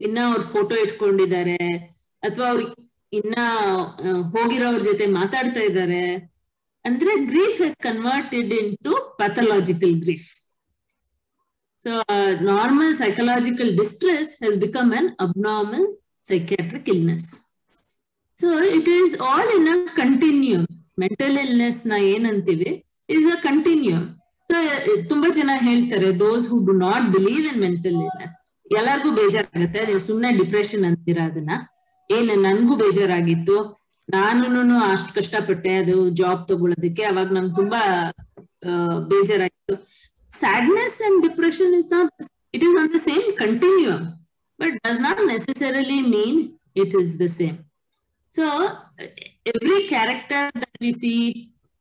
ಇನ್ನ 0.00 0.18
ಅವ್ರ 0.30 0.40
ಫೋಟೋ 0.40 0.74
ಇಟ್ಕೊಂಡಿದ್ದಾರೆ 0.76 1.58
ಅಥವಾ 2.22 2.46
ಅವ್ರ 2.48 2.62
ಇನ್ನ 3.12 3.34
ಹೋಗಿರೋರ್ 4.34 4.82
ಜೊತೆ 4.84 5.06
ಮಾತಾಡ್ತಾ 5.06 5.60
ಇದ್ದಾರೆ 5.60 6.02
ಅಂದ್ರೆ 6.84 7.12
grief 7.26 7.58
has 7.62 7.78
converted 7.82 8.52
into 8.84 8.92
pathological 9.16 9.94
grief 10.00 10.28
so 11.88 11.98
normal 12.48 12.90
psychological 13.02 13.70
distress 13.80 14.32
has 14.44 14.56
become 14.64 14.88
an 14.98 15.06
abnormal 15.24 15.84
psychiatric 16.30 16.88
illness 16.94 17.28
so 18.38 18.48
it 18.78 18.88
is 18.96 19.14
all 19.28 19.50
in 19.58 19.68
a 19.74 19.76
continuum 20.00 20.66
mental 21.02 21.36
ಇಲ್ನೆಸ್ನ 21.44 21.94
ಏನಂತೀವಿ? 22.10 22.70
ಇಸ್ 23.16 23.28
ಅ 23.34 23.36
ಕಂಟಿನ್ಯೂ 23.46 23.98
ಸೊ 24.50 24.56
ತುಂಬಾ 25.12 25.28
ಜನ 25.38 25.50
ಹೇಳ್ತಾರೆ 25.68 26.10
those 26.24 26.44
who 26.50 26.58
do 26.68 26.74
not 26.84 27.06
believe 27.16 27.46
in 27.52 27.60
mental 27.66 27.96
illness 28.06 28.36
ಎಲ್ಲರಿಗೂ 28.78 29.10
ಬೇಜಾರಾಗುತ್ತೆ. 29.20 29.80
ನೀವು 29.88 30.00
ಸುಮ್ಮನೆ 30.08 30.30
depression 30.40 30.84
ಅಂತೀರಾ 30.88 31.24
ಅದನ್ನ? 31.30 31.52
ಏನ್, 32.10 32.30
ನನ್ಗೂ 32.46 32.76
ಬೇಜಾರಾಗಿತ್ತು? 32.84 33.56
ನಾನು 34.08 34.76
ಅಷ್ಟು 34.92 35.12
ಕಷ್ಟಪಟ್ಟೆ, 35.20 35.72
ಅದು 35.82 35.96
ಜಾಬ್ 36.20 36.42
ತಗೊಳ್ಳೋದಕ್ಕೆ 36.50 37.04
ಅವಾಗ 37.12 37.32
ನಂಗೆ 37.38 37.56
ತುಂಬಾ 37.62 37.80
ಬೇಜಾರಾಗಿತ್ತು 39.10 39.74
sadness 40.38 40.98
and 41.06 41.18
depression 41.26 41.72
is 41.78 41.90
not 41.92 42.12
it 42.54 42.64
is 42.68 42.76
on 42.80 42.90
the 42.94 43.00
same 43.06 43.26
continuum 43.42 44.04
but 44.58 44.76
does 44.84 45.00
not 45.00 45.20
necessarily 45.30 46.00
mean 46.14 46.38
it 46.82 46.94
is 47.00 47.12
the 47.20 47.28
same 47.38 47.56
so 48.34 48.44
every 49.52 49.78
character 49.88 50.46
that 50.62 50.76
we 50.84 50.92
see 51.02 51.14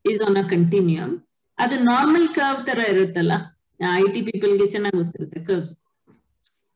is 0.06 0.22
on 0.28 0.38
a 0.38 0.46
continuum 0.54 1.14
ಅದು 1.58 1.76
normal 1.86 2.28
curve 2.36 2.60
ತರ 2.68 2.80
ಇರುತ್ತಲ್ಲ 2.94 3.34
I 3.98 4.04
T 4.14 4.22
ಪೀಪಲ್ಗೆ 4.28 4.68
ಚೆನ್ನಾಗಿ 4.68 4.98
ಗೊತ್ತಿರುತ್ತೆ 4.98 5.40
curves 5.48 5.74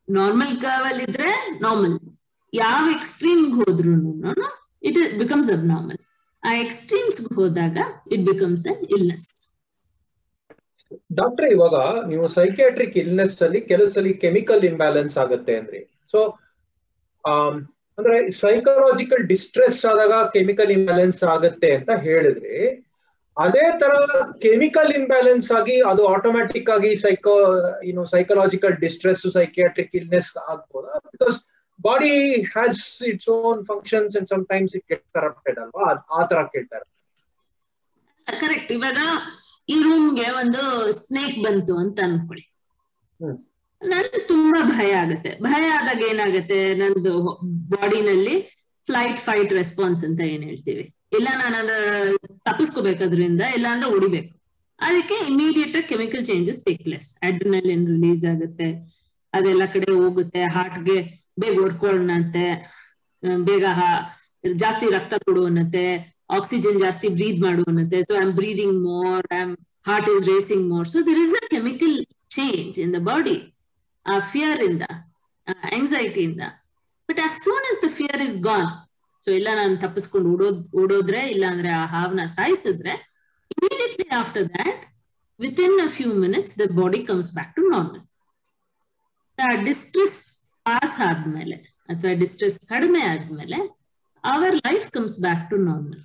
normal 0.07 0.55
curve 0.63 0.85
ಅಲ್ಲಿ 0.89 1.03
ಇದ್ರೆ 1.09 1.29
normal 1.61 1.95
ಯಾವ 2.53 2.83
extreme 2.95 3.43
ಹೋದ್ರು 3.59 3.93
it 4.87 4.99
becomes 5.19 5.49
ಅಬ್ 5.53 5.65
ನಾರ್ಮಲ್ 5.65 5.99
ಆ 6.43 6.53
ಎಕ್ಸ್ಟ್ರೀಮ್ಸ್ 6.63 7.19
ಹೋದಾಗ 7.37 7.77
it 8.13 8.23
becomes 8.25 8.63
an 8.67 8.81
illness 8.95 9.27
doctor, 11.19 11.47
ಇವಾಗ 11.55 11.75
ನೀವು 12.11 12.25
ಸೈಕಿಯಾಟ್ರಿಕ್ 12.37 12.95
ಇಲ್ನೆಸ್ 13.03 13.35
ಅಲ್ಲಿ 13.45 13.59
ಕೆಲವು 13.71 13.89
ಸಲ 13.95 14.11
ಕೆಮಿಕಲ್ 14.23 14.63
ಇಂಬ್ಯಾಲೆನ್ಸ್ 14.71 15.15
ಆಗುತ್ತೆ 15.23 15.53
ಅಂದ್ರಿ. 15.61 15.81
ಸೊ 16.11 16.19
ಅಂದ್ರೆ 17.97 18.15
ಸೈಕಲಾಜಿಕಲ್ 18.43 19.23
ಡಿಸ್ಟ್ರೆಸ್ 19.31 19.79
ಆದಾಗ 19.91 20.13
ಕೆಮಿಕಲ್ 20.35 20.71
ಇಂಬ್ಯಾಲೆನ್ಸ್ 20.77 21.21
ಆಗುತ್ತೆ 21.33 21.69
ಅಂತ 21.77 21.91
ಹೇಳಿದ್ರಿ. 22.07 22.57
ಅದೇ 23.37 23.65
ತರ 23.81 23.93
ಕೆಮಿಕಲ್ 24.45 24.91
ಇಂಬ್ಯಾಲೆನ್ಸ್ 24.99 25.49
ಆಗಿ 25.57 25.75
ಅದು 25.91 26.01
ಆಟೋಮ್ಯಾಟಿಕ್ 26.15 26.69
ಆಗಿ 26.75 26.91
ಸೈಕೋ 27.03 27.33
ಏನು 27.89 28.01
ಸೈಕಲಾಜಿಕಲ್ 28.13 28.75
ಡಿಸ್ಟ್ರೆಸ್ 28.85 29.23
ಸೈಕಿಯಾಟ್ರಿಕ್ 29.37 29.93
ಇಲ್ನೆಸ್ 29.99 30.31
ಆಗ್ಬೋದಾ? 30.51 30.93
Because 31.13 31.37
body 31.87 32.15
has 32.55 32.81
its 33.11 33.29
own 33.35 33.61
functions 33.71 34.15
and 34.19 34.29
sometimes 34.53 34.73
it 34.79 34.85
get 34.93 35.05
corrupted 35.17 35.59
ಅಲ್ವಾ? 35.65 35.87
ಆ 36.17 36.25
ತರ 36.31 36.41
ಕೇಳ್ತಾರೆ 36.55 36.87
ಕರೆಕ್ಟ್ 38.27 38.71
ಇವಾಗ 38.77 38.99
ಈ 39.71 39.77
ರೂಮ್ಗೆ 39.87 40.27
ಒಂದು 40.41 40.61
ಸ್ನೇಕ್ 41.01 41.37
ಬಂತು 41.45 41.73
ಅಂತ 41.83 41.99
ಅನ್ಕೊಳ್ಳಿ. 42.07 42.43
ನನ್ಗೆ 43.81 44.19
ತುಂಬಾ 44.31 44.59
ಭಯ 44.73 44.89
ಆಗುತ್ತೆ. 45.03 45.31
ಭಯ 45.45 45.63
ಆದಾಗ 45.77 46.01
ಏನಾಗುತ್ತೆ 46.11 46.59
ನಂದು 46.81 47.13
ಬಾಡಿನಲ್ಲಿ 47.73 48.35
ಫ್ಲೈಟ್ 48.87 49.19
ಫೈಟ್ 49.19 49.51
ರೆಸ್ಪಾನ್ಸ್ 49.59 50.03
ಅಂತ 50.07 50.21
ಏನ್ 50.33 50.43
ಹೇಳ್ತೀವಿ. 50.49 50.85
ಇಲ್ಲ 51.17 51.27
ನಾನು 51.39 51.55
ಅದ 51.61 51.71
ತಪ್ಪಿಸ್ಕೋಬೇಕದ್ರಿಂದ 52.47 53.41
ಇಲ್ಲ 53.57 53.67
ಅಂದ್ರೆ 53.73 53.89
ಉಡಿಬೇಕು 53.95 54.31
ಅದಕ್ಕೆ 54.79 55.15
immediate 55.31 55.75
chemical 55.89 56.23
changes 56.29 56.61
take 56.67 56.83
place 56.83 57.07
adrenaline 57.27 57.83
release 57.93 58.23
ಆಗುತ್ತೆ 58.31 58.67
ಅದೆಲ್ಲ 59.33 59.63
ಕಡೆ 59.73 59.89
ಹೋಗುತ್ತೆ 59.99 60.41
ಹಾರ್ಟ್ಗೆ 60.55 60.95
ಬೇಗ 61.41 61.55
ಹೊಡ್ಕೊಳ್ಳೋಣಂತೆ 61.59 62.45
ಬೇಗ 63.45 63.65
ಜಾಸ್ತಿ 64.63 64.87
ರಕ್ತ 64.95 65.13
ಕೊಡುವನಂತೆ 65.25 65.83
ಆಕ್ಸಿಜನ್ 66.31 66.79
ಜಾಸ್ತಿ 66.79 67.07
breathe 67.09 67.39
ಮಾಡುವನಂತೆ 67.39 67.97
so 68.01 68.13
I 68.15 68.23
am 68.27 68.33
breathing 68.33 68.77
more 68.89 69.25
I 69.33 69.39
am 69.39 69.53
heart 69.87 70.09
is 70.09 70.25
racing 70.27 70.65
more 70.69 70.87
so 70.87 70.99
there 71.09 71.19
is 71.25 71.35
a 71.39 71.43
chemical 71.55 71.95
change 72.35 72.79
in 72.79 72.93
the 72.95 72.99
body 73.09 73.35
ಆ 74.05 74.19
ಫಿಯರ್ 74.33 74.61
ಇಂದ 74.69 74.83
ಆಂಗ್ಸೈಟಿಯಿಂದ 75.77 76.43
but 77.09 77.19
as 77.19 77.37
soon 77.43 77.65
as 77.71 77.81
the 77.85 77.89
fear 77.99 78.21
is 78.27 78.37
gone 78.41 78.69
so 79.23 79.31
ಇಲ್ಲ 79.31 79.49
ನಾನು 79.55 79.73
ತಪ್ಪಿಸ್ಕೊಂಡು 79.77 80.27
ಓಡೋದ್, 80.33 80.61
ಓಡೋದ್ರೆ, 80.73 81.21
ಇಲ್ಲ 81.29 81.43
ಅಂದ್ರೆ 81.45 81.69
ಆ 81.71 81.85
ಹಾವ್ನ 81.85 82.25
ಸಾಯಿಸಿದ್ರೆ 82.37 82.93
immediately 83.55 84.07
after 84.21 84.45
that 84.55 84.81
within 85.59 85.77
a 85.81 85.87
few 85.87 86.13
minutes 86.15 86.55
the 86.59 86.67
body 86.79 87.05
comes 87.05 87.31
back 87.33 87.53
to 87.55 87.63
normal 87.69 88.01
distress 89.65 90.19
pass 90.65 90.97
ಆದ್ಮೇಲೆ, 91.01 91.57
ಅಥವಾ 91.89 92.13
ಡಿಸ್ಟ್ರೆಸ್ 92.13 92.57
ಕಡಿಮೆ 92.69 93.01
ಆದ್ಮೇಲೆ 93.03 93.59
our 94.23 94.55
life 94.67 94.87
comes 94.91 95.19
back 95.21 95.45
to 95.49 95.57
normal 95.67 96.01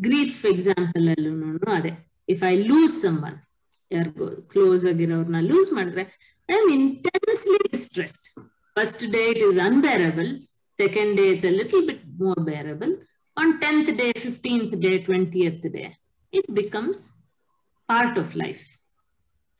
grief 0.00 0.42
example 0.52 1.06
ಅಲ್ಲೂ 1.14 1.32
ಅದೇ. 1.78 1.92
If 2.28 2.42
I 2.44 2.54
lose 2.62 2.96
some 3.04 3.18
one 3.28 3.38
ಯಾರಿಗೋ 3.90 4.26
ಕ್ಲೋಸ್ 4.52 4.84
ಆಗಿರೋರ್ನ 4.90 5.40
ಲೂಸ್ 5.48 5.70
ಮಾಡಿದ್ರೆ 5.72 6.04
I 6.48 6.56
am 6.60 6.70
intensely 6.78 7.58
distressed 7.68 8.26
first 8.76 9.04
day 9.16 9.24
it 9.34 9.44
is 9.48 9.60
unbearable 9.68 10.32
second 10.78 11.10
day 11.16 11.26
it's 11.30 11.44
a 11.44 11.50
little 11.50 11.82
bit 11.88 11.98
more 12.18 12.36
bearable, 12.46 12.92
on 13.36 13.48
10th 13.60 13.88
day 13.98 14.12
15th 14.22 14.80
day 14.80 14.94
20th 15.00 15.64
day, 15.74 15.88
it 16.32 16.46
becomes 16.54 16.98
part 17.88 18.14
of 18.16 18.34
life. 18.34 18.62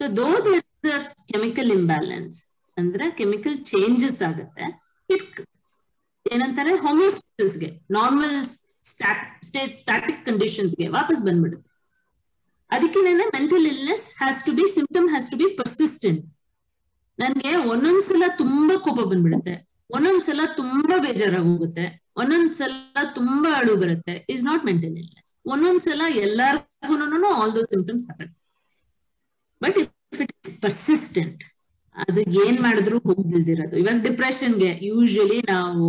So 0.00 0.06
though 0.18 0.36
there 0.46 0.62
is 0.62 0.94
chemical 1.32 1.70
imbalance 1.74 2.36
ಅಂದ್ರೆ 2.76 3.06
chemical 3.18 3.56
changes 3.64 4.20
ಆಗುತ್ತೆ 4.28 4.66
it 5.10 5.40
ಏನಂತಾರೆ 6.26 6.72
ಹೋಮಿಯೋಸ್ಗೆ 6.84 7.68
normal 7.90 8.36
state 9.48 9.74
static 9.82 10.20
ಕಂಡೀಷನ್ಸ್ಗೆ 10.28 10.86
ವಾಪಸ್ 10.88 11.22
ಬಂದ್ಬಿಡುತ್ತೆ. 11.28 11.68
ಅದಕ್ಕೇನೆ 12.70 13.12
mental 13.36 13.66
illness 13.72 14.04
has 14.20 14.40
to 14.46 14.52
be 14.58 14.64
symptom 14.76 15.08
has 15.12 15.28
to 15.30 15.36
be 15.40 15.46
persistent 15.60 16.22
ನನ್ಗೆ 17.18 17.52
ಒಂದೊಂದ್ಸಲ 17.72 18.24
ತುಂಬಾ 18.42 18.74
ಕೋಪ 18.86 19.00
ಬಂದ್ಬಿಡುತ್ತೆ. 19.10 19.54
ಒಂದೊಂದ್ಸಲ 19.96 20.40
ತುಂಬಾ 20.60 20.96
ಬೇಜಾರಾಗಿ 21.06 21.48
ಹೋಗುತ್ತೆ 21.52 21.86
ಒಂದೊಂದ್ಸಲ 22.20 23.02
ತುಂಬಾ 23.18 23.50
ಅಳು 23.60 23.72
ಬರುತ್ತೆ. 23.82 24.14
ಇಸ್ 24.32 24.44
ನಾಟ್ 24.48 24.64
ಮೆಂಟಲ್ 24.68 24.94
ಇಲ್ನೆಸ್ 25.02 25.30
ಒಂದೊಂದ್ಸಲ 25.52 26.02
ಎಲ್ಲಾರ್ಗುನು 26.26 27.30
all 27.40 27.52
those 27.56 27.70
symptoms 27.74 28.04
happen 28.08 28.32
but 29.60 29.78
if 29.82 30.20
it 30.24 30.32
is 30.50 30.58
persistent 30.66 31.42
ಅದು 31.96 32.20
ಏನ್ 32.42 32.58
ಮಾಡಿದ್ರು 32.62 32.98
ಹೋಗ್ದಿಲ್ದಿರೋದು. 32.98 33.74
ಇವಾಗ 33.82 33.98
ಡಿಪ್ರೆಷನ್ಗೆ 34.08 34.70
ಯೂಶಲಿ 34.90 35.38
ನಾವು 35.54 35.86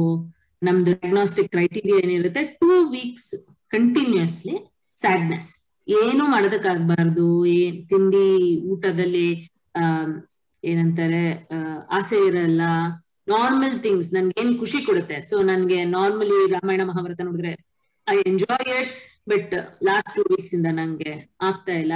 ನಮ್ದು 0.68 0.91
ಡಯಾಗ್ನೋಸ್ಟಿಕ್ 0.93 1.49
ಕ್ರೈಟೀರಿಯಾ 1.53 1.97
ಏನಿರುತ್ತೆ? 2.05 2.41
ಟೂ 2.62 2.74
ವೀಕ್ಸ್ 2.95 3.32
ಕಂಟಿನ್ಯೂಸ್ಲಿ 3.76 4.55
ಸ್ಯಾಡ್ನೆಸ್ 5.01 5.49
ಏನು 5.88 6.24
ಮಾಡೋದಕ್ಕಾಗಬಾರ್ದು. 6.34 7.28
ಏನ್ 7.59 7.78
ತಿಂಡಿ 7.91 8.28
ಊಟದಲ್ಲಿ 8.72 9.30
ಆ 9.82 9.84
ಏನಂತಾರೆ 10.64 11.24
ಆಸೆ 11.97 12.18
ಇರಲ್ಲ. 12.30 12.62
ನಾರ್ಮಲ್ 13.34 13.78
ಥಿಂಗ್ಸ್ 13.86 14.09
ನನ್ಗೆ 14.16 14.36
ಏನ್ 14.41 14.53
ಖುಷಿ 14.62 14.80
ಕೊಡುತ್ತೆ. 14.88 15.18
ಸೊ 15.30 15.36
ನನ್ಗೆ 15.51 15.80
ನಾರ್ಮಲಿ 15.95 16.38
ರಾಮಾಯಣ, 16.55 16.82
ಮಹಾಭಾರತ 16.91 17.22
ನೋಡಿದ್ರೆ 17.30 17.53
I 18.07 18.18
enjoy 18.32 18.70
it 18.78 18.93
but 19.32 19.53
last 19.89 20.14
two 20.16 20.24
weeks 20.34 20.53
ಇಂದ 20.57 20.70
ನಂಗೆ 20.80 21.14
ಆಗ್ತಾ 21.49 21.74
ಇಲ್ಲ. 21.84 21.93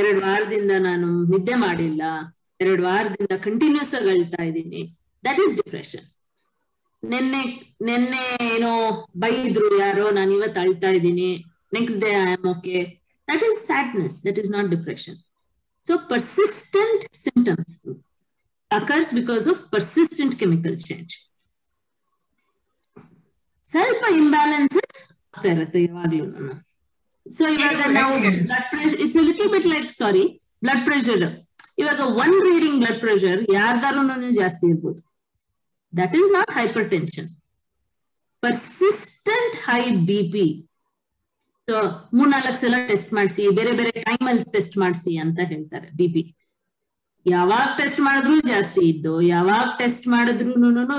ಎರಡು 0.00 0.20
ವಾರದಿಂದ 0.26 0.72
ನಾನು 0.88 1.08
ನಿದ್ದೆ 1.32 1.56
ಮಾಡಿಲ್ಲ. 1.66 2.02
ಎರಡು 2.60 2.82
ವಾರದಿಂದ 2.88 3.34
ಕಂಟಿನ್ಯೂಸ್ 3.46 3.94
ಆಗಿ 3.98 4.10
ಅಳ್ತಾ 4.16 4.42
ಇದ್ದೀನಿ. 4.50 4.82
ದಟ್ 5.24 5.40
ಈಸ್ 5.44 5.54
ಡಿಪ್ರೆಷನ್ 5.60 6.06
ನಿನ್ನೆ 7.12 7.42
ನಿನ್ನೆ 7.88 8.22
ಏನೋ 8.52 8.72
ಬೈದ್ರು 9.22 9.68
ಯಾರೋ 9.84 10.06
ನಾನು 10.18 10.32
ಇವತ್ತು 10.38 10.58
ಅಳ್ತಾ 10.64 10.90
ಇದ್ದೀನಿ. 10.96 11.30
Next 11.76 11.98
day 12.04 12.10
I 12.22 12.24
am 12.36 12.46
okay 12.54 12.76
that 13.28 13.44
is 13.48 13.58
sadness 13.70 14.16
that 14.26 14.38
is 14.42 14.50
not 14.56 14.68
depression 14.74 15.18
so 15.86 15.94
persistent 16.14 17.04
symptoms 17.26 17.76
occurs 18.70 19.08
because 19.18 19.44
of 19.52 19.58
persistent 19.72 20.32
chemical 20.40 20.74
change. 20.86 21.12
ಸ್ವಲ್ಪ 23.70 24.04
ಇಂಬ್ಯಾಲೆನ್ಸಸ್ 24.20 24.98
ಆಗ್ತಾ 25.34 25.48
ಇರುತ್ತೆ 25.54 25.80
ಯಾವಾಗ್ಲೂ. 25.84 26.24
ಸೊ 27.26 27.44
ಇವಾಗ 27.56 27.80
ನಾವು 27.98 28.14
blood 28.48 28.66
pressure 28.72 28.98
it's 29.04 29.20
little 29.28 29.50
bit 29.54 29.68
like 29.74 29.88
sorry 30.00 30.24
blood 30.64 30.82
pressure 30.88 31.24
ಇವಾಗ 31.82 32.00
one 32.22 32.36
reading 32.50 32.78
blood 32.82 33.00
pressure 33.04 33.40
ಯಾರ್ದಾರು 33.58 34.02
ಜಾಸ್ತಿ 34.40 34.66
ಇರ್ಬೋದು. 34.72 35.00
That 35.94 36.14
is 36.16 36.30
not 36.32 36.52
hypertension 36.92 37.28
persistent 38.42 39.56
high 39.64 39.80
B 40.08 40.20
P 40.32 40.46
so 41.68 41.76
ಮೂರ್ನಾಲ್ಕು 42.14 42.58
ಸಲ 42.62 42.78
ಟೆಸ್ಟ್ 42.88 43.12
ಮಾಡಿಸಿ 43.14 43.42
ಬೇರೆ 43.58 43.72
ಬೇರೆ 43.78 43.92
ಟೈಮ್ 44.04 44.26
ಅಲ್ಲಿ 44.30 44.46
ಟೆಸ್ಟ್ 44.54 44.76
ಮಾಡಿಸಿ 44.82 45.12
ಅಂತ 45.22 45.38
ಹೇಳ್ತಾರೆ 45.50 45.88
ಬಿ 45.98 46.08
ಪಿ 46.14 46.22
ಯಾವಾಗ 47.26 47.68
ಟೆಸ್ಟ್ 47.78 48.00
ಮಾಡಿದ್ರು 48.06 48.34
ಜಾಸ್ತಿ 48.48 48.82
ಇದ್ದು 48.90 49.12
ಯಾವಾಗ 49.30 49.66
ಟೆಸ್ಟ್ 49.78 50.06
ಮಾಡಿದ್ರು 50.14 50.54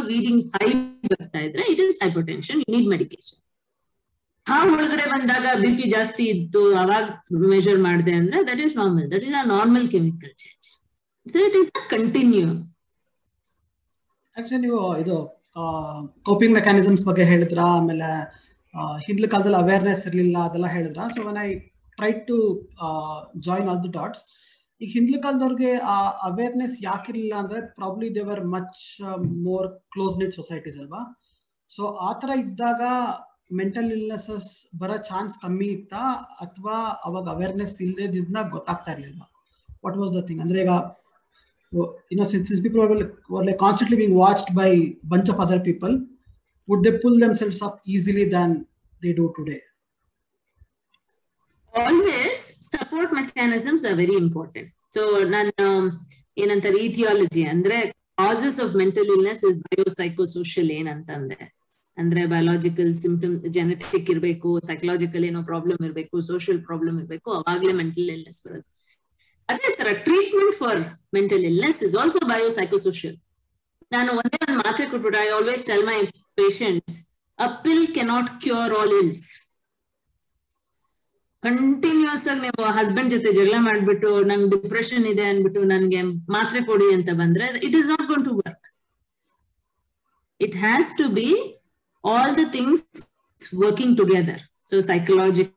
ರೀಡಿಂಗ್ಸ್ 0.09 0.47
ಹೈ 0.55 0.69
ಬರ್ತಾ 1.11 1.41
ಇದ್ರೆ 1.47 1.65
it 1.73 1.81
is 1.83 1.97
hypertension 2.29 2.61
need 2.67 2.87
medication 2.93 3.41
ಹಾ, 4.47 4.57
ಒಳಗಡೆ 4.71 5.05
ಬಂದಾಗ 5.11 5.45
ಬಿ 5.61 5.69
ಪಿ 5.77 5.85
ಜಾಸ್ತಿ 5.91 6.23
ಇತ್ತು 6.33 6.61
ಅವಾಗ 6.81 7.05
ಮೆಜರ್ 7.51 7.79
ಮಾಡಿದೆ 7.85 8.13
ಅಂದ್ರೆ 8.17 8.39
that 8.49 8.61
is 8.65 8.73
normal 8.79 9.07
that 9.13 9.23
is 9.25 9.37
a 9.37 9.45
normal 9.47 9.87
chemical 9.93 10.33
change 10.41 10.67
so 11.25 11.39
it 11.45 11.57
is 11.61 11.71
a 11.75 11.83
continue 11.93 12.47
actually 14.39 14.59
ನೀವು 14.65 14.79
ಇದು 15.01 15.17
ಕೋಪಿಂಗ್ 16.27 16.53
ಮೆಕ್ಯಾನಿಸಮ್ಸ್ 16.57 17.03
ಬಗ್ಗೆ 17.09 17.25
ಹೇಳಿದ್ರ? 17.31 17.59
ಆಮೇಲೆ 17.75 18.09
ಹಿಂದಿನ 19.05 19.27
ಕಾಲದಲ್ಲಿ 19.33 19.59
ಅವೇರ್ನೆಸ್ 19.63 20.01
ಇರಲಿಲ್ಲ, 20.07 20.37
ಅದೆಲ್ಲ 20.47 20.67
ಹೇಳಿದ್ರ? 20.75 21.01
So 21.15 21.19
when 21.27 21.39
I 21.43 21.49
try 21.97 22.09
to 22.29 22.37
join 23.47 23.67
all 23.71 23.81
the 23.85 23.91
dots 23.99 24.23
ಈಗ 24.81 24.89
ಹಿಂದಿನ 24.95 25.17
ಕಾಲದವ್ರಿಗೆ 25.25 25.69
ಆ 25.93 25.97
ಅವೇರ್ನೆಸ್ 26.29 26.75
ಯಾಕಿರ್ಲಿಲ್ಲ 26.87 27.35
ಅಂದ್ರೆ 27.43 27.59
probably 27.77 28.07
they were 28.17 28.41
much 28.55 28.83
more 29.45 29.69
close 29.93 30.17
knit 30.21 30.35
societies 30.39 30.79
ಅಲ್ವಾ? 30.81 31.01
ಸೊ 31.71 31.83
ಆ 32.07 32.09
ತರ 32.23 32.31
ಇದ್ದಾಗ 32.43 32.81
ಮೆಂಟಲ್ 33.59 33.89
ಇಲ್ನೆಸಸ್ 33.97 34.51
ಬರೋ 34.81 34.97
ಚಾನ್ಸ್ 35.09 35.35
ಕಮ್ಮಿ 35.45 35.69
ಇತ್ತಾ? 35.77 36.03
ಅಥವಾ 36.45 36.75
ಅವಾಗ 37.07 37.25
ಅವೇರ್ನೆಸ್ 37.35 37.75
ಇಲ್ಲದಿದ್ದ 37.87 38.37
ಗೊತ್ತಾಗ್ತಾ 38.55 38.91
ಇರ್ಲಿಲ್ಲ 38.95 39.21
ವಾಟ್ 39.85 39.97
ವಾಸ್ 40.01 40.13
ದ 40.17 40.23
ಥಿಂಗ್ 40.27 40.43
ಅಂದ್ರೆ 40.45 40.59
ಈಗ 40.65 40.75
you 42.09 42.17
know 42.17 42.23
since, 42.25 42.49
these 42.49 42.61
people 42.61 42.81
were, 42.81 42.97
were 43.29 43.43
like 43.43 43.57
constantly 43.57 43.97
being 43.97 44.15
watched 44.15 44.49
by 44.55 44.69
bunch 45.05 45.29
of 45.29 45.39
other 45.39 45.59
people 45.59 45.93
would 46.67 46.83
they 46.83 46.93
pull 46.97 47.17
themselves 47.19 47.61
up 47.61 47.75
easily 47.85 48.25
than 48.29 48.49
they 49.01 49.13
do 49.13 49.25
today 49.37 49.61
always 51.73 52.39
support 52.71 53.11
mechanisms 53.13 53.83
are 53.85 53.95
very 53.95 54.17
important 54.17 54.67
so 54.95 55.01
ನಾನು 55.33 55.65
ಏನಂತಾರೆ 56.41 56.79
aetiology 56.87 57.43
ಅಂದ್ರೆ 57.51 57.77
causes 58.21 58.59
of 58.63 58.73
mental 58.81 59.09
illness 59.15 59.43
is 59.49 59.57
biopsychosocial 59.65 60.69
ಏನಂತಂದೆ 60.77 61.37
ಅಂದ್ರೆ 61.97 62.21
biological 62.33 62.91
symptom 63.03 63.35
genetic 63.57 64.09
ಇರಬೇಕು 64.13 64.49
psychological 64.69 65.25
ಏನೋ 65.29 65.41
problem 65.51 65.81
ಇರಬೇಕು 65.87 66.15
social 66.29 66.59
problem 66.69 66.95
ಇರಬೇಕು 67.01 67.29
ಅವಾಗಲೇ 67.39 67.73
mental 67.81 68.09
illness 68.15 68.41
ಬರೋದು 68.45 68.65
ಅದೇ 69.49 69.69
ತರ 69.79 69.89
treatment 70.05 70.55
for 70.55 70.81
mental 71.13 71.43
illness 71.49 71.79
is 71.83 71.95
also 71.95 72.21
biopsychosocial 72.29 73.17
ನಾನು 73.91 74.11
ಒಂದೇ 74.13 74.37
ಒಂದು 74.45 74.57
ಮಾತ್ರೆ 74.63 74.85
ಕೊಟ್ಬಿಟ್ಟು 74.91 75.19
I 75.21 75.29
always 75.29 75.63
tell 75.67 75.85
my 75.85 75.97
patients 76.39 76.97
a 77.39 77.47
pill 77.63 77.87
cannot 77.95 78.29
cure 78.43 78.73
all 78.79 78.93
ills 79.01 79.25
continuous 81.43 82.23
ಆಗಿ 82.27 82.41
ನೀವು 82.41 82.63
ಹಸ್ಬೆಂಡ್ 82.77 83.11
ಜೊತೆ 83.13 83.29
ಜಗಳ 83.33 83.57
ಮಾಡ್ಬಿಟ್ಟು, 83.65 84.11
ನಂಗೆ 84.29 84.47
ಡಿಪ್ರೆಷನ್ 84.53 85.05
ಇದೆ 85.11 85.25
ಅನ್ಬಿಟ್ಟು 85.31 85.63
ನನ್ಗೆ 85.71 85.99
ಮಾತ್ರೆ 86.35 86.59
ಕೊಡಿ 86.69 86.87
ಅಂತ 86.95 87.09
ಬಂದ್ರೆ 87.19 87.47
it 87.67 87.75
is 87.81 87.89
not 87.91 88.05
gone 88.11 88.23
to 88.25 88.33
work 88.39 88.65
it 90.39 90.55
has 90.63 90.89
to 90.97 91.05
be 91.17 91.27
all 92.03 92.33
the 92.39 92.45
things 92.55 92.83
working 93.59 93.95
together 93.97 94.41
so 94.69 94.75
psychological 94.87 95.53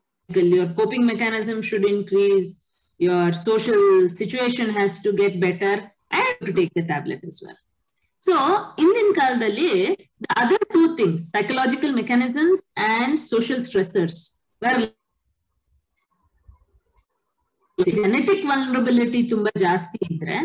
your 0.53 0.71
coping 0.79 1.07
mechanism 1.11 1.61
should 1.69 1.87
increase 1.93 2.51
your 2.99 3.31
social 3.33 4.09
situation 4.21 4.69
has 4.71 5.01
to 5.01 5.13
get 5.13 5.39
better 5.39 5.89
and 6.11 6.35
to 6.45 6.53
take 6.53 6.73
the 6.73 6.83
tablet 6.83 7.21
as 7.25 7.41
well. 7.43 7.57
So, 8.21 8.33
Indian 8.77 9.13
Kaldali, 9.13 9.95
the 10.19 10.31
other 10.35 10.57
two 10.73 10.97
things, 10.97 11.29
psychological 11.31 11.93
mechanisms 11.93 12.59
and 12.75 13.17
social 13.17 13.59
stressors, 13.59 14.31
were 14.61 14.89
genetic 17.85 18.41
vulnerability 18.45 19.21
tumba 19.29 19.51
jasti 19.57 19.99
idre, 20.09 20.39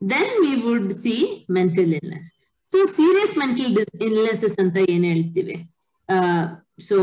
then 0.00 0.28
we 0.42 0.62
would 0.62 0.94
see 0.94 1.44
mental 1.48 1.92
illness. 1.92 2.32
So, 2.68 2.86
serious 2.86 3.36
mental 3.36 3.70
illnesses 4.06 4.54
anta 4.62 4.82
ಏನು 4.94 5.06
ಹೇಳ್ತೀವಿ 5.12 5.56
so 6.88 6.96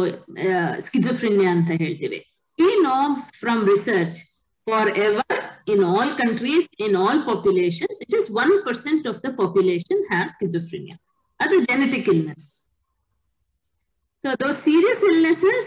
schizophrenia 0.88 1.52
ಅಂತ 1.56 1.72
ಹೇಳ್ತೀವಿ 1.84 2.20
we 2.62 2.72
know 2.84 3.02
from 3.42 3.58
research 3.74 4.18
forever 4.69 5.23
in 5.67 5.83
all 5.85 6.15
countries, 6.15 6.69
in 6.79 6.97
all 6.97 7.23
populations, 7.23 7.97
it 8.01 8.13
is 8.13 8.31
1% 8.31 9.07
of 9.07 9.21
the 9.23 9.33
population 9.33 10.05
have 10.11 10.31
schizophrenia. 10.31 10.97
That's 11.41 11.55
a 11.55 11.65
genetic 11.65 12.07
illness. 12.09 12.71
So 14.25 14.35
those 14.39 14.59
serious 14.59 15.03
illnesses, 15.03 15.67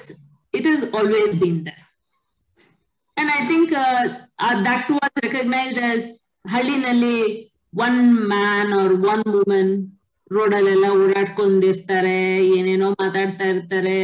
it 0.53 0.65
has 0.65 0.91
always 0.91 1.35
been 1.35 1.63
there. 1.63 1.83
And 3.17 3.29
I 3.29 3.47
think 3.47 3.71
uh, 3.73 4.03
uh, 4.39 4.63
that 4.63 4.89
was 4.89 5.09
recognized 5.23 5.79
as 5.89 6.01
ಹಳ್ಳಿನಲ್ಲಿ 6.45 7.15
one 7.85 7.97
man 8.31 8.69
or 8.79 8.93
one 9.11 9.23
woman 9.33 9.71
ರೋಡಲ್ಲೆಲ್ಲ 10.31 10.85
ಓಡಾಡ್ಕೊಂಡಿರ್ತಾರೆ 10.99 12.13
ಏನೇನೋ 12.57 12.87
ಮಾತಾಡ್ತಾ 13.01 13.45
ಇರ್ತಾರೆ 13.53 13.95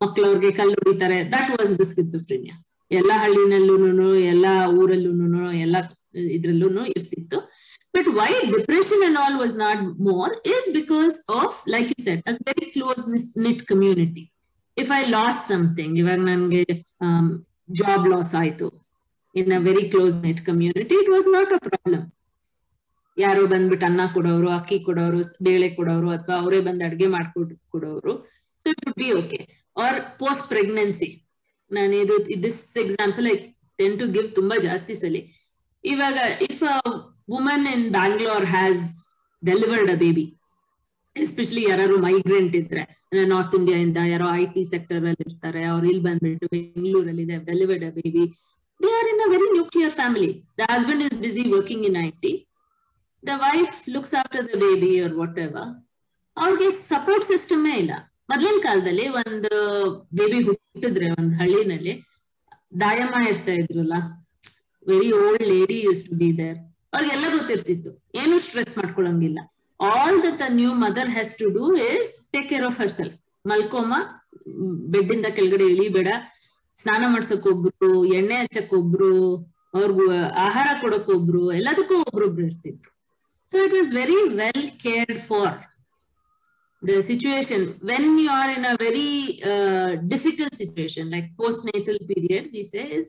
ಮಕ್ಳವ್ರಿಗೆ 0.00 0.50
ಕಲ್ಲು 0.58 0.76
ಹೊಡಿತಾರೆ 0.80 1.18
that 1.34 1.50
was 1.54 1.72
the 1.80 1.84
schizophrenia 1.92 2.54
ಎಲ್ಲ 2.91 3.11
ಹಳ್ಳಿನಲ್ಲೂನು 3.23 4.07
ಎಲ್ಲ 4.33 4.45
ಊರಲ್ಲೂನು 4.79 5.43
ಎಲ್ಲ 5.63 5.77
ಇದ್ರಲ್ಲೂನು 6.35 6.83
ಇರ್ತಿತ್ತು. 6.93 7.39
But 7.95 8.09
why 8.19 8.31
depression 8.55 9.03
and 9.07 9.17
all 9.23 9.37
was 9.43 9.55
not 9.63 9.81
more 10.09 10.33
is 10.55 10.67
because 10.79 11.15
of 11.41 11.57
like 11.75 11.89
you 11.93 11.99
set 12.07 12.21
a 12.31 12.35
very 12.49 12.67
close 12.75 13.03
knit 13.45 13.61
community 13.71 14.23
if 14.77 14.91
I 14.99 15.01
loss 15.17 15.41
something 15.51 15.95
ಇವಾಗ 16.01 16.21
ನನ್ಗೆ 16.29 16.63
ಜಾಬ್ 17.81 18.05
ಲಾಸ್ 18.13 18.33
ಆಯ್ತು. 18.41 18.67
In 19.35 19.53
a 19.57 19.61
very 19.69 19.85
close 19.93 20.15
knit 20.27 20.41
community 20.49 20.95
it 21.01 21.11
was 21.15 21.27
not 21.37 21.51
a 21.57 21.59
problem 21.67 22.05
ಯಾರೋ 23.17 23.41
ಬಂದ್ಬಿಟ್ಟು 23.53 23.85
ಅನ್ನ 23.87 24.01
ಕೊಡೋರು, 24.13 24.49
ಅಕ್ಕಿ 24.57 24.77
ಕೊಡೋರು, 24.87 25.21
ಬೇಳೆ 25.47 25.67
ಕೊಡೋರು, 25.77 26.09
ಅಥವಾ 26.17 26.35
ಅವರೇ 26.41 26.59
ಬಂದು 26.67 26.83
ಅಡ್ಗೆ 26.87 27.07
ಮಾಡ್ಕೊಡ್ 27.15 27.51
ಕೊಡೋರು 27.73 28.13
so 28.61 28.67
it 28.73 28.81
would 28.85 28.97
be 29.01 29.09
okay 29.21 29.39
or 29.85 29.97
post 30.21 30.45
pregnancy 30.53 31.09
ನಾನು 31.71 31.93
ಇದು 32.03 32.15
this 32.45 32.61
example 32.83 33.27
I 33.33 33.35
tend 33.79 33.95
to 34.01 34.05
give 34.15 34.27
ತುಂಬಾ 34.39 34.55
ಜಾಸ್ತಿ 34.67 34.93
ಸಲಿ. 35.01 35.21
ಇವಾಗ 35.83 36.17
if 36.49 36.63
a 36.73 36.75
woman 37.33 37.65
in 37.73 37.85
Bangalore 37.97 38.45
has 38.55 38.83
delivered 39.43 39.91
a 39.95 39.97
baby 40.03 40.25
especially 41.15 41.63
ಯಾರು 41.69 41.95
ಮೈಗ್ರೆಂಟ್ 42.07 42.53
ಇದ್ರೆ 42.59 42.83
ನಾರ್ತ್ 43.31 43.55
ಇಂಡಿಯಾ 43.59 43.77
ಇಂದ 43.85 43.99
ಯಾರೋ 44.11 44.27
ಐ 44.41 44.43
ಟಿ 44.55 44.61
ಸೆಕ್ಟರ್ 44.73 44.97
ಅಲ್ಲಿ 45.11 45.23
ಇರ್ತಾರೆ, 45.27 45.61
ಅವ್ರು 45.71 45.85
ಇಲ್ಲಿ 45.91 46.03
ಬಂದ್ಬಿಟ್ಟು 46.07 46.47
ಬೆಂಗಳೂರಲ್ಲಿ 46.53 47.23
ಇದೆ 47.27 47.37
delivered 47.49 47.85
a 47.89 47.91
baby 47.97 48.23
they 48.79 48.89
are 48.99 49.09
in 49.13 49.21
a 49.25 49.27
very 49.33 49.47
nuclear 49.55 49.93
family 49.99 50.29
the 50.59 50.67
husband 50.73 51.03
is 51.07 51.17
busy 51.23 51.43
working 51.55 51.85
in 51.89 51.97
I 52.03 52.09
T 52.23 52.31
the 53.23 53.35
wife 53.45 53.77
looks 53.95 54.15
after 54.21 54.45
the 54.51 54.59
baby 54.65 54.91
or 55.05 55.15
whatever 55.47 55.71
ಅವ್ರಿಗೆ 56.37 56.69
ಸಪೋರ್ಟ್ 56.91 57.25
ಸಿಸ್ಟಮೇ 57.33 57.73
ಇಲ್ಲ. 57.83 57.93
ಮೊದ್ಲಿನ 58.29 58.57
ಕಾಲದಲ್ಲಿ 58.67 59.05
ಒಂದು 59.19 59.51
ಬೇಬಿ 60.17 60.39
ಹುಟ್ಟಿದ್ರೆ, 60.47 61.07
ಒಂದು 61.19 61.33
ಹಳ್ಳಿನಲ್ಲಿ 61.41 61.93
ದಾಯಮ್ಮ 62.81 63.15
ಇರ್ತಾ 63.27 63.53
ಇದ್ರಲ್ಲ 63.61 63.95
very 64.87 65.09
old 65.21 65.45
lady 65.53 65.77
used 65.87 66.01
to 66.09 66.15
be 66.19 66.29
ಅವ್ರಿಗೆಲ್ಲ 66.93 67.25
ಗೊತ್ತಿರ್ತಿತ್ತು. 67.37 67.89
ಏನು 68.21 68.35
stress 68.45 68.73
ಮಾಡ್ಕೊಳಂಗಿಲ್ಲ. 68.77 69.39
All 69.79 70.17
that 70.23 70.37
the 70.43 70.45
new 70.59 70.71
mother 70.85 71.09
has 71.15 71.33
to 71.39 71.47
do 71.57 71.65
is 71.75 72.13
take 72.31 72.47
care 72.49 72.65
of 72.69 72.77
herself 72.97 73.17
ಮಲ್ಕೋಮ 73.49 73.93
bed 74.93 75.11
ಇಂದ 75.15 75.27
ಕೆಳಗಡೆ 75.37 75.65
ಇಳಿಬೇಡ. 75.73 76.09
ಸ್ನಾನ 76.81 77.03
ಮಾಡ್ಸಕ್ 77.13 77.45
ಒಬ್ರು, 77.51 77.89
ಎಣ್ಣೆ 78.17 78.35
ಹಚ್ಚಕ್ 78.41 78.73
ಒಬ್ರು, 78.73 79.13
ಅವ್ರಿಗೂ 79.77 80.05
ಆಹಾರ 80.45 80.67
ಕೊಡಕ್ 80.81 81.09
ಒಬ್ರು, 81.15 81.41
ಎಲ್ಲದಕ್ಕೂ 81.51 81.95
ಒಬ್ರೊಬ್ರು 81.99 82.45
ಇರ್ತಿದ್ರು. 82.45 82.89
So 83.51 83.57
it 83.65 83.73
was 83.73 83.91
very 83.99 84.19
well 84.41 84.67
cared 84.85 85.19
for 85.29 85.57
the 86.81 87.03
situation 87.03 87.61
when 87.81 88.17
you 88.17 88.29
are 88.29 88.51
in 88.57 88.63
a 88.65 88.75
very 88.77 89.41
uh, 89.43 89.95
difficult 90.13 90.53
situation 90.55 91.09
like 91.09 91.25
postnatal 91.41 91.97
period 92.11 92.49
we 92.53 92.63
say 92.63 92.85
is 92.99 93.07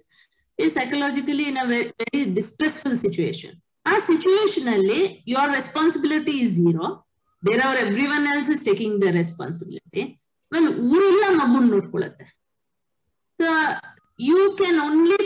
is 0.59 0.75
psychologically 0.75 1.49
in 1.49 1.57
a 1.57 1.66
very, 1.66 1.93
very 2.03 2.23
distressful 2.41 2.97
situation 3.07 3.53
ಆ 3.87 3.95
situationally 4.11 5.03
your 5.35 5.47
responsibility 5.59 6.35
is 6.45 6.51
zero 6.62 6.89
zero 7.43 7.62
are 7.68 7.77
everyone 7.87 8.25
else 8.33 8.49
is 8.57 8.62
taking 8.71 8.93
the 9.05 9.12
responsibility 9.21 10.03
well 10.53 10.68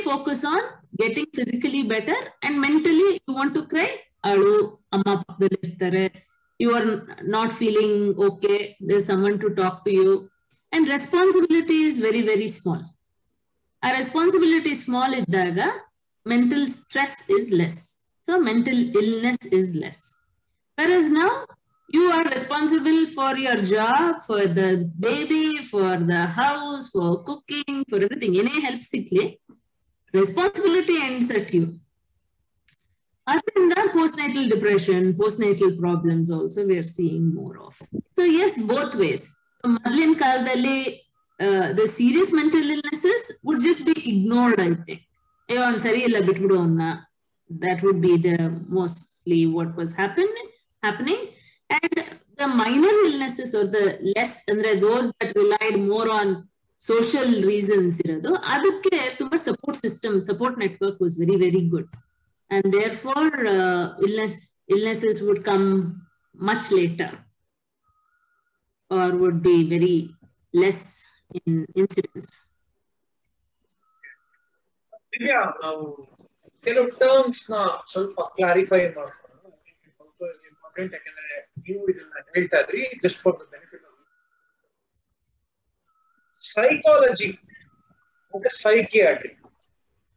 focus 0.09 0.43
on 0.53 0.67
getting 1.01 1.33
physically 1.39 1.81
better 1.95 2.25
and 2.47 2.59
mentally 2.65 3.09
you 3.17 3.33
want 3.39 3.55
to 3.59 3.63
cry 3.73 3.89
ಅಳು 4.31 4.53
ಅಮ್ಮ 4.97 5.07
ಪಕ್ಕದಲ್ಲಿ 5.23 5.59
ಇರ್ತಾರೆ 5.69 6.05
you 6.59 6.71
are 6.73 7.07
not 7.23 7.53
feeling 7.53 8.15
okay 8.19 8.77
there's 8.81 9.07
someone 9.07 9.39
to 9.39 9.51
talk 9.55 9.85
to 9.85 9.93
you 9.93 10.29
and 10.73 10.89
responsibility 10.89 11.83
is 11.85 11.99
very 11.99 12.23
very 12.23 12.49
small. 12.49 12.83
A 13.83 13.97
responsibility 13.99 14.71
is 14.71 14.85
small 14.85 15.11
iddaga 15.21 15.69
mental 16.25 16.67
stress 16.69 17.29
is 17.29 17.51
less. 17.51 18.03
So 18.23 18.39
mental 18.41 18.79
illness 18.97 19.39
is 19.53 19.75
less. 19.75 20.15
Whereas 20.77 21.11
now 21.11 21.45
you 21.89 22.05
are 22.11 22.25
responsible 22.25 23.07
for 23.09 23.37
your 23.37 23.57
job 23.63 24.23
for 24.27 24.47
the 24.47 24.91
baby 24.99 25.59
for 25.71 25.97
the 25.97 26.27
house 26.27 26.91
for 26.91 27.23
cooking 27.25 27.85
for 27.89 27.97
everything. 27.97 28.39
Any 28.39 28.61
help 28.63 28.83
sickly 28.83 29.41
responsibility 30.13 30.97
ends 31.01 31.31
at 31.31 31.53
you 31.53 31.81
ಅದರಿಂದ 33.28 33.74
postnatal 33.98 34.46
depression, 34.54 35.02
postnatal 35.22 35.72
problems 35.84 36.28
also 36.38 36.60
we 36.70 36.78
are 36.82 36.90
seeing 36.98 37.26
more 37.40 37.56
of. 37.68 37.76
So 38.18 38.24
yes, 38.40 38.54
both 38.74 38.94
ways. 39.04 39.24
ಮೊದಲಿನ 39.76 40.14
ಕಾಲದಲ್ಲಿ 40.24 40.78
the 41.80 41.86
serious 42.00 42.30
mental 42.40 42.66
illnesses 42.76 43.22
would 43.48 43.60
just 43.68 43.82
be 43.90 43.96
ignored, 44.12 44.60
I 44.68 44.74
think. 44.86 45.02
ಅಯ್ಯೋ 45.50 45.62
ಅವ್ನ್ 45.68 45.80
ಸರಿ 45.86 46.02
ಇಲ್ಲ 46.08 46.18
ಬಿಟ್ಬಿಡು 46.30 46.56
ಅವನ್ನ 46.62 46.88
that 47.50 47.80
would 47.86 48.00
be 48.08 48.12
the 48.26 48.36
mostly 48.78 49.40
what 49.58 49.70
was 49.80 49.92
happening 50.02 50.48
happening 50.88 51.22
and 51.78 51.96
the 52.42 52.48
minor 52.62 52.94
illnesses 53.08 53.52
or 53.60 53.64
the 53.78 53.86
less 54.16 54.34
ಅಂದ್ರೆ 54.52 54.72
those 54.86 55.08
that 55.20 55.32
relied 55.42 55.78
more 55.94 56.08
on 56.20 56.28
social 56.90 57.30
reasons 57.52 57.94
ಇರೋದು 58.06 58.34
ಅದಕ್ಕೆ 58.56 58.98
ತುಂಬಾ 59.20 59.40
support 59.48 59.78
system 59.86 60.14
support 60.30 60.54
network 60.64 60.98
was 61.06 61.16
very 61.24 61.38
very 61.46 61.64
good 61.74 61.88
and 62.52 62.74
therefore 62.74 63.32
uh, 63.48 63.84
illness 64.00 64.36
illnesses 64.70 65.18
would 65.26 65.42
come 65.44 65.68
much 66.40 66.66
later 66.72 67.12
or 68.92 69.08
would 69.22 69.42
be 69.44 69.58
very 69.70 69.98
less 70.54 70.82
in 71.40 71.52
incidence 71.76 72.32
Divya 75.14 75.40
ನಾವು 75.62 75.86
ಕೆಲವು 76.66 76.88
terms 77.00 77.44
ನ 77.52 77.56
ಸ್ವಲ್ಪ 77.92 78.20
clarify 78.36 78.82
ಮಾಡ್ಕೊಂಡು 78.98 79.48
important 80.50 80.94
ಯಾಕಂದ್ರೆ 80.98 81.28
ನೀವು 81.66 81.82
ಇದನ್ನ 81.92 82.22
ಹೇಳ್ತಾ 82.36 82.60
ಇದ್ರಿ 82.64 82.82
just 83.04 83.20
for 83.24 83.36
the 83.40 83.46
benefit 83.54 83.86
psychology 86.40 87.30
ಮತ್ತೆ 88.34 88.50
ಸೈಕಿಯಾಟ್ರಿ 88.62 89.32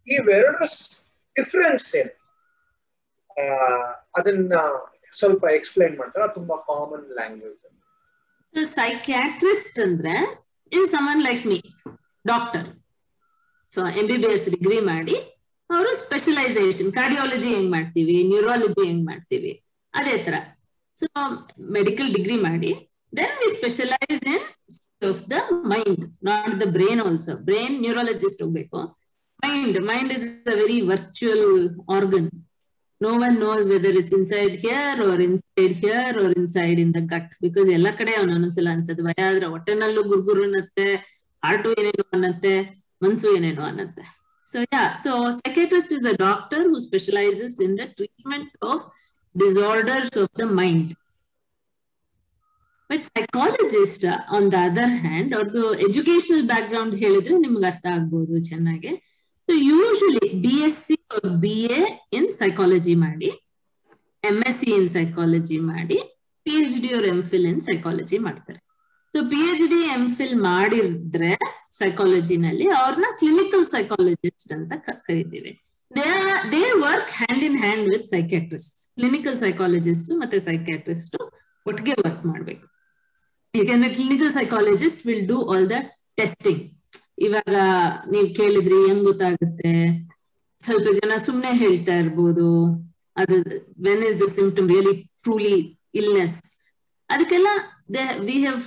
ಇವೆರಡು 0.08 0.66
ಡಿಫ್ರೆನ್ಸ್ 1.38 1.88
ಏನು? 2.01 2.13
ಅದನ್ನ 4.17 4.53
ಸ್ವಲ್ಪ 5.19 5.43
ಎಕ್ಸ್ಪ್ಲೈನ್ 5.57 5.95
ಮಾಡ್ತಾರೆ? 6.01 6.27
ತುಂಬಾ 6.38 6.57
ಕಾಮನ್ 6.71 7.05
ಲ್ಯಾಂಗ್ವೇಜ್ 7.19 7.55
ಸೈಕ್ಯಾಟ್ರಿಸ್ಟ್ 8.81 9.77
ಅಂದ್ರೆ 9.85 10.13
in 10.71 10.88
someone 10.93 11.21
like 11.27 11.43
me 11.51 11.57
doctor 12.25 12.65
so 13.73 13.79
M 13.99 14.05
B 14.11 14.17
B 14.23 14.29
S 14.35 14.47
degree 14.53 14.79
ಮಾಡಿ, 14.91 15.15
ಅವರು 15.69 15.89
ಸ್ಪೆಷಲೈಸೇಷನ್ 16.03 16.89
ಕಾರ್ಡಿಯಾಲಜಿ 16.97 17.49
ಹೆಂಗ್ 17.55 17.71
ಮಾಡ್ತೀವಿ 17.75 18.15
ನ್ಯೂರಾಲಜಿ 18.31 18.83
ಹೆಂಗ್ 18.89 19.05
ಮಾಡ್ತೀವಿ, 19.11 19.51
ಅದೇ 19.93 20.15
ತರ 20.25 20.35
ಸೊ 20.97 21.07
ಮೆಡಿಕಲ್ 21.77 22.09
ಡಿಗ್ರಿ 22.17 22.38
ಮಾಡಿ 22.47 22.71
then 23.13 23.35
we 23.41 23.49
specialise 23.57 24.23
in 24.35 24.45
of 25.09 25.21
the 25.33 25.41
mind 25.73 26.03
not 26.29 26.55
the 26.63 26.67
brain 26.77 27.01
also 27.05 27.35
brain 27.49 27.75
neurologist 27.85 28.41
ಹೋಗ್ಬೇಕು. 28.43 28.79
Mind 29.39 29.77
mind 29.89 30.11
is 30.17 30.23
a 30.51 30.57
very 30.61 30.79
virtual 30.91 31.41
organ 31.95 32.29
no 33.01 33.09
one 33.23 33.35
knows 33.41 33.63
whether 33.71 33.89
it's 33.99 34.13
inside 34.17 34.53
here 34.63 34.93
or 35.07 35.15
inside 35.25 35.73
here 35.81 36.13
or 36.21 36.29
inside 36.41 36.77
in 36.83 36.91
the 36.95 37.01
gut. 37.11 37.27
Because 37.43 37.67
ಎಲ್ಲ 37.75 37.88
ಕಡೆ 37.99 38.13
ಒಂದೊಂದ್ಸಲ 38.21 38.69
ಅನ್ಸುತ್ತೆ 38.75 39.03
ಭಯ 39.07 39.19
ಆದ್ರೆ 39.31 39.47
ಹೊಟ್ಟೆನಲ್ಲೂ 39.53 40.01
ಗುರ್ಗುರು 40.11 40.43
ಅನ್ನತ್ತೆ 40.47 40.88
heart 41.43 41.69
ಏನೇನೋ 41.79 42.05
ಅನ್ನತ್ತೆ, 42.17 42.53
ಮನ್ಸು 43.03 43.27
ಏನೇನೋ 43.38 43.63
ಅನ್ನತ್ತೆ. 43.71 44.03
So 44.47 44.57
yeah 44.73 44.81
so 45.03 45.11
psychiatrist 45.41 45.91
is 45.97 46.07
a 46.13 46.15
doctor 46.25 46.63
who 46.71 46.77
specialises 46.88 47.57
in 47.65 47.75
the 47.81 47.85
treatment 47.97 48.55
of 48.71 48.83
disorders 49.35 50.17
of 50.23 50.33
the 50.41 50.47
mind 50.61 50.89
but 52.89 53.05
psychologist 53.15 54.05
on 54.38 54.47
the 54.55 54.59
other 54.69 54.95
hand 55.05 55.31
ಅವ್ರದ್ದು 55.38 55.63
ಎಜುಕೇಶನಲ್ 55.88 56.45
ಬ್ಯಾಕ್ 56.53 56.67
ಗ್ರೌಂಡ್ 56.73 56.95
ಹೇಳಿದ್ರೆ 57.03 57.38
ನಿಮ್ಗೆ 57.45 57.67
ಅರ್ಥ 57.71 57.85
ಆಗ್ಬೋದು 57.97 58.35
ಚೆನ್ನಾಗಿ. 58.51 58.93
So 59.47 59.53
usually 59.71 60.27
B 60.45 60.53
S 60.67 60.79
C 60.87 60.95
B 61.43 61.55
A 61.77 61.81
in 62.17 62.29
psychology 62.39 62.95
ಮಾಡಿ 63.03 63.29
M 64.23 64.37
S 64.49 64.57
C 64.61 64.69
in 64.77 64.89
psychology 64.95 65.57
ಮಾಡಿ 65.71 65.97
P 66.45 66.53
H 66.61 66.75
D 66.83 66.89
ಅವ್ರ 66.95 67.05
M 67.13 67.21
fill 67.29 67.47
in 67.51 67.61
psychology 67.67 68.17
ಮಾಡ್ತಾರೆ. 68.25 68.59
So 69.13 69.19
P 69.31 69.39
H 69.51 69.65
D 69.73 69.81
M 69.95 70.03
phil 70.17 70.35
ಮಾಡಿದ್ರೆ 70.47 71.31
ಸೈಕಾಲಜಿನಲ್ಲಿ 71.79 72.67
ಅವ್ರನ್ನ 72.79 73.07
ಕ್ಲಿನಿಕಲ್ 73.21 73.65
ಸೈಕಾಲಜಿಸ್ಟ್ 73.75 74.51
ಅಂತ 74.57 74.73
ಕರಿತೀವಿ. 75.07 75.51
They 76.53 76.63
work 76.85 77.11
hand 77.19 77.43
in 77.49 77.57
hand 77.63 77.85
with 77.93 78.07
psychiatrist 78.13 78.79
clinical 78.97 79.37
psychologist 79.43 80.09
ಮತ್ತೆ 80.21 80.39
ಸೈಕ್ಯಾಟ್ರಿಸ್ಟ್ 80.47 81.15
ಒಟ್ಟಿಗೆ 81.65 81.95
ವರ್ಕ್ 82.03 82.23
ಮಾಡ್ಬೇಕು. 82.31 82.65
ಯಾಕಂದ್ರೆ 83.53 83.89
clinical 83.97 84.33
psychologist 84.39 85.01
will 85.09 85.25
do 85.33 85.37
all 85.53 85.67
the 85.73 85.77
testing 86.19 86.63
ಇವಾಗ 87.18 87.55
ನೀವ್ 88.13 88.28
ಕೇಳಿದ್ರಿ 88.39 88.78
ಹೆಂಗ್ 88.88 89.05
ಗೊತ್ತಾಗುತ್ತೆ? 89.09 89.74
ಸ್ವಲ್ಪ 90.61 90.88
ಜನ 90.99 91.13
ಸುಮ್ನೆ 91.28 91.51
ಹೇಳ್ತಾ 91.63 91.93
ಇರ್ಬೋದು. 92.03 92.47
ಅದು 93.22 93.36
when 93.88 94.03
is 94.09 94.20
the 94.24 94.28
symptom 94.38 94.70
really 94.74 94.93
truly 95.26 95.57
illness 96.01 96.38
ಅದಕ್ಕೆಲ್ಲ 97.09 97.49
we 98.28 98.36
have 98.45 98.61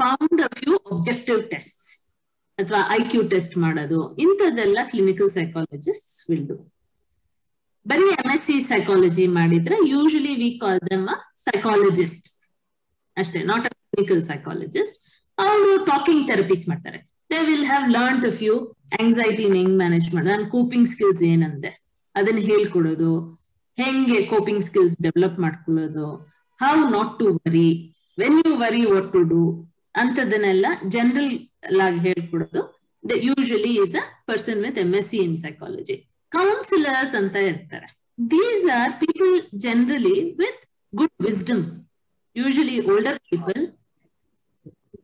found 0.00 0.42
a 0.46 0.50
few 0.58 0.74
objective 0.94 1.40
test 1.52 1.78
ಅಥವಾ 2.58 2.80
ಐ 2.96 3.00
ಕ್ಯೂ 3.12 3.22
ಟೆಸ್ಟ್ 3.34 3.54
ಮಾಡೋದು. 3.64 4.00
ಇಂಥದ್ದೆಲ್ಲ 4.24 4.78
ಕ್ಲಿನಿಕಲ್ 4.92 5.30
ಸೈಕಾಲಜಿಸ್ಟ್ 5.38 6.12
ವಿಲ್ 6.30 6.46
ಡು 6.50 6.56
ಬರೀ 7.86 8.08
ಎಂ 8.18 8.28
ಎಸ್ 8.34 8.44
ಸಿ 8.48 8.56
ಸೈಕಾಲಜಿ 8.72 9.24
ಮಾಡಿದ್ರೆ 9.38 9.76
usually 9.92 10.34
we 10.42 10.50
call 10.62 10.80
them 10.90 11.06
a 11.14 11.16
psychologist 11.46 12.28
ಅಷ್ಟೇ 13.16 13.40
not 13.52 13.66
a 13.68 13.72
clinical 13.78 14.22
psychologist 14.30 14.98
ಅವರು 15.38 15.72
talking 15.90 16.22
therapies 16.30 16.64
ಮಾಡ್ತಾರೆ. 16.70 17.00
They 17.32 17.40
will 17.48 17.66
have 17.70 17.86
learn 17.96 18.24
a 18.30 18.32
few 18.40 18.54
anxiety 19.00 19.44
ಹೆಂಗ್ 19.56 19.74
manage 19.82 20.08
ಮಾಡ 20.14 20.24
ನಾನು 20.32 20.44
ಕೋಪಿಂಗ್ 20.54 20.88
ಸ್ಕಿಲ್ಸ್ 20.92 21.22
ಏನಂದೆ? 21.32 21.70
ಅದನ್ನ 22.14 22.40
ಹೇಳ್ಕೊಡೋದು, 22.50 23.10
ಹೆಂಗೆ 23.78 24.18
ಕೋಪಿಂಗ್ 24.32 24.64
ಸ್ಕಿಲ್ಸ್ 24.68 24.96
ಡೆವಲಪ್ 25.04 25.38
ಮಾಡ್ಕೊಳ್ಳೋದು 25.44 26.06
how 26.60 26.74
not 26.96 27.12
to 27.20 27.26
worry 27.38 27.68
when 28.22 28.38
you 28.44 28.52
worry 28.64 28.82
what 28.92 29.10
to 29.14 29.22
do 29.32 29.42
ಅಂತದನ್ನೆಲ್ಲ 30.02 30.66
general 30.94 31.32
ಆಗಿ 31.86 32.00
ಹೇಳ್ಕೊಡೋದು. 32.06 32.62
The 33.04 33.12
usually 33.28 33.72
is 33.82 33.96
a 34.02 34.04
person 34.30 34.60
with 34.66 34.78
M 34.84 34.92
S 35.00 35.08
C 35.12 35.18
in 35.26 35.36
psychology 35.44 35.96
counsellors 36.32 37.14
ಅಂತ 37.20 37.36
ಇರ್ತಾರೆ. 37.50 37.88
These 38.34 38.66
are 38.80 38.92
people 39.02 39.34
generally 39.64 40.16
with 40.40 40.62
good 40.92 41.16
wisdom 41.28 41.64
usually 42.36 42.76
older 42.92 43.18
people 43.30 43.62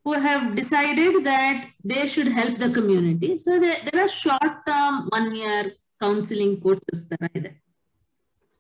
who 0.08 0.14
have 0.14 0.56
decided 0.56 1.24
that 1.24 1.68
they 1.84 2.08
should 2.08 2.28
help 2.30 2.58
the 2.58 2.70
community. 2.70 3.38
So 3.38 3.60
there, 3.60 3.80
there 3.86 4.04
are 4.04 4.10
short-term 4.10 5.10
one-year 5.10 5.64
counseling 6.02 6.60
courses 6.60 7.08
that 7.10 7.22
are 7.22 7.42
there 7.42 7.58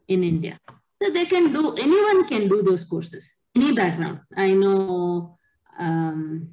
in 0.09 0.23
India. 0.23 0.57
So 1.01 1.09
they 1.09 1.25
can 1.25 1.51
do, 1.51 1.75
anyone 1.75 2.25
can 2.25 2.47
do 2.47 2.61
those 2.61 2.83
courses, 2.85 3.23
any 3.55 3.73
background. 3.73 4.19
I 4.37 4.49
know 4.53 5.37
um, 5.73 6.49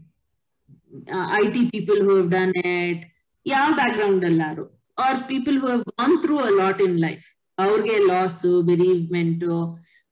uh, 1.13 1.39
IT 1.41 1.71
people 1.73 1.97
who 1.97 2.17
have 2.17 2.31
done 2.31 2.53
it, 2.57 3.01
ಯಾವ 3.47 3.69
background 3.77 4.25
ಎಲ್ಲಾರು 4.31 4.65
are 4.99 5.21
people 5.29 5.57
who 5.61 5.67
have 5.73 5.85
gone 5.93 6.17
through 6.25 6.35
a 6.49 6.51
lot 6.59 6.81
in 6.87 6.97
life 7.05 7.27
ಅವ್ರಿಗೆ 7.59 7.95
loss 8.11 8.51
ಬೆರೀವ್ಮೆಂಟು 8.71 9.55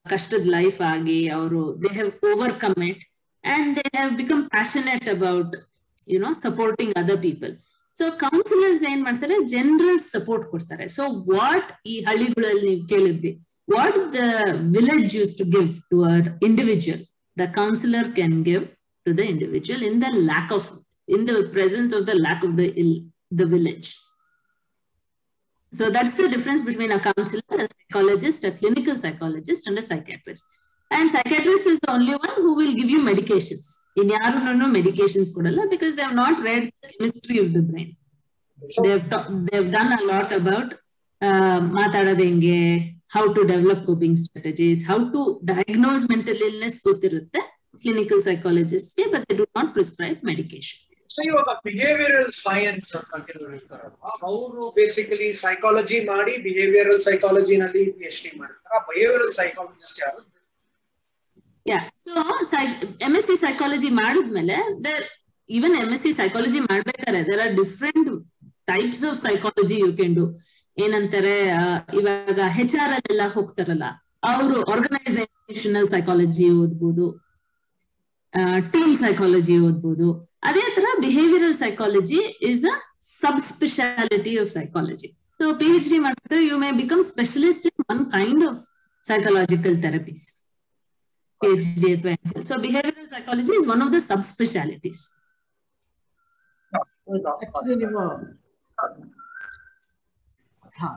ಕಷ್ಟದ 0.05 0.47
life 0.55 0.79
ಆಗಿ 0.91 1.19
ಅವರು 1.37 1.61
they 1.81 1.89
have 1.97 2.11
overcome 2.31 2.79
it 2.89 3.03
And 3.43 3.69
they 3.77 3.85
have 3.97 4.13
become 4.21 4.41
passionate 4.55 5.07
about 5.15 5.53
you 6.13 6.19
know 6.25 6.31
supporting 6.45 6.93
other 7.01 7.21
people 7.27 7.53
so 7.97 8.05
counsellors 8.25 8.83
ಏನ್ 8.91 9.01
ಮಾಡ್ತಾರೆ 9.07 9.37
general 9.55 10.01
support 10.15 10.45
ಕೊಡ್ತಾರೆ 10.51 10.85
so 10.97 11.05
what 11.33 11.71
ಈ 11.91 11.95
ಹಳ್ಳಿಗಳಲ್ಲಿ 12.09 12.65
ನೀವು 12.67 12.83
ಕೇಳಿದ್ವಿ 12.93 13.31
what 13.75 13.97
the 14.17 14.21
village 14.77 15.07
use 15.19 15.33
to 15.39 15.45
give 15.55 15.69
to 15.91 15.97
our 16.09 16.27
individual 16.49 17.03
the 17.37 17.47
counsellor 17.59 18.09
can 18.19 18.37
give 18.49 18.63
to 19.05 19.13
the 19.19 19.25
individual 19.33 19.83
in 19.89 19.99
the 20.05 20.09
lack 20.31 20.53
of 20.59 20.69
in 21.07 21.25
the 21.25 21.49
presence 21.49 21.91
of 21.93 22.05
the 22.05 22.15
lack 22.15 22.43
of 22.43 22.55
the 22.55 22.67
the 23.31 23.45
village. 23.45 23.87
So 25.73 25.89
that's 25.89 26.13
the 26.13 26.27
difference 26.27 26.63
between 26.63 26.91
a 26.91 26.99
counselor, 26.99 27.41
a 27.53 27.67
psychologist, 27.67 28.43
a 28.43 28.51
clinical 28.51 28.97
psychologist, 28.97 29.67
and 29.67 29.77
a 29.77 29.81
psychiatrist. 29.81 30.45
And 30.90 31.10
psychiatrist 31.10 31.66
is 31.66 31.78
the 31.80 31.92
only 31.92 32.14
one 32.14 32.34
who 32.36 32.54
will 32.54 32.74
give 32.74 32.90
you 32.90 33.00
medications. 33.02 33.66
In 33.96 34.08
yaru 34.08 34.56
no 34.56 34.68
medications 34.68 35.28
kodalla 35.34 35.68
because 35.70 35.94
they 35.96 36.02
have 36.02 36.14
not 36.14 36.42
read 36.42 36.72
the 36.82 36.88
chemistry 36.88 37.38
of 37.38 37.52
the 37.52 37.62
brain. 37.62 37.96
They 38.82 38.90
have 38.90 39.08
they 39.46 39.56
have 39.56 39.70
done 39.70 39.92
a 39.92 40.02
lot 40.04 40.32
about 40.32 40.74
matadadenge, 41.76 42.96
how 43.08 43.32
to 43.32 43.44
develop 43.44 43.86
coping 43.86 44.16
strategies, 44.16 44.86
how 44.86 45.10
to 45.10 45.40
diagnose 45.44 46.08
mental 46.08 46.38
illness 46.48 46.76
ಗೊತ್ತಿರುತ್ತೆ 46.88 47.42
clinical 47.82 48.18
psychologists, 48.22 48.94
but 49.12 49.22
they 49.28 49.36
do 49.36 49.46
not 49.58 49.68
prescribe 49.76 50.20
medication. 50.22 50.80
ಕೆಲವರು 53.26 53.50
ಇರ್ತಾರಲ್ವಾ 53.56 54.10
ಅವರು 54.28 54.62
basically 54.76 55.28
psychology 55.42 55.98
ಮಾಡಿ 56.12 56.32
behavioural 56.46 57.00
ಸೈಕಾಲಜಿನಲ್ಲಿ 57.08 57.82
P 57.98 58.06
H 58.10 58.20
D 58.24 58.30
ಮಾಡ್ತಾರ 58.40 58.80
behavioural 58.88 59.32
psychologist 59.40 59.98
ಯಾರು 60.04 60.20
yeah 61.66 61.78
so 62.04 62.10
M 63.06 63.14
S 63.18 63.28
C 63.30 63.36
psychology 63.44 63.90
ಮಾಡಿದ್ಮೇಲೆ 64.00 64.56
even 65.48 65.74
M 65.82 65.90
S 65.96 66.04
C 66.06 66.12
psychology 66.20 66.60
ಮಾಡ್ಬೇಕಾದ್ರೆ 66.70 67.20
there 67.28 67.42
are 67.44 67.54
different 67.60 68.10
types 68.70 69.04
of 69.10 69.18
psychology 69.26 69.76
you 69.84 69.88
can 69.98 70.14
do 70.18 70.24
ಏನಂತಾರೆ 70.76 71.34
ಇವಾಗ 71.98 72.40
ಹೆಚ್ 72.58 72.76
ಆರ್ 72.84 72.94
ಎಲ್ಲ 73.12 73.24
ಹೋಗ್ತಾರಲ್ಲ, 73.34 73.84
ಅವರು 74.30 74.56
ಆರ್ಗನೈಸೇಷನಲ್ 74.72 75.88
ಸೈಕಾಲಜಿ 75.94 76.46
ಓದ್ಬೋದು 76.62 77.06
ಟೀಮ್ 78.74 78.94
ಸೈಕಾಲಜಿ 79.02 79.56
ಓದ್ಬೋದು. 79.66 80.08
ಅದೇ 80.48 80.64
ತರ 80.76 80.86
behavioural 81.04 81.56
psychology 81.60 82.20
is 82.50 82.64
a 82.72 82.76
sub 83.20 83.42
speciality 83.50 84.32
of 84.42 84.50
psychology 84.56 85.08
so 85.40 85.44
P 85.60 85.68
H 85.76 85.88
D 85.92 85.98
ಮಾಡಿದ್ರೆ 86.06 86.40
you 86.50 86.56
may 86.64 86.70
become 86.82 87.02
specialist 87.12 87.66
in 87.70 87.84
one 87.94 88.02
kind 88.16 88.44
of 88.50 88.62
psychological 89.04 89.76
therapies 89.84 90.26
P 91.44 91.50
H 91.54 91.66
D 91.82 91.90
ಅಥವಾ 91.94 92.42
so 92.48 92.56
behavioural 92.66 93.08
psychology 93.14 93.52
is 93.58 93.68
one 93.74 93.82
of 93.86 93.92
the 93.94 94.00
sub 94.10 94.24
specialities 94.32 95.02
actually 97.42 97.76
ನೀವು 97.82 98.02
ಹಾ 100.78 100.88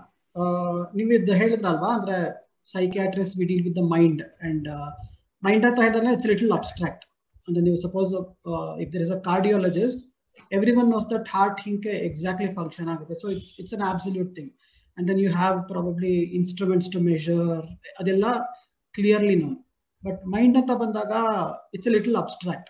ನೀವು 0.98 1.12
ಇದು 1.18 1.34
ಹೇಳಿದ್ರಲ್ವಾ 1.42 1.90
ಅಂದ್ರೆ 1.98 2.18
psychiatrist 2.74 3.36
we 3.40 3.46
deal 3.46 3.64
with 3.68 3.78
the 3.78 3.84
mind 3.96 4.22
and 4.48 4.68
mind 5.44 5.66
ಅಂತ 5.70 5.80
ಹೇಳಿದ್ರೆ 5.86 6.12
it's 6.16 6.30
little 6.32 6.54
abstract 6.58 7.04
ಅಂದ್ರೆ 7.48 7.62
ನೀವು 7.64 7.78
suppose 7.86 8.12
if 8.84 8.90
there 8.94 9.04
is 9.06 9.14
a 9.18 9.20
cardiologist 9.30 10.02
everyone 10.82 10.90
knows 10.92 11.08
that 11.14 11.28
heart 11.30 11.60
ಹಿಂಗೆ 11.60 11.94
ಎಕ್ಸಾಕ್ಟ್ಲಿ 12.08 12.50
ಫಂಕ್ಷನ್ 12.54 12.90
ಆಗುತ್ತೆ. 12.94 13.16
So 13.16 13.28
it's 13.36 13.52
it's 13.62 13.76
an 13.78 13.86
absolute 13.92 14.32
thing 14.36 14.52
and 14.98 15.08
then 15.10 15.22
you 15.26 15.32
have 15.32 15.58
probably 15.72 16.14
instruments 16.40 16.90
to 16.92 17.00
measure 17.10 17.48
ಅದೆಲ್ಲ 18.00 18.26
clearly 18.94 19.36
know 19.36 19.50
but 20.08 20.22
mind 20.36 20.58
ಅಂತ 20.62 20.72
ಬಂದಾಗ 20.84 21.14
it's 21.76 21.90
a 21.92 21.94
little 21.98 22.18
abstract 22.24 22.70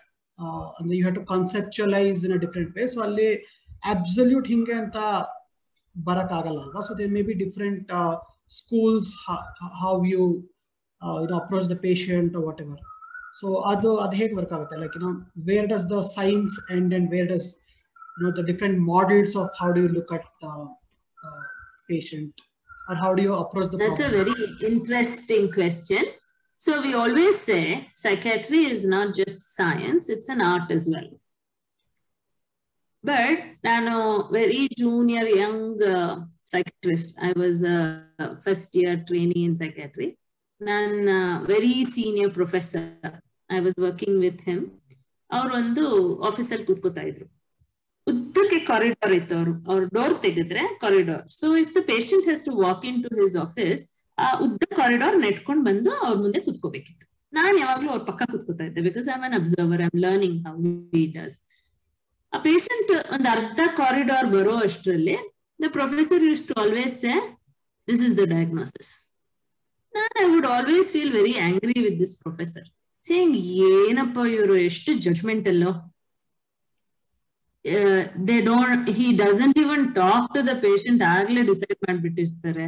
ಅಂದ್ರೆ 0.78 0.94
you 0.96 1.02
have 1.04 1.16
to 1.20 1.24
conceptualise 1.32 2.20
in 2.26 2.34
a 2.34 2.40
different 2.44 2.70
way 2.76 2.84
so 2.86 3.00
ಅಲ್ಲಿ 3.00 3.28
absolute 3.94 4.46
ಹಿಂಗೆ 4.48 4.76
ಅಂತ 4.82 4.98
ಬರಕ್ಕಾಗಲ್ಲ 5.94 6.60
ಅಲ್ವಾ 6.66 6.82
so 6.88 6.94
there 6.98 7.12
may 7.16 7.22
be 7.22 7.34
different 7.44 7.90
schools 8.58 9.10
how 9.82 9.94
you 10.12 10.22
you 11.20 11.26
know 11.32 11.36
approach 11.42 11.66
the 11.70 11.76
patient 11.86 12.36
whatever 12.60 12.82
so 13.40 13.48
ಅದು 13.72 13.90
ಅದು 14.04 14.14
ಹೇಗೆ 14.16 14.34
ವರ್ಕ್ 14.34 14.52
ಆಗುತ್ತೆ 14.52 14.76
like 14.76 14.94
you 14.96 15.02
know 15.06 15.12
where 15.48 15.66
does 15.66 15.86
the 15.90 15.98
science 16.14 16.56
end 16.76 16.92
and 16.94 17.08
where 17.14 17.28
does 17.34 17.48
you 18.16 18.22
know 18.26 18.32
the 18.38 18.44
different 18.50 18.78
models 18.92 19.36
of 19.42 19.50
how 19.62 19.70
do 19.72 19.82
you 19.86 19.90
look 19.98 20.12
at 20.18 20.28
the 20.44 20.54
patient 21.88 22.40
or 22.90 22.98
how 23.04 23.10
do 23.14 23.22
you 23.22 23.34
approach 23.44 23.68
the 23.68 23.80
That's 23.80 24.04
a 24.06 24.12
very 24.12 24.38
interesting 24.70 25.44
question. 25.52 26.04
So 26.59 26.81
we 26.81 26.93
always 26.95 27.37
say 27.39 27.63
psychiatry 27.93 28.61
is 28.65 28.83
not 28.87 29.07
just 29.13 29.55
science, 29.55 30.09
it's 30.09 30.29
an 30.29 30.41
art 30.43 30.69
as 30.71 30.85
well. 30.93 31.09
But 33.03 33.39
ನಾನು 33.67 33.93
very 34.31 34.61
junior, 34.81 35.25
young 35.41 35.59
uh, 35.95 36.11
psychiatrist. 36.51 37.09
I 37.21 37.33
was 37.43 37.57
a 37.75 37.79
first 38.45 38.69
year 38.75 38.95
trainee 39.09 39.45
in 39.49 39.55
psychiatry. 39.61 40.09
ನನ್ನ 40.61 41.09
very 41.51 41.71
senior 41.93 42.29
professor 42.35 43.15
I 43.49 43.57
was 43.65 43.77
working 43.85 44.17
with 44.25 44.43
him 44.49 44.61
ಅವ್ರು 45.29 45.51
ಒಂದು 45.59 45.83
ಆಫೀಸಲ್ಲಿ 46.29 46.65
ಕೂತ್ಕೋತಾ 46.69 47.03
ಇದ್ರು 47.09 47.25
ಉದ್ದಕ್ಕೆ 48.07 48.59
corridor 48.69 49.13
ಇತ್ತು 49.17 49.33
ಅವ್ರು 49.39 49.53
ಅವ್ರ 49.71 49.81
ಡೋರ್ 49.97 50.15
ತೆಗೆದ್ರೆ 50.25 50.63
corridor 50.83 51.25
so 51.39 51.47
if 51.63 51.73
the 51.77 51.81
patient 51.91 52.25
has 52.29 52.43
to 52.47 52.53
walk 52.65 52.85
into 53.05 53.11
his 53.21 53.35
office 53.45 53.83
ಆ 54.18 54.28
ಉದ್ದ 54.46 54.62
ಕಾರಿಡಾರ್ 54.80 55.16
ನೆಟ್ಕೊಂಡ್ 55.26 55.62
ಬಂದು 55.68 55.90
ಅವ್ರ 56.04 56.16
ಮುಂದೆ 56.24 56.40
ಕುತ್ಕೋಬೇಕಿತ್ತು. 56.46 57.04
ನಾನ್ 57.38 57.56
ಯಾವಾಗ್ಲೂ 57.62 57.88
ಅವ್ರ 57.94 58.02
ಪಕ್ಕ 58.10 58.22
ಕುತ್ಕೋತಾ 58.32 58.64
ಇದ್ದೆ 58.68 58.82
because 58.88 59.08
I 59.14 59.16
an 59.28 59.36
observer 59.40 59.82
I'm 59.86 59.98
learning 60.06 60.38
how 60.46 60.54
he 60.94 61.02
does 61.16 61.36
ಆ 62.32 62.38
ಪೇಷಂಟ್ 62.48 62.90
ಒಂದ್ 63.16 63.28
ಅರ್ಧ 63.34 63.60
ಕಾರಿಡಾರ್ 63.80 64.28
ಬರೋ 64.36 64.54
ಅಷ್ಟರಲ್ಲಿ 64.68 65.16
the 65.64 65.70
professor 65.78 66.24
used 66.30 66.46
to 66.52 66.56
always 66.62 66.96
say 67.04 67.14
this 67.88 68.02
is 68.08 68.16
the 68.22 68.26
diagnosis 68.36 68.94
I 70.22 70.24
would 70.32 70.46
always 70.54 70.86
feel 70.94 71.08
very 71.16 71.32
angry 71.46 71.74
with 71.84 71.94
this 72.00 72.10
professor, 72.24 72.62
saying, 73.04 73.32
ಏನಪ್ಪ 73.68 74.18
ಇವರು 74.34 74.54
ಎಷ್ಟು 74.66 74.90
judgement 75.04 75.46
ಅಲ್ಲೋ 75.52 75.70
they 78.28 78.36
don't 78.50 78.90
he 78.98 79.06
doesn't 79.22 79.58
even 79.62 79.84
talk 79.94 80.28
to 80.34 80.40
the 80.50 80.54
patient 80.66 81.02
ಆಗ್ಲೇ 81.14 81.42
decide 81.50 81.78
ಮಾಡ್ಬಿಟ್ಟಿರ್ತಾರೆ. 81.86 82.66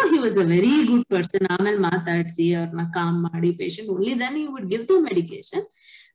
he 0.12 0.18
was 0.24 0.38
a 0.44 0.46
very 0.54 0.76
good 0.90 1.06
person 1.14 1.46
ಆಮೇಲೆ 1.56 1.80
ಮಾತಾಡ್ಸಿ 1.88 2.46
ಅವ್ರನ್ನ 2.60 2.84
com 2.98 3.18
ಮಾಡಿ 3.28 3.50
patient 3.62 3.90
only 3.96 4.14
then 4.24 4.38
you 4.42 4.48
would 4.54 4.68
give 4.74 4.84
the 4.92 4.96
medication 5.08 5.64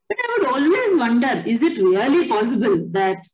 but 0.10 0.22
I 0.26 0.30
would 0.34 0.48
always 0.54 0.94
wonder 1.06 1.42
is 1.54 1.64
it 1.70 1.80
really 1.88 2.24
possible 2.36 2.78
that 3.00 3.26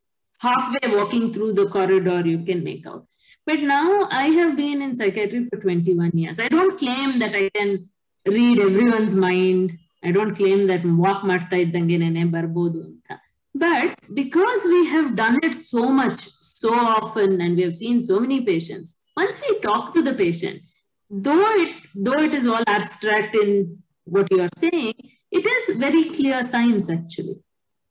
half 0.41 0.67
way 0.75 0.83
walking 0.99 1.29
through 1.37 1.45
the 1.61 1.65
corridor 1.77 2.27
you 2.33 2.39
can 2.49 2.63
make 2.71 2.87
out 2.95 3.05
But 3.47 3.61
now 3.61 4.09
I 4.11 4.25
have 4.37 4.57
been 4.57 4.81
in 4.81 4.97
psychiatry 4.97 5.47
for 5.47 5.57
21 5.57 6.11
years. 6.13 6.37
I 6.37 6.49
don't 6.49 6.77
claim 6.77 7.17
that 7.19 7.33
I 7.33 7.49
can 7.49 7.69
read 8.25 8.59
everyone's 8.59 9.15
mind. 9.15 9.77
I 10.03 10.11
don't 10.11 10.35
claim 10.35 10.67
that 10.71 10.83
walk 11.03 11.21
ಮಾಡ್ತಾ 11.29 11.57
ಇದ್ದಂಗೆನೆ 11.57 12.23
ಬರ್ಬೋದು 12.35 12.79
ಅಂತ. 12.87 13.07
But 13.55 13.93
because 14.19 14.61
we 14.73 14.81
have 14.93 15.07
done 15.15 15.37
it 15.47 15.55
so 15.71 15.83
much, 16.01 16.19
so 16.61 16.71
often, 16.97 17.29
and 17.43 17.51
we 17.57 17.63
have 17.67 17.77
seen 17.83 17.97
so 18.09 18.17
many 18.25 18.39
patients, 18.51 18.89
once 19.17 19.37
we 19.43 19.59
talk 19.59 19.93
to 19.95 20.01
the 20.01 20.13
patient, 20.13 20.61
though 21.11 21.51
it 21.63 21.73
though 22.07 22.21
it 22.21 22.33
is 22.33 22.47
all 22.47 22.65
abstract 22.69 23.35
in 23.35 23.51
what 24.07 24.31
you 24.31 24.41
are 24.41 24.53
saying, 24.57 24.93
it 25.31 25.45
is 25.47 25.75
very 25.77 26.03
clear 26.09 26.39
science 26.47 26.89
actually. 26.89 27.37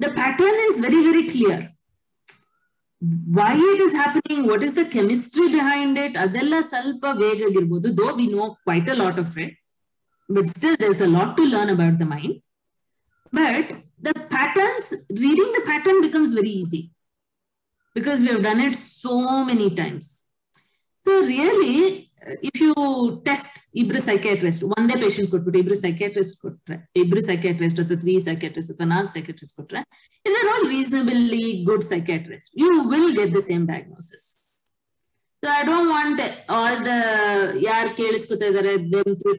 The 0.01 0.11
pattern 0.13 0.57
is 0.69 0.81
very, 0.81 1.03
very 1.11 1.27
clear. 1.29 1.59
why 3.29 3.55
it 3.55 3.81
is 3.81 3.93
happening, 3.93 4.47
what 4.47 4.63
is 4.63 4.75
the 4.75 4.85
chemistry 4.87 5.47
behind 5.55 5.99
it, 5.99 6.13
ಅದೆಲ್ಲ 6.23 6.55
ಸ್ವಲ್ಪ 6.71 7.05
ವೇಗಾಗಿರ್ಬೋದು 7.23 7.89
though 8.01 8.07
we 8.19 8.27
know 8.37 8.45
quite 8.63 8.89
a 8.95 8.97
lot 9.03 9.19
of 9.23 9.35
it 9.45 9.55
but 10.29 10.49
still 10.57 10.79
there's 10.85 11.03
a 11.07 11.11
lot 11.17 11.33
to 11.39 11.45
learn 11.55 11.73
about 11.75 11.99
the 12.03 12.07
mind 12.15 12.37
but 13.33 13.71
the 14.07 14.13
patterns 14.35 14.89
reading 15.25 15.53
the 15.59 15.63
pattern 15.71 16.01
becomes 16.07 16.33
very 16.39 16.55
easy 16.63 16.81
because 17.97 18.19
we 18.25 18.31
have 18.35 18.43
done 18.49 18.63
it 18.69 18.79
so 19.03 19.17
many 19.51 19.69
Times 21.04 21.08
so 21.08 21.28
really 21.28 21.76
if 22.50 22.60
you 22.62 22.74
test 23.26 23.48
ಇಬ್ರು 23.76 24.00
psychiatrist 24.02 24.64
ಒಂದೇ 24.70 24.96
patient 25.02 25.30
ಕೊಟ್ಬಿಟ್ಟು 25.32 25.60
ಇಬ್ರು 25.60 25.76
psychiatrist 25.76 26.36
ಕೊಟ್ರೆ 26.42 26.78
ಇಬ್ರು 26.96 27.22
psychiatrist 27.22 27.80
ಅಥವಾ 27.80 27.98
three 28.00 28.16
psychiatrist 28.20 28.72
ಅಥವಾ 28.72 28.88
ನಾಲ್ಕು 28.88 29.12
psychiatrist 29.14 29.56
ಕೊಟ್ರೆ 29.58 29.82
ಇದ್ 30.26 30.50
all 30.54 30.68
reasonably 30.70 31.64
good 31.64 31.84
psychiatrist 31.84 32.52
you 32.62 32.70
will 32.92 33.12
get 33.18 33.34
the 33.36 33.42
same 33.50 33.66
diagnosis 33.68 34.28
so 35.44 35.50
I 35.54 35.64
don't 35.64 35.92
want 35.92 36.22
all 36.52 36.80
the 36.86 36.94
ಯಾರು 37.62 37.90
ಕೇಳಿಸ್ಕೊತಾ 37.96 38.46
ಇದಾರೆ 38.46 38.74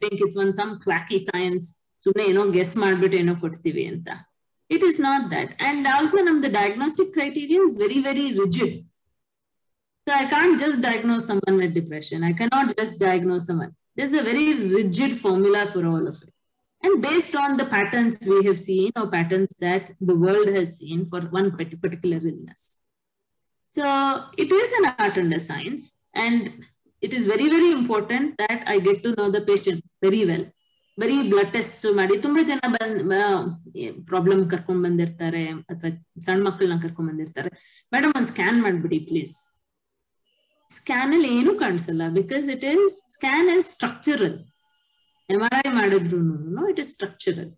think 0.02 0.20
it's 0.22 0.36
one 0.36 0.52
some 0.52 0.72
quacky 0.80 1.18
science 1.28 1.66
ಸುಮ್ಮನೆ 2.06 2.24
ಏನೋ 2.30 2.44
ಗೆಸ್ 2.50 2.76
ಮಾಡ್ಬಿಟ್ಟು 2.76 3.16
ಏನೋ 3.18 3.34
ಕೊಡ್ತೀವಿ 3.36 3.84
ಅಂತ. 3.86 4.08
It 4.70 4.84
is 4.84 5.00
not 5.00 5.24
that 5.30 5.52
and 5.62 5.86
also 5.88 6.24
ನಮ್ದು 6.24 6.48
diagnostic 6.52 7.12
criteria 7.12 7.60
is 7.68 7.76
very 7.78 8.00
very 8.00 8.24
rigid 8.40 8.74
So 10.07 10.13
I 10.13 10.25
can't 10.25 10.57
just 10.59 10.81
diagnose 10.81 11.25
someone 11.25 11.57
with 11.57 11.73
depression. 11.73 12.23
I 12.23 12.33
cannot 12.33 12.77
just 12.77 12.99
diagnose 12.99 13.45
someone. 13.47 13.73
There's 13.95 14.13
a 14.13 14.23
very 14.23 14.53
rigid 14.53 15.17
formula 15.17 15.65
for 15.65 15.85
all 15.85 16.07
of 16.07 16.15
it. 16.25 16.33
And 16.83 17.01
based 17.01 17.35
on 17.35 17.57
the 17.57 17.65
patterns 17.65 18.17
we 18.25 18.45
have 18.45 18.59
seen 18.59 18.91
or 18.95 19.07
patterns 19.07 19.53
that 19.59 19.91
the 19.99 20.15
world 20.15 20.47
has 20.47 20.77
seen 20.77 21.05
for 21.05 21.21
one 21.21 21.51
particular 21.57 22.17
illness. 22.17 22.79
So 23.75 23.85
it 24.37 24.51
is 24.51 24.69
an 24.79 24.95
art 24.97 25.17
and 25.17 25.33
a 25.33 25.39
science. 25.39 26.01
And 26.13 26.63
it 27.01 27.13
is 27.13 27.25
very, 27.25 27.49
very 27.49 27.71
important 27.71 28.37
that 28.37 28.63
I 28.67 28.79
get 28.79 29.03
to 29.03 29.15
know 29.15 29.29
the 29.29 29.41
patient 29.41 29.83
very 30.01 30.25
well. 30.25 30.45
ಬರೀ 31.01 31.15
blood 31.31 31.51
test 31.55 31.83
ಮಾಡಿ 31.97 32.15
ತುಂಬಾ 32.23 32.41
ಜನ 32.49 32.59
ಬಂದ್ 32.75 33.01
problem 34.11 34.41
ಕರ್ಕೊಂಡ್ 34.53 34.81
ಬಂದಿರ್ತಾರೆ 34.85 35.43
ಅಥವಾ 35.71 35.89
ಸಣ್ಣ 36.25 36.39
ಮಕ್ಕಳನ್ನ 36.47 36.77
ಕರ್ಕೊಂಡ್ 36.85 37.09
ಬಂದಿರ್ತಾರೆ 37.11 37.49
ಮೇಡಮ್ 37.95 38.13
ಒಂದ್ 38.19 38.29
ಸ್ಕ್ಯಾನ್ 38.31 38.59
ಮಾಡ್ಬಿಡಿ 38.63 38.99
ಪ್ಲೀಸ್ 39.09 39.35
ಸ್ಕ್ಯಾನ್ 40.71 41.13
ಅಲ್ಲಿ 41.17 41.31
ಏನು 41.39 41.51
ಕಾಣಿಸಲ್ಲ 41.63 42.03
because 42.19 42.45
it 42.55 42.65
is 42.73 42.97
scan 43.15 43.49
is 43.55 43.69
structural 43.77 44.37
M 45.29 45.41
R 45.47 45.57
I 45.63 45.69
ಮಾಡಿದ್ರು 45.79 46.19
it 46.73 46.81
is 46.83 46.91
structural 46.97 47.51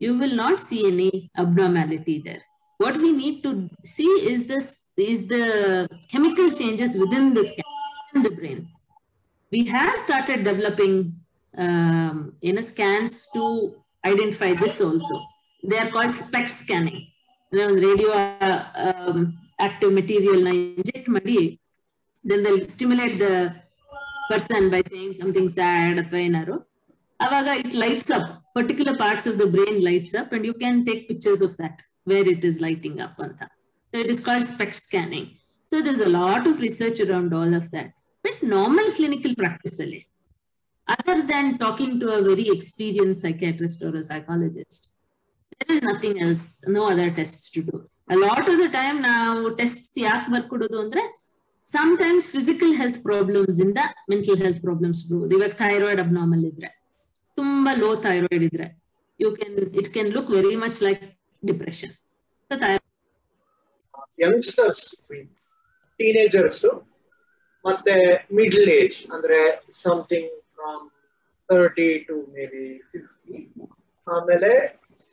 you 0.00 0.12
will 0.22 0.38
not 0.44 0.62
see 0.70 0.78
any 0.92 1.10
abnormality 1.44 2.16
there 2.28 2.42
what 2.80 2.98
we 3.04 3.12
need 3.22 3.38
to 3.46 3.52
see 3.96 4.08
is 4.32 4.42
this 4.54 4.72
is 4.96 5.26
the 5.26 5.88
chemical 6.08 6.50
changes 6.50 6.96
within 6.96 7.34
the 7.34 7.44
scan 7.44 7.64
in 8.14 8.22
the 8.22 8.30
brain. 8.30 8.68
We 9.52 9.64
have 9.66 9.96
started 9.98 10.44
developing 10.44 11.12
um, 11.54 12.32
you 12.40 12.52
know, 12.52 12.60
scans 12.60 13.28
to 13.34 13.74
identify 14.04 14.54
this 14.54 14.80
also. 14.80 15.14
They 15.62 15.78
are 15.78 15.90
called 15.90 16.14
SPECT 16.16 16.50
scanning. 16.52 17.08
You 17.52 17.58
know, 17.58 17.74
radio 17.74 18.08
uh, 18.10 18.64
um, 18.76 19.38
active 19.58 19.92
material 19.92 20.42
na 20.42 20.50
inject 20.50 21.08
ಮಾಡಿ 21.08 21.38
then 22.24 22.42
they'll 22.42 22.66
stimulate 22.76 23.18
the 23.18 23.34
person 24.30 24.70
by 24.74 24.82
saying 24.92 25.12
something 25.20 25.48
sad 25.58 25.96
ಅಥವಾ 26.02 26.20
ಏನಾರು 26.28 26.54
ಅವಾಗ 27.24 27.48
it 27.62 27.72
lights 27.84 28.08
up 28.16 28.26
particular 28.58 28.94
parts 29.04 29.24
of 29.30 29.34
the 29.42 29.48
brain 29.54 29.76
lights 29.88 30.12
up 30.20 30.30
and 30.36 30.44
you 30.48 30.54
can 30.62 30.76
take 30.88 31.02
pictures 31.10 31.42
of 31.46 31.52
that 31.62 31.76
where 32.10 32.26
it 32.34 32.42
is 32.50 32.56
lighting 32.66 32.96
up 33.06 33.16
ಅಂತ 33.26 33.42
so 33.90 33.96
it 34.04 34.10
is 34.14 34.20
called 34.26 34.46
SPECT 34.54 34.76
scanning 34.86 35.26
so 35.70 35.76
there's 35.84 36.04
a 36.08 36.12
lot 36.20 36.42
of 36.50 36.54
research 36.66 36.98
around 37.04 37.30
all 37.38 37.52
of 37.60 37.66
that 37.74 37.90
but 38.24 38.36
normal 38.56 38.86
clinical 38.98 39.32
practice 39.42 39.78
ಅಲ್ಲಿ 39.84 40.02
other 40.88 41.18
than 41.30 41.46
talking 41.62 41.92
to 42.00 42.06
a 42.16 42.22
very 42.30 42.46
experienced 42.56 43.20
psychiatrist 43.24 43.80
or 43.86 43.92
a 44.00 44.04
psychologist 44.08 44.82
there 45.58 45.70
is 45.76 45.82
nothing 45.90 46.16
else 46.24 46.44
no 46.76 46.82
other 46.92 47.08
tests 47.18 47.44
to 47.54 47.60
do 47.70 47.76
a 48.14 48.18
lot 48.24 48.44
of 48.52 48.56
the 48.62 48.68
time 48.78 48.98
ನಾವು 49.08 49.44
test 49.60 49.98
ಯಾಕೆ 50.06 50.28
ಬರ್ಕೊಡೋದು 50.34 50.78
ಅಂದ್ರೆ 50.84 51.02
sometimes 51.69 52.27
physical 52.31 52.73
health 52.75 52.99
problems 53.03 53.59
ಇಂದ 53.65 53.79
mental 54.09 54.39
health 54.43 54.61
problems 54.61 55.01
ಬರುವುದು 55.09 55.33
ಇವಾಗ 55.37 55.53
thyroid 55.61 56.01
abnormal 56.01 56.43
ಇದ್ರೆ, 56.51 56.69
ತುಂಬಾ 57.37 57.71
low 57.75 57.89
thyroid 58.05 58.45
ಇದ್ರೆ 58.49 58.67
you 59.19 59.29
can 59.35 59.57
it 59.79 59.89
can 59.93 60.09
look 60.15 60.29
very 60.35 60.55
much 60.63 60.79
like 60.83 61.03
depression 61.43 61.93
youngsters 64.19 64.83
teenagers 65.99 66.65
ಮತ್ತೆ 67.65 67.95
ಮಿಡ್ಲ್ 68.35 68.69
ಏಜ್ 68.75 68.97
ಅಂದ್ರೆ 69.13 69.39
something 69.77 70.33
from 70.53 70.83
thirty 71.49 71.89
to 72.07 72.15
maybe 72.45 72.63
fifty 72.91 73.39
ಆಮೇಲೆ 74.07 74.51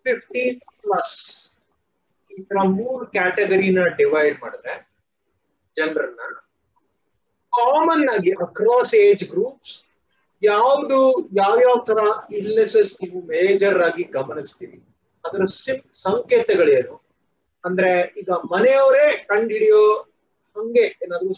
ಫಿಫ್ಟಿ 0.07 0.45
ಪ್ಲಸ್ 0.83 1.15
ಈ 2.31 2.43
ತರ 2.43 2.61
ಮೂರು 2.73 3.05
ಕ್ಯಾಟಗರಿನ 3.07 3.81
ಡಿವೈಡ್ 3.99 4.37
ಮಾಡಿದ್ರೆ, 4.43 4.75
ಜನರನ್ನ 5.77 6.21
ಕಾಮನ್ 7.57 8.07
ಆಗಿ 8.15 8.33
ಅಕ್ರಾಸ್ 8.47 8.95
ಏಜ್ 9.01 9.25
ಗ್ರೂಪ್ಸ್ 9.33 9.75
ಯಾವುದು 10.43 10.99
ಯಾವ್ಯಾವ 11.33 11.77
ತರ 11.85 12.01
ಇಲ್ನೆಸಸ್ 12.31 12.93
ನೀವು 13.03 13.21
ಮೇಜರ್ 13.27 13.79
ಆಗಿ 13.83 14.05
ಗಮನಿಸ್ತೀವಿ 14.17 14.79
ಅದರ 15.25 15.45
ಸಿಂ 15.55 15.79
ಸಂಕೇತಗಳೇನು 16.03 16.97
ಅಂದ್ರೆ 17.65 17.93
ಈಗ 18.21 18.31
ಮನೆಯವರೇ 18.53 19.07
ಕಂಡುಹಿಡಿಯೋ 19.31 19.81
ಹಂಗೆ 20.57 20.85
ಏನಾದ್ರು 21.05 21.35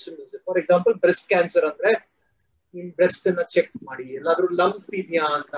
ಫಾರ್ 0.47 0.59
ಎಕ್ಸಾಂಪಲ್ 0.59 0.95
ಬ್ರೆಸ್ಟ್ 0.95 1.27
ಕ್ಯಾನ್ಸರ್ 1.29 1.67
ಅಂದ್ರೆ 1.71 1.93
ನಿಮ್ 2.75 2.89
ಬ್ರೆಸ್ಟ್ 2.91 3.29
ಅನ್ನ 3.29 3.43
ಚೆಕ್ 3.55 3.73
ಮಾಡಿ 3.89 4.07
ಎಲ್ಲಾದ್ರೂ 4.15 4.49
ಲಂಪ್ 4.61 4.91
ಇದೆಯಾ 4.95 5.27
ಅಂತ 5.37 5.55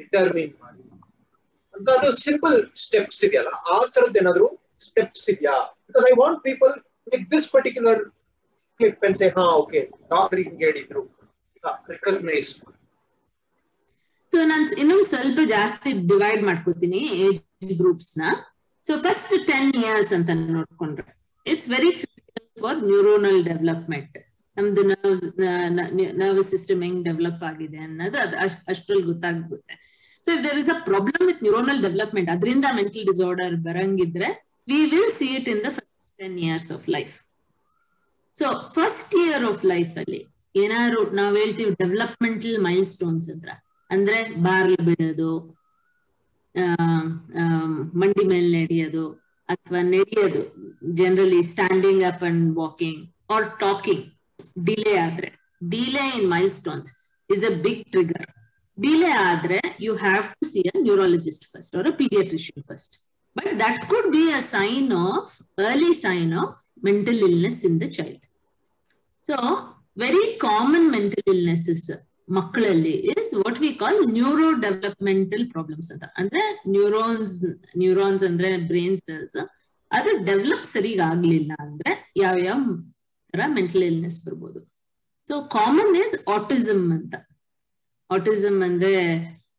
ಡಿಟರ್ಮಿನ್ 0.00 0.54
ಮಾಡಿ. 0.60 0.82
ಅಂತ 1.74 1.88
ಅದು 1.98 2.08
ಸಿಂಪಲ್ 2.24 2.56
ಸ್ಟೆಪ್ಸ್ 2.76 3.20
ಇದೆಯಲ್ಲ, 3.24 3.50
ಆ 3.66 3.76
ತರದ್ದು 3.94 4.18
ಏನಾದ್ರು 4.18 4.46
ಸ್ಟೆಪ್ಸ್ 4.80 5.26
ಇದೆಯಾ? 5.30 5.54
Because 5.86 6.06
I 6.10 6.14
want 6.22 6.40
people 6.42 6.72
with 7.12 7.26
this 7.30 7.48
particular 7.52 8.02
clip 8.80 9.04
ಹಾ 9.36 9.44
ಓಕೆ 9.60 9.80
ಡಾಕ್ಟರ್ 10.10 10.40
ಹಿಂಗೆ 10.40 10.64
ಹೇಳಿದ್ರು 10.64 11.02
ರಿಕಗ್ನೈಸ್ 11.90 12.50
ಸೊ 14.32 14.38
ನಾನು 14.46 14.64
ಇನ್ನೊಂದು 14.82 15.04
ಸ್ವಲ್ಪ 15.04 15.40
ಜಾಸ್ತಿ 15.48 15.90
ಡಿವೈಡ್ 16.06 16.42
ಮಾಡ್ಕೊತೀನಿ 16.42 17.00
ಏಜ್ 17.24 17.40
ಗ್ರೂಪ್ಸ್ನ. 17.80 18.22
ಸೊ 18.84 18.92
ಫಸ್ಟ್ 18.98 19.34
ಟೆನ್ 19.46 19.70
ಇಯರ್ಸ್ 19.82 20.12
ಅಂತ 20.12 20.30
ನೋಡ್ಕೊಂಡ್ರೆ 20.56 21.12
it's 21.46 21.68
very 21.68 21.90
critical 21.92 22.46
for 22.62 22.78
neuronal 22.90 23.44
development 23.44 24.16
ನಮ್ದು 24.56 24.82
ನರ್ವ್ 24.82 25.22
ನರ್ವಸ್ 26.20 26.50
ಸಿಸ್ಟಮ್ 26.50 26.82
ಹೆಂಗ್ 26.82 27.00
ಡೆವಲಪ್ 27.04 27.42
ಆಗಿದೆ 27.42 27.78
ಅನ್ನೋದು 27.78 28.18
ಅದು 28.18 28.34
ಅಷ್ಟ್ರಲ್ಲಿ 28.72 29.04
ಗೊತ್ತಾಗ್ಬಿಡುತ್ತೆ. 29.04 29.74
So 30.24 30.32
if 30.32 30.42
there 30.44 30.58
is 30.58 30.70
a 30.70 30.78
problem 30.88 31.24
with 31.30 31.42
neuronal 31.42 31.80
development 31.82 32.30
ಅದರಿಂದ 32.30 32.66
mental 32.72 33.06
disorder 33.10 33.56
ಬರಂಗಿದ್ರೆ 33.66 34.28
we 34.68 34.80
will 34.92 35.12
see 35.18 35.28
it 35.38 35.48
in 35.48 35.62
the 35.64 35.70
first 35.78 36.04
ten 36.18 36.38
years 36.38 36.72
of 36.72 36.86
life 36.88 37.14
so 38.36 38.46
first 38.76 39.14
year 39.24 39.44
of 39.50 39.64
life 39.72 39.94
ಅಲ್ಲಿ 40.02 40.22
ಏನಾದ್ರು 40.54 41.00
ನಾವ್ 41.18 41.34
ಹೇಳ್ತೀವಿ 41.36 41.72
ಡೆವಲಪ್ಮೆಂಟಲ್ 41.82 42.56
ಮೈಲ್ 42.66 42.86
ಸ್ಟೋನ್ಸ್ 42.94 43.28
ಅಂತ 43.34 43.48
ಅಂದ್ರೆ 43.90 44.18
ಬಾರ್ಲ್ 44.46 44.78
ಬಿಡೋದು 44.88 45.30
ಮಂಡಿ 48.00 48.24
ಮೇಲೆ 48.30 48.48
ನಡೆಯೋದು, 48.56 49.04
ಅಥವಾ 49.48 49.80
ನಡೆಯೋದು. 49.94 50.42
Generally 50.94 51.40
standing 51.50 52.02
up 52.10 52.22
and 52.28 52.44
walking 52.60 53.00
or 53.34 53.48
talking 53.62 54.04
delay 54.66 54.94
ಆದ್ರೆ. 55.06 55.28
Delay 55.72 56.04
in 56.18 56.28
milestones 56.60 56.90
is 57.30 57.44
a 57.50 57.52
big 57.66 57.82
trigger 57.94 58.28
delay 58.78 59.10
ಆದ್ರೆ 59.28 59.58
you 59.86 59.92
have 60.04 60.24
to 60.34 60.46
see 60.52 60.62
a 60.68 60.76
neurologist 60.86 61.46
first 61.52 61.74
or 61.80 61.90
paediatrician 62.00 62.64
first 62.70 62.94
but 63.36 63.52
that 63.60 63.82
could 63.90 64.08
be 64.14 64.24
a 64.32 64.42
sign 64.52 64.90
of 65.04 65.32
early 65.66 65.92
sign 66.04 66.32
of 66.42 66.58
mental 66.84 67.20
illness 67.28 67.60
in 67.68 67.76
the 67.80 67.88
child 67.96 68.24
so 69.28 69.36
very 69.98 70.24
common 70.44 70.88
mental 70.94 71.28
illnesses 71.34 71.86
ಮಕ್ಕಳಲ್ಲಿ 72.28 72.92
is 73.12 73.32
what 73.40 73.58
we 73.62 73.70
call 73.80 73.98
neurodevelopmental 74.62 75.44
problems 75.50 75.90
ಅಂತ 75.94 76.04
ಅಂದ್ರೆ 76.20 76.42
neurons 76.74 77.36
neurons 77.82 78.24
ಅಂದ್ರೆ 78.28 78.50
brain 78.70 78.98
cells 79.08 79.38
ಅದು 79.90 80.10
develop 80.28 80.66
ಸರಿಗ 80.72 81.00
ಆಗ್ಲಿಲ್ಲ 81.10 81.52
ಅಂದ್ರೆ 81.64 81.90
ಯಾವ 82.16 82.36
ಯಾವ 82.46 82.60
ತರ 83.34 83.42
ಮೆಂಟಲ್ 83.56 83.84
ಇಲ್ನೆಸ್ 83.88 84.18
ಬರ್ಬೋದು 84.26 84.60
ಸೊ 85.28 85.36
ಕಾಮನ್ 85.54 85.94
ಇಸ್ 86.02 86.16
ಆಟಿಸಮ್ 86.30 86.86
ಅಂತ 86.96 87.14
ಆಟಿಸಮ್ 88.10 88.58
ಅಂದ್ರೆ 88.66 88.94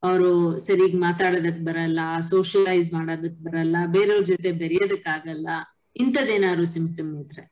ಅವರು 0.05 0.31
ಸರಿಗ್ 0.67 0.95
ಮಾತಾಡೋದಕ್ 1.05 1.61
ಬರಲ್ಲ 1.67 1.99
ಸೋಷಿಯಲೈಸ್ 2.31 2.89
ಮಾಡೋದಕ್ 2.95 3.39
ಬರಲ್ಲ, 3.47 3.75
ಬೇರೆಯವ್ರ 3.95 4.25
ಜೊತೆ 4.31 4.49
ಬೆರೆಯೋದಕ್ 4.63 5.07
ಆಗಲ್ಲ, 5.15 5.47
ಇಂಥದ್ದೇನಾದ್ರು 6.03 6.65
ಸಿಂಪ್ಟಮ್ 6.75 7.11
ಇದ್ರೆ. 7.21 7.43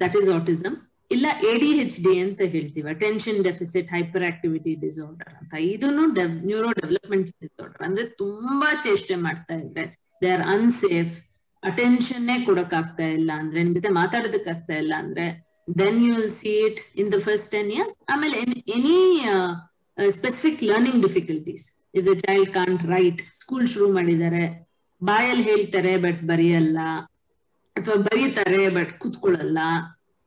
ದಟ್ 0.00 0.16
ಈಸ್ 0.20 0.30
ಆಟಿಸಮ್ 0.38 0.76
ಇಲ್ಲ 1.10 1.26
ಎ 1.48 1.52
ಡಿ 1.62 1.70
ಹೆಚ್ 1.78 1.96
ಡಿ 2.04 2.12
ಅಂತ 2.24 2.42
ಹೇಳ್ತೀವಿ 2.54 2.86
attention 2.94 3.38
deficit 3.48 3.88
hyper 3.94 4.24
activity 4.30 4.72
disorder 4.84 5.34
ಅಂತ. 5.40 5.52
ಇದನ್ನು 5.72 6.04
ನ್ಯೂರೋ 6.48 6.70
ಡೆವಲಪ್ಮೆಂಟ್ 6.80 7.28
ಡಿಸಾರ್ಡರ್ 7.44 7.84
ಅಂದ್ರೆ 7.88 8.04
ತುಂಬಾ 8.22 8.70
ಚೇಷ್ಟೆ 8.84 9.16
ಮಾಡ್ತಾ 9.26 9.56
ಇದ್ರೆ. 9.64 9.84
ದೇ 10.22 10.30
ಆರ್ 10.36 10.44
ಅನ್ಸೇಫ್ 10.54 11.14
ಅಟೆನ್ಷನ್ನೇ 11.62 12.36
ಕೊಡಕ್ 12.46 12.74
ಆಗ್ತಾ 12.80 13.06
ಇಲ್ಲ 13.18 13.30
ಅಂದ್ರೆ, 13.42 13.58
ನಿಮ್ 13.64 13.74
ಜೊತೆ 13.78 13.90
ಮಾತಾಡೋದಕ್ 14.00 14.48
ಆಗ್ತಾ 14.54 14.76
ಇಲ್ಲ 14.82 14.94
ಅಂದ್ರೆ 15.04 15.26
then 15.82 16.00
you 16.06 16.12
will 16.16 16.34
see 16.40 16.52
it 16.68 16.80
in 17.02 17.10
the 17.14 17.18
first 17.26 17.48
ten 17.56 17.70
years 17.76 17.94
ಆಮೇಲೆ 18.14 18.38
any 18.76 18.98
specific 20.18 20.60
learning 20.70 21.00
difficulties 21.06 21.66
the 21.94 22.12
child 22.12 22.54
can't 22.54 22.82
write 22.82 23.34
school 23.34 23.66
ಶುರು 23.66 23.92
ಮಾಡಿದ್ದಾರೆ. 23.92 24.68
ಬಾಯಲ್ಲಿ 25.02 25.42
ಹೇಳ್ತಾರೆ 25.42 25.96
ಬಟ್ 25.96 26.22
ಬರೆಯಲ್ಲ. 26.22 26.78
ಅಥವಾ 27.76 27.94
ಬರೀತಾರೆ 27.94 28.68
ಬಟ್ 28.68 28.98
ಕೂತ್ಕೊಳ್ಳಲ್ಲ. 28.98 29.58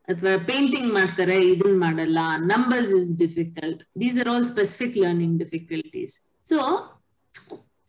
ಅಥವಾ 0.07 0.37
ಪೇಂಟಿಂಗ್ 0.37 0.93
ಮಾಡ್ತಾರೆ, 0.93 1.47
ಇದನ್ 1.47 1.79
ಮಾಡಲ್ಲ. 1.79 2.19
Numbers 2.37 2.89
is 2.89 3.19
difficult 3.19 3.83
these 4.01 4.19
are 4.19 4.29
all 4.29 4.45
specific 4.45 4.97
learning 4.97 5.39
difficulties 5.39 6.15
so 6.49 6.57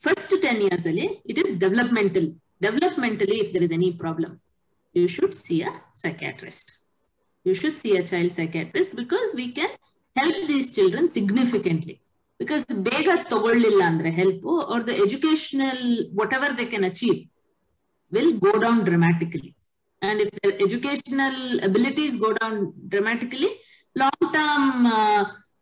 first 0.03 0.43
ten 0.43 0.62
years 0.62 0.87
ಅಲ್ಲಿ 0.87 1.07
it 1.27 1.39
is 1.39 1.61
developmental 1.61 2.35
developmentally 2.62 3.39
if 3.41 3.55
there 3.55 3.62
is 3.62 3.72
any 3.72 3.91
problem 3.91 4.39
you 4.95 5.09
should 5.09 5.35
see 5.35 5.61
a 5.61 5.72
psychiatrist 5.95 6.70
you 7.47 7.55
should 7.55 7.77
see 7.77 7.97
a 7.99 8.05
child 8.05 8.33
psychiatrist 8.33 8.95
because 8.95 9.37
we 9.37 9.57
significantly 11.18 12.06
because 12.41 12.64
ಬೇಗ 12.87 13.09
ತಗೊಳ್ಳಿಲ್ಲ 13.30 13.82
ಅಂದ್ರೆ 13.91 14.11
help 14.12 14.43
ಅವ್ರ 14.64 14.80
the 14.89 14.95
educational 15.05 15.84
whatever 16.34 16.55
they 16.59 16.66
can 16.66 16.87
achieve 16.91 17.16
will 18.12 18.34
go 18.45 18.53
down 18.64 18.80
dramatically 18.84 19.51
and 20.03 20.20
if 20.24 20.34
educational 20.66 21.39
abilities 21.68 22.16
go 22.20 22.30
down 22.41 22.59
dramatically 22.89 23.51
long 23.97 24.26
term 24.37 24.68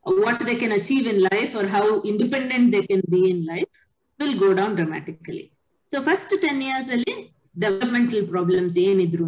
what 0.06 0.42
they 0.48 0.54
can 0.54 0.76
achieve 0.78 1.06
in 1.12 1.22
life 1.28 1.54
or 1.56 1.70
how 1.76 1.84
independent 2.12 2.70
they 2.72 2.82
can 2.88 3.06
be 3.14 3.22
in 3.30 3.42
life 3.52 3.76
will 4.20 4.36
go 4.38 4.50
down 4.54 4.74
dramatically 4.76 5.44
so 5.92 6.00
first 6.02 6.34
ten 6.42 6.60
years 6.62 6.90
ಅಲ್ಲಿ 6.90 7.14
developmental 7.58 8.24
problems 8.28 8.76
ಏನಿದ್ರು 8.84 9.26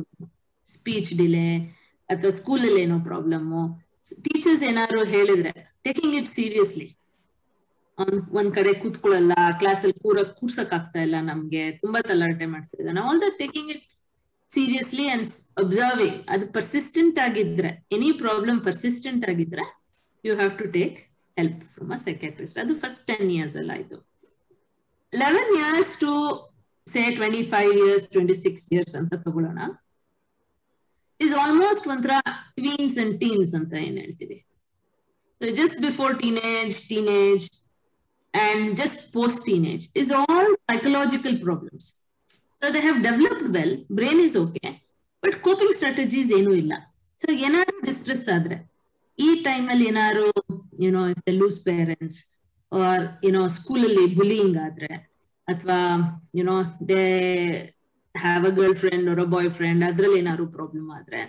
speech 0.67 1.11
delay 1.19 1.49
ಅಥವಾ 2.09 2.33
ಸ್ಕೂಲಲ್ಲಿ 2.33 2.81
ಏನೋ 2.83 2.97
problem 3.05 3.49
teachers 4.25 4.63
ಏನಾದ್ರು 4.63 5.01
ಹೇಳಿದ್ರೆ 5.15 5.53
taking 5.83 6.15
it 6.15 6.29
seriously 6.37 6.87
ಒಂದ್ 8.39 8.51
ಕಡೆ 8.57 8.73
ಕೂತ್ಕೊಳ್ಳಲ್ಲ 8.83 9.35
class 9.61 9.83
ಅಲ್ಲಿ 9.85 9.99
ಕೂರ 10.05 10.23
ಕೂರ್ಸಕ್ 10.39 10.73
ಆಗ್ತಾ 10.79 11.01
ಇಲ್ಲ 11.07 11.17
ನಮ್ಗೆ, 11.31 11.63
ತುಂಬಾ 11.83 12.01
ತಲಾಟೆ 12.01 12.47
ಮಾಡ್ತಾ 12.55 12.77
ಇದ್ದಾನೆ. 12.81 13.01
All 13.09 13.21
that 13.25 13.39
taking 13.43 13.71
it 13.75 13.85
seriously 14.51 15.07
and 15.15 15.29
observing 15.63 16.19
ಅದು 16.35 16.47
ಪರ್ಸಿಸ್ಟೆಂಟ್ 16.57 17.19
ಆಗಿದ್ರೆ 17.27 17.71
ಎನಿ 17.97 18.11
ಪ್ರಾಬ್ಲಮ್ 18.23 18.59
ಪರ್ಸಿಸ್ಟೆಂಟ್ 18.69 19.25
ಆಗಿದ್ರೆ 19.31 19.65
you 20.25 20.35
have 20.35 20.53
to 20.59 20.67
take 20.79 20.99
help 21.37 21.63
from 21.75 21.91
a 21.93 22.01
psychiatrist 22.05 22.59
ಅದು 22.65 22.75
ಫಸ್ಟ್ 22.75 23.03
ಟೆನ್ 23.11 23.31
ಇಯರ್ಸ್ 23.37 23.57
ಅಲ್ಲ 23.63 23.73
ಆಯ್ತು 23.79 23.99
eleven 25.13 25.53
years 25.59 25.95
to 26.05 26.13
say 26.87 27.03
twenty 27.19 27.43
five 27.53 27.73
years 27.85 28.07
twenty 28.15 28.35
six 28.45 28.65
years 28.75 28.95
ಅಂತ 29.01 29.15
ತಗೊಳ್ಳೋಣ. 29.27 29.61
Is 31.21 31.35
almost 31.43 31.87
ಒಂಥರ 31.95 32.15
ಟ್ವೀನ್ಸ್ 32.59 32.99
and 33.03 33.15
teens 33.21 33.55
ಅಂತ 33.55 33.75
ಏನ್ 33.87 33.99
ಹೇಳ್ತೀವಿ. 33.99 34.39
Just 35.41 35.79
before 35.87 36.13
teenage 36.23 36.75
teenage 36.89 37.47
and 38.37 38.77
just 38.77 39.13
post 39.13 39.45
teenage 39.47 39.85
is 39.95 40.11
all 40.13 40.47
psychological 40.65 41.35
problems. 41.39 41.85
So 42.59 42.71
they 42.71 42.83
have 42.83 42.99
developed 43.03 43.45
well, 43.51 43.73
brain 43.91 44.21
is 44.21 44.37
okay, 44.37 44.71
but 45.23 45.43
coping 45.43 45.73
strategies 45.73 46.29
ಏನು 46.39 46.53
ಇಲ್ಲ 46.63 46.75
so 47.19 47.29
ಏನಾದ್ರು 47.47 47.77
distress 47.89 48.27
ಆದ್ರೆ 48.37 48.57
ಈ 49.19 49.29
ಟೈಮಲ್ಲಿ 49.47 49.85
ಏನಾದ್ರು 49.93 50.27
you know 50.85 51.03
if 51.13 51.23
the 51.29 51.33
lose 51.41 51.59
parents 51.69 52.19
or 52.73 53.05
you know 53.27 53.43
ಸ್ಕೂಲಲ್ಲಿ 53.57 54.07
bullying 54.19 54.57
ಆದ್ರೆ 54.67 54.91
ಅಥವಾ 55.49 55.79
you know 56.39 56.57
they 56.91 57.03
have 58.15 58.45
a 58.51 58.53
girlfriend 58.83 59.07
ಅವರ 59.11 59.25
ಬಾಯ್ 59.35 59.51
ಫ್ರೆಂಡ್ 59.59 59.85
ಅದ್ರಲ್ಲಿ 59.91 60.19
ಏನಾದ್ರು 60.25 60.47
ಪ್ರಾಬ್ಲಮ್ 60.57 60.91
ಆದ್ರೆ 60.99 61.21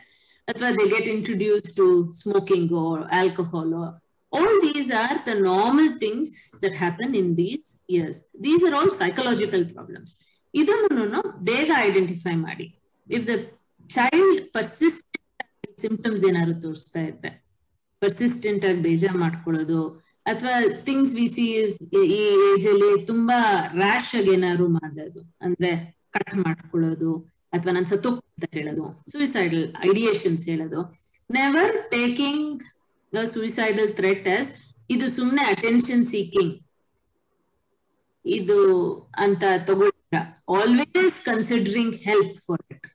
ಅಥವಾ 0.47 0.69
they 0.79 0.85
get 0.95 1.09
introduce 1.15 1.69
to 1.79 1.85
smoking 2.21 2.73
alcohol 3.19 3.73
all 4.37 4.53
these 4.67 4.89
are 5.03 5.15
the 5.27 5.35
normal 5.49 5.87
things 6.03 6.29
that 6.63 6.73
happen 6.83 7.09
in 7.21 7.27
these 7.41 7.67
years. 7.95 8.17
These 8.45 8.63
are 8.67 8.73
all 8.79 8.91
psychological 8.99 9.63
problems. 9.75 10.11
ಇದನ್ನು 10.53 11.21
ಬೇಗ 11.49 11.69
identify 11.87 12.35
ಮಾಡಿ. 12.47 12.67
If 13.07 13.25
the 13.29 13.33
child 13.89 14.41
persistent 14.57 15.75
symptoms 15.85 16.23
ಏನಾದ್ರು 16.29 16.55
ತೋರಿಸ್ತಾ 16.65 17.01
ಇದ್ರೆ 17.09 17.31
ಪರ್ಸಿಸ್ಟೆಂಟ್ 18.01 18.63
ಆಗಿ 18.69 18.81
ಬೇಜಾರ್ 18.87 19.17
ಮಾಡ್ಕೊಳ್ಳೋದು, 19.23 19.81
ಅಥವಾ 20.31 20.55
ಥಿಂಗ್ಸ್ 20.87 21.13
ವಿ 21.19 21.25
ಸಿ 21.35 21.45
ಈ 21.97 22.19
ಏಜ್ 22.49 22.65
ಅಲ್ಲಿ 22.73 22.89
ತುಂಬಾ 23.11 23.37
ರ್ಯಾಶ್ 23.81 24.11
ಆಗಿ 24.19 24.31
ಏನಾದ್ರು 24.37 24.67
ಮಾಡೋದು 24.79 25.21
ಅಂದ್ರೆ 25.45 25.71
ಕಟ್ 26.15 26.35
ಮಾಡ್ಕೊಳ್ಳೋದು, 26.45 27.11
ಅಥವಾ 27.55 27.71
ನಾನು 27.77 27.89
ಅಂತ 28.37 28.47
ಹೇಳೋದು 28.57 28.85
ಸೂಯಿಸೈಡಲ್ 29.13 29.63
ಐಡಿಯೇಷನ್ಸ್ 29.89 30.43
ಹೇಳೋದು 30.51 30.81
never 31.29 31.73
taking 31.95 32.63
suicidal 33.33 33.91
threat 33.99 34.27
as 34.29 34.49
ಇದು 34.89 35.05
ಸುಮ್ಮನೆ 35.17 35.43
ಅಟೆನ್ಷನ್ 35.53 36.05
ಸೀಕಿಂಗ್ 36.05 36.53
ಇದು 38.25 38.59
ಅಂತ 39.17 39.43
ತಗೊಳ್ಳ 39.67 40.17
always 40.57 41.17
considering 41.25 41.95
help 42.07 42.35
for 42.47 42.63
it 42.73 42.87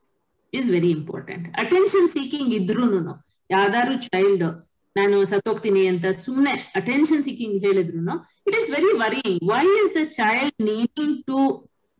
is 0.52 0.68
very 0.70 0.90
important 0.90 1.46
attention 1.58 2.08
seeking 2.08 2.52
ಇದ್ರೂನು 2.58 3.14
ಯಾವ್ದಾದ್ರು 3.50 3.96
ಚೈಲ್ಡ್ 4.06 4.44
ನಾನು 4.96 5.16
ಸತ್ತೋಗ್ತೀನಿ 5.24 5.82
ಅಂತ 5.86 6.06
ಸುಮ್ಮನೆ 6.22 6.52
ಅಟೆನ್ಷನ್ 6.74 7.22
ಸೀಕಿಂಗ್ 7.24 7.56
ಹೇಳಿದ್ರು 7.66 8.14
it 8.46 8.56
is 8.60 8.68
very 8.70 8.90
worrying 9.02 9.38
why 9.52 9.64
is 9.82 9.94
the 9.96 10.02
child 10.16 10.58
needing 10.70 11.16
to 11.26 11.38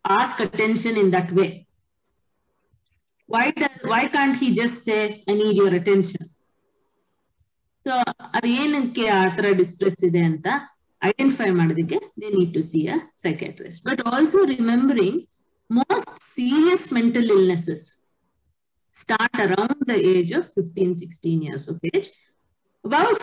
ask 0.04 0.40
attention 0.40 0.98
in 1.02 1.10
that 1.16 1.32
way 1.38 1.46
why 3.28 3.44
why 3.92 4.02
can't 4.16 4.36
he 4.42 4.48
just 4.60 4.78
say 4.88 4.98
I 5.28 5.34
need 5.34 5.56
your 5.56 5.74
attention 5.74 6.26
so 7.86 7.94
ಅದು 8.36 8.48
ಏನಕ್ಕೆ 8.62 9.04
ಆ 9.18 9.22
ತರ 9.38 9.46
ಡಿಸ್ಟ್ರೆಸ್ 9.60 10.00
ಇದೆ 10.08 10.22
ಅಂತ 10.30 10.48
ಐಡೆಂಟಿಫೈ 11.02 11.48
ಮಾಡೋದಕ್ಕೆ 11.60 11.98
they 12.22 12.28
need 12.36 12.52
to 12.56 12.62
see 12.70 12.80
a 12.94 12.98
psychiatrist 13.24 13.82
but 13.88 14.02
also 14.12 14.40
remembering 14.54 15.18
most 15.70 16.12
serious 16.36 16.86
mental 16.98 17.30
illnesses 17.38 17.84
start 18.96 19.40
around 19.46 19.82
the 19.90 19.96
age 20.14 20.32
of 20.40 20.48
fifteen 20.58 20.94
sixteen 21.02 21.42
years 21.48 21.66
of 21.72 21.80
age 21.92 22.08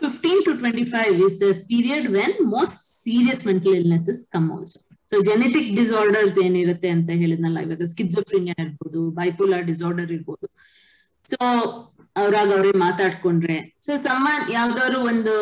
fifteen 0.03 0.41
to 0.47 0.53
twenty 0.61 0.85
five 0.95 1.15
is 1.27 1.37
the 1.45 1.49
period 1.71 2.07
when 2.17 2.35
most 2.55 2.77
serious 3.05 3.43
mental 3.49 3.75
illnesses 3.81 4.21
come 4.35 4.47
also 4.55 4.79
so 5.11 5.17
genetic 5.27 5.69
disorders 5.77 6.35
ಏನಿರುತ್ತೆ 6.45 6.89
ಅಂತ 6.95 7.09
ಹೇಳಿದ್ನಲ್ಲ, 7.21 7.59
ಇವಾಗ 7.65 7.85
schizophrenia 7.93 8.55
ಇರ್ಬೋದು 8.65 8.99
bipolar 9.19 9.63
disorder 9.69 10.11
ಇರ್ಬೋದು. 10.17 10.47
So 11.29 11.37
ಅವ್ರಾಗ 12.15 12.49
ಅವ್ರೇ 12.57 12.71
ಮಾತಾಡ್ಕೊಂಡ್ರೆ. 12.85 13.57
So 13.85 13.91
ಸಮ್ಮನ್ 14.05 14.45
ಯಾವ್ದಾದ್ರು 14.57 14.99
ಒಂದು 15.11 15.33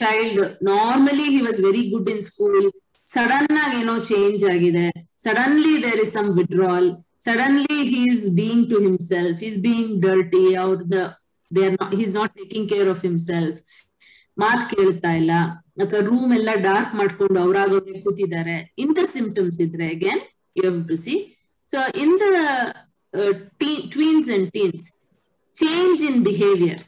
child 0.00 0.40
normally 0.70 1.26
he 1.34 1.40
was 1.46 1.60
very 1.66 1.82
good 1.92 2.10
in 2.14 2.22
school 2.30 2.68
sudden 3.08 3.56
ಆಗಿ 3.62 3.76
ಏನೋ 3.82 3.94
ಚೇಂಜ್ 4.10 4.42
ಆಗಿದೆ. 4.52 4.86
Suddenly 5.24 5.74
there 5.84 6.00
is 6.04 6.14
some 6.18 6.30
withdrawal 6.38 6.88
suddenly 7.26 7.78
he 7.90 8.02
being 8.38 8.64
to 8.70 8.78
himself 8.86 9.42
is 9.48 9.58
being 9.66 9.90
dirty 10.06 10.44
ಅವ್ರ 10.64 10.78
they 11.50 11.64
are 11.66 11.76
not 11.80 11.94
not 12.20 12.34
taking 12.40 12.68
care 12.72 12.90
of 12.94 13.02
himself 13.08 13.58
ಮಾತ್ 14.42 14.64
ಕೇಳ್ತಾ 14.74 15.10
ಇಲ್ಲ. 15.20 15.32
ಅಥವಾ 15.82 16.00
room 16.08 16.32
ಎಲ್ಲ 16.38 16.50
dark 16.68 16.94
ಮಾಡ್ಕೊಂಡು 17.00 17.38
ಅವ್ರಾಗ 17.44 17.78
ಕೂತಿದ್ದಾರೆ. 18.06 18.56
ಇಂಥ 18.84 18.98
ಸಿಂಪ್ಟಮ್ಸ್ 19.16 19.60
ಇದ್ರೆ 19.66 19.86
again 19.96 20.22
you 20.56 20.62
have 20.66 20.80
to 20.88 20.96
see 21.04 21.14
so 21.70 21.78
in 22.02 22.14
the 22.22 22.26
tweens 23.94 24.30
and 24.36 24.48
teens 24.56 24.88
change 25.62 26.02
in 26.10 26.20
behaviour 26.28 26.82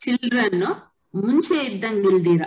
children 0.00 0.64
ಮುಂಚೆ 1.14 1.58
ಇದ್ದಂಗೆ 1.68 2.08
ಇಲ್ದಿರ 2.12 2.44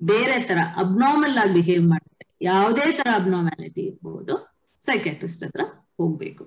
ಬೇರೆ 0.00 0.36
ತರ 0.48 0.60
ಅಬ್ನಾರ್ಮಲ್ 0.82 1.36
ಆಗಿ 1.42 1.52
ಬಿಹೇವ್ 1.58 1.84
ಮಾಡುತ್ತೆ 1.92 2.24
ಯಾವುದೇ 2.48 2.86
ತರ 2.98 3.08
ಅಬ್ನಾರ್ಮ್ಯಾಲಿಟಿ 3.20 3.82
ಇರ್ಬೋದು 3.90 4.34
ಸೈಕ್ಯಾಟ್ರಿಸ್ಟ್ 4.82 5.44
ಹತ್ರ 5.46 5.62
ಹೋಗ್ಬೇಕು. 6.00 6.44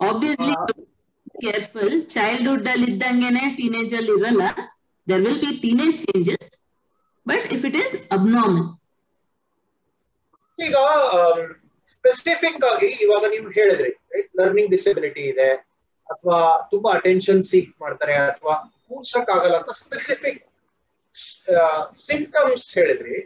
ಆಬ್ವಿಯಸ್ಲಿ 0.00 0.54
ಕೇರ್ಫುಲ್ 1.44 1.96
ಚೈಲ್ಡ್ಹುಡ್ 2.14 2.68
ಅಲ್ಲಿ 2.72 2.86
ಇದ್ದಂಗೆನೆ 2.92 3.42
ಟೀನೇಜ್ 3.58 3.94
ಅಲ್ಲಿ 3.98 4.12
ಇರಲ್ಲ. 4.18 4.44
There 5.06 5.22
will 5.26 5.40
be 5.44 5.50
teenage 5.64 5.96
changes 6.04 6.50
but 7.26 7.46
if 7.56 7.64
it 7.68 7.78
is 7.82 7.94
abnormal 8.16 8.68
ಈಗ 10.58 10.76
ಸ್ಪೆಸಿಫಿಕ್ 11.94 12.64
ಆಗಿ 12.70 12.90
ಇವಾಗ 13.04 13.24
ನೀವು 13.34 13.48
ಹೇಳಿದ್ರಿ 13.58 13.90
ಲರ್ನಿಂಗ್ 14.40 14.70
ಡಿಸಬಿಲಿಟಿ 14.74 15.24
ಇದೆ. 15.32 15.48
ಅಥವಾ 16.10 16.38
ತುಂಬಾ 16.70 16.90
ಅಟೆನ್ಷನ್ 16.92 17.42
ಸೀಕ್ 17.42 17.72
ಮಾಡ್ತಾರೆ 17.80 18.14
ಅಥವಾ 18.26 18.54
ಕೂರ್ಸಕ್ 18.86 19.30
ಆಗಲ್ಲ 19.30 19.56
ಅಂತ 19.56 19.72
ಸ್ಪೆಸಿಫಿಕ್ 19.80 20.40
ಸಿಂಪ್ಟಮ್ಸ್ 22.08 22.78
ಹೇಳಿದ್ರಿ 22.78 23.18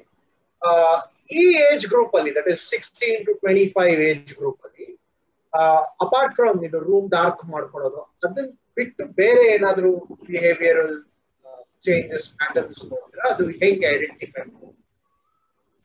ಈ 1.32 1.44
ಏಜ್ 1.66 1.86
ಗ್ರೂಪ್ 1.86 2.16
ಅಲ್ಲಿ 2.16 2.32
that 2.34 2.48
is 2.48 2.64
sixteen 2.70 3.20
to 3.26 3.32
twenty 3.34 3.66
five 3.68 4.00
age 4.02 4.32
group 4.34 4.62
ಅಲ್ಲಿ 4.66 4.86
ಅಪಾರ್ಟ್ 6.00 6.34
ಫ್ರಮ್ 6.34 6.58
ಇದು 6.64 6.78
ರೂಮ್ 6.80 7.08
ಡಾರ್ಕ್ 7.10 7.42
ಮಾಡ್ಕೊಳ್ಳೋದು, 7.44 8.02
ಅದನ್ನ 8.16 8.44
ಬಿಟ್ಟು 8.76 9.04
ಬೇರೆ 9.14 9.42
ಏನಾದ್ರೂ 9.54 9.90
ಬಿಹೇವಿಯರಲ್ 10.22 10.94
ಚೇಂಜಸ್ 11.84 12.28
ಪ್ಯಾಟರ್ನ್ಸ್ 12.36 12.82
ನೋಡಿದ್ರೆ 12.84 13.22
ಅದು 13.30 13.44
ಹೆಂಗೆ 13.60 13.86
identify 13.86 14.44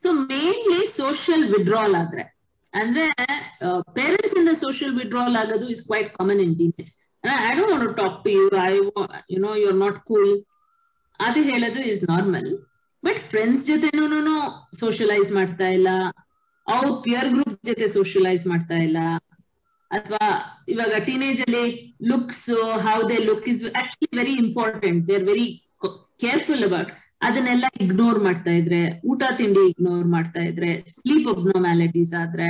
so 0.04 0.10
mainly 0.32 0.82
social 0.98 1.46
withdrawal 1.54 1.96
ಆದ್ರೆ. 1.96 2.24
ಅಂದ್ರೆ 2.78 3.06
ಪೇರೆಂಟ್ಸ್ 3.94 4.38
ಇಂದ 4.40 4.52
ಸೋಷಿಯಲ್ 4.64 4.94
ವಿಡ್ರಾಲ್ 5.00 5.36
ಆಗೋದು 5.36 5.68
is 5.70 5.84
quite 5.86 6.10
common 6.18 6.42
in 6.46 6.56
teenage 6.60 6.92
I 7.46 7.52
don't 7.56 7.72
want 7.74 7.96
talk 7.98 8.18
to 8.24 8.32
you 8.32 8.46
I 8.66 8.72
you 9.34 9.40
know 9.40 9.54
you 9.56 9.68
are 9.68 9.80
not 9.86 10.00
cool 10.04 10.32
ಅದು 11.20 11.42
ಹೇಳೋದು 11.44 11.82
ಇಸ್ 11.92 12.02
ನಾರ್ಮಲ್ 12.10 12.50
ಬಟ್ 13.04 13.20
ಫ್ರೆಂಡ್ಸ್ 13.32 13.64
ಜೊತೆನೂ 13.66 14.36
ಸೋಷಿಯಲೈಸ್ 14.80 15.32
ಮಾಡ್ತಾ 15.32 15.70
ಇಲ್ಲ 15.70 15.90
ಅವ್ರ 16.68 16.88
ಪಿಯರ್ 17.04 17.30
ಗ್ರೂಪ್ 17.30 17.58
ಜೊತೆ 17.66 17.86
ಸೋಷಿಯಲೈಸ್ 17.94 18.46
ಮಾಡ್ತಾ 18.48 18.78
ಇಲ್ಲ 18.88 19.00
ಅಥವಾ 19.92 20.26
ಇವಾಗ 20.70 20.96
ಟೀನೇಜ್ 21.06 21.42
ಅಲ್ಲಿ 21.42 21.66
looks 22.04 22.48
how 22.86 22.98
they 23.10 23.18
look 23.26 23.46
is 23.50 23.64
actually 23.82 24.10
very 24.18 24.34
important 24.46 25.02
they 25.08 25.16
are 25.16 25.28
very 25.30 25.48
careful 26.20 26.64
about 26.64 26.92
ಅದನ್ನೆಲ್ಲ 27.22 27.66
ಇಗ್ನೋರ್ 27.82 28.20
ಮಾಡ್ತಾ 28.20 28.52
ಇದ್ರೆ, 28.52 29.02
ಊಟ 29.06 29.24
ತಿಂಡಿ 29.38 29.64
ಇಗ್ನೋರ್ 29.70 30.08
ಮಾಡ್ತಾ 30.08 30.40
ಇದ್ರೆ 30.40 30.70
ಸ್ಲೀಪ್ 30.88 31.28
ಅಬ್ನಾರ್ಮ್ಯಾಲಿಟೀಸ್ 31.28 32.14
ಆದ್ರೆ 32.14 32.50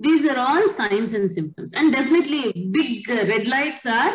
these 0.00 0.28
are 0.30 0.38
all 0.38 0.68
signs 0.70 1.14
and 1.14 1.32
symptoms 1.32 1.74
and 1.74 1.90
definitely 1.96 2.42
big 2.70 3.08
red 3.32 3.48
lights 3.48 3.86
are 3.86 4.14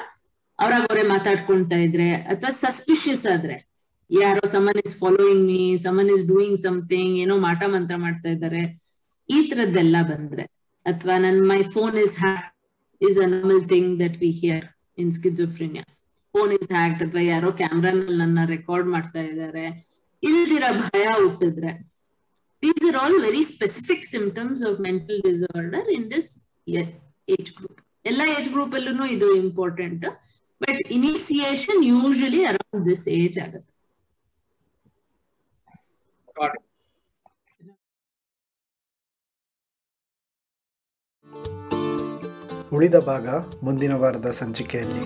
ಅವ್ರಾಗ 0.60 0.84
ಅವರೇ 0.89 1.04
ಮಾತಾಡ್ಕೊಂತಾ 1.08 1.76
ಇದ್ರೆ, 1.76 2.08
ಅಥವಾ 2.14 2.50
ಸಸ್ಪಿಷಿಯಸ್ 2.64 3.26
ಆದ್ರೆ. 3.26 3.56
ಯಾರೋ 4.10 4.48
someone 4.52 4.80
is 4.86 4.96
following 5.00 5.44
me 5.46 5.78
someone 5.78 6.10
is 6.10 6.28
doing 6.28 6.60
something 6.60 7.14
ಏನೋ 7.18 7.38
ಮಾಟ 7.38 7.64
ಮಂತ್ರ 7.68 7.96
ಮಾಡ್ತಾ 7.96 8.30
ಇದ್ದಾರೆ, 8.30 8.62
ಈ 9.30 9.38
ತರದ್ದೆಲ್ಲ 9.50 9.96
ಬಂದ್ರೆ, 10.02 10.44
ಅಥವಾ 10.86 11.18
ನನ್ 11.18 11.39
my 11.48 11.64
phone 11.64 11.98
is 11.98 12.18
hap 12.18 12.48
is 13.02 13.18
a 13.18 13.28
normal 13.28 13.64
thing 13.70 14.00
that 14.00 14.18
we 14.18 14.32
hear 14.42 14.66
in 14.98 15.12
schizophrenia 15.12 15.84
phone 16.36 16.51
is 16.57 16.69
hacked 16.75 17.01
ಅಥವಾ 17.05 17.23
ಯಾರೋ 17.34 17.49
ಕ್ಯಾಮ್ರಾನಲ್ಲಿ 17.61 18.17
ನನ್ನ 18.23 18.39
ರೆಕಾರ್ಡ್ 18.55 18.88
ಮಾಡ್ತಾ 18.95 19.21
ಇದ್ದಾರೆ. 19.29 19.65
ಇಲ್ದಿರ 20.23 20.65
ಭಯ 20.84 21.05
ಹುಟ್ಟಿದ್ರೆ. 21.23 21.71
These 22.63 22.84
are 22.89 22.97
all 23.03 23.17
very 23.27 23.43
specific 23.53 24.05
symptoms 24.15 24.61
of 24.69 24.77
mental 24.88 25.19
disorder 25.29 25.89
in 25.97 26.05
this 26.15 26.32
age 27.38 27.51
group 27.57 27.82
ಎಲ್ಲ 28.11 28.21
ಏಜ್ 28.36 28.49
ಗ್ರೂಪ್ 28.53 28.75
ಅಲ್ಲೂ 28.79 29.05
ಇದು 29.15 29.27
important 29.43 30.05
but 30.61 30.79
initiation 30.97 31.82
usually 31.91 32.41
around 32.51 32.86
this 32.89 33.05
age 33.19 33.39
ಆಗುತ್ತೆ. 33.45 33.67
ಉಳಿದ 42.75 42.97
ಭಾಗ 43.07 43.27
ಮುಂದಿನ 43.65 43.93
ವಾರದ 44.03 44.29
ಸಂಚಿಕೆಯಲ್ಲಿ. 44.41 45.01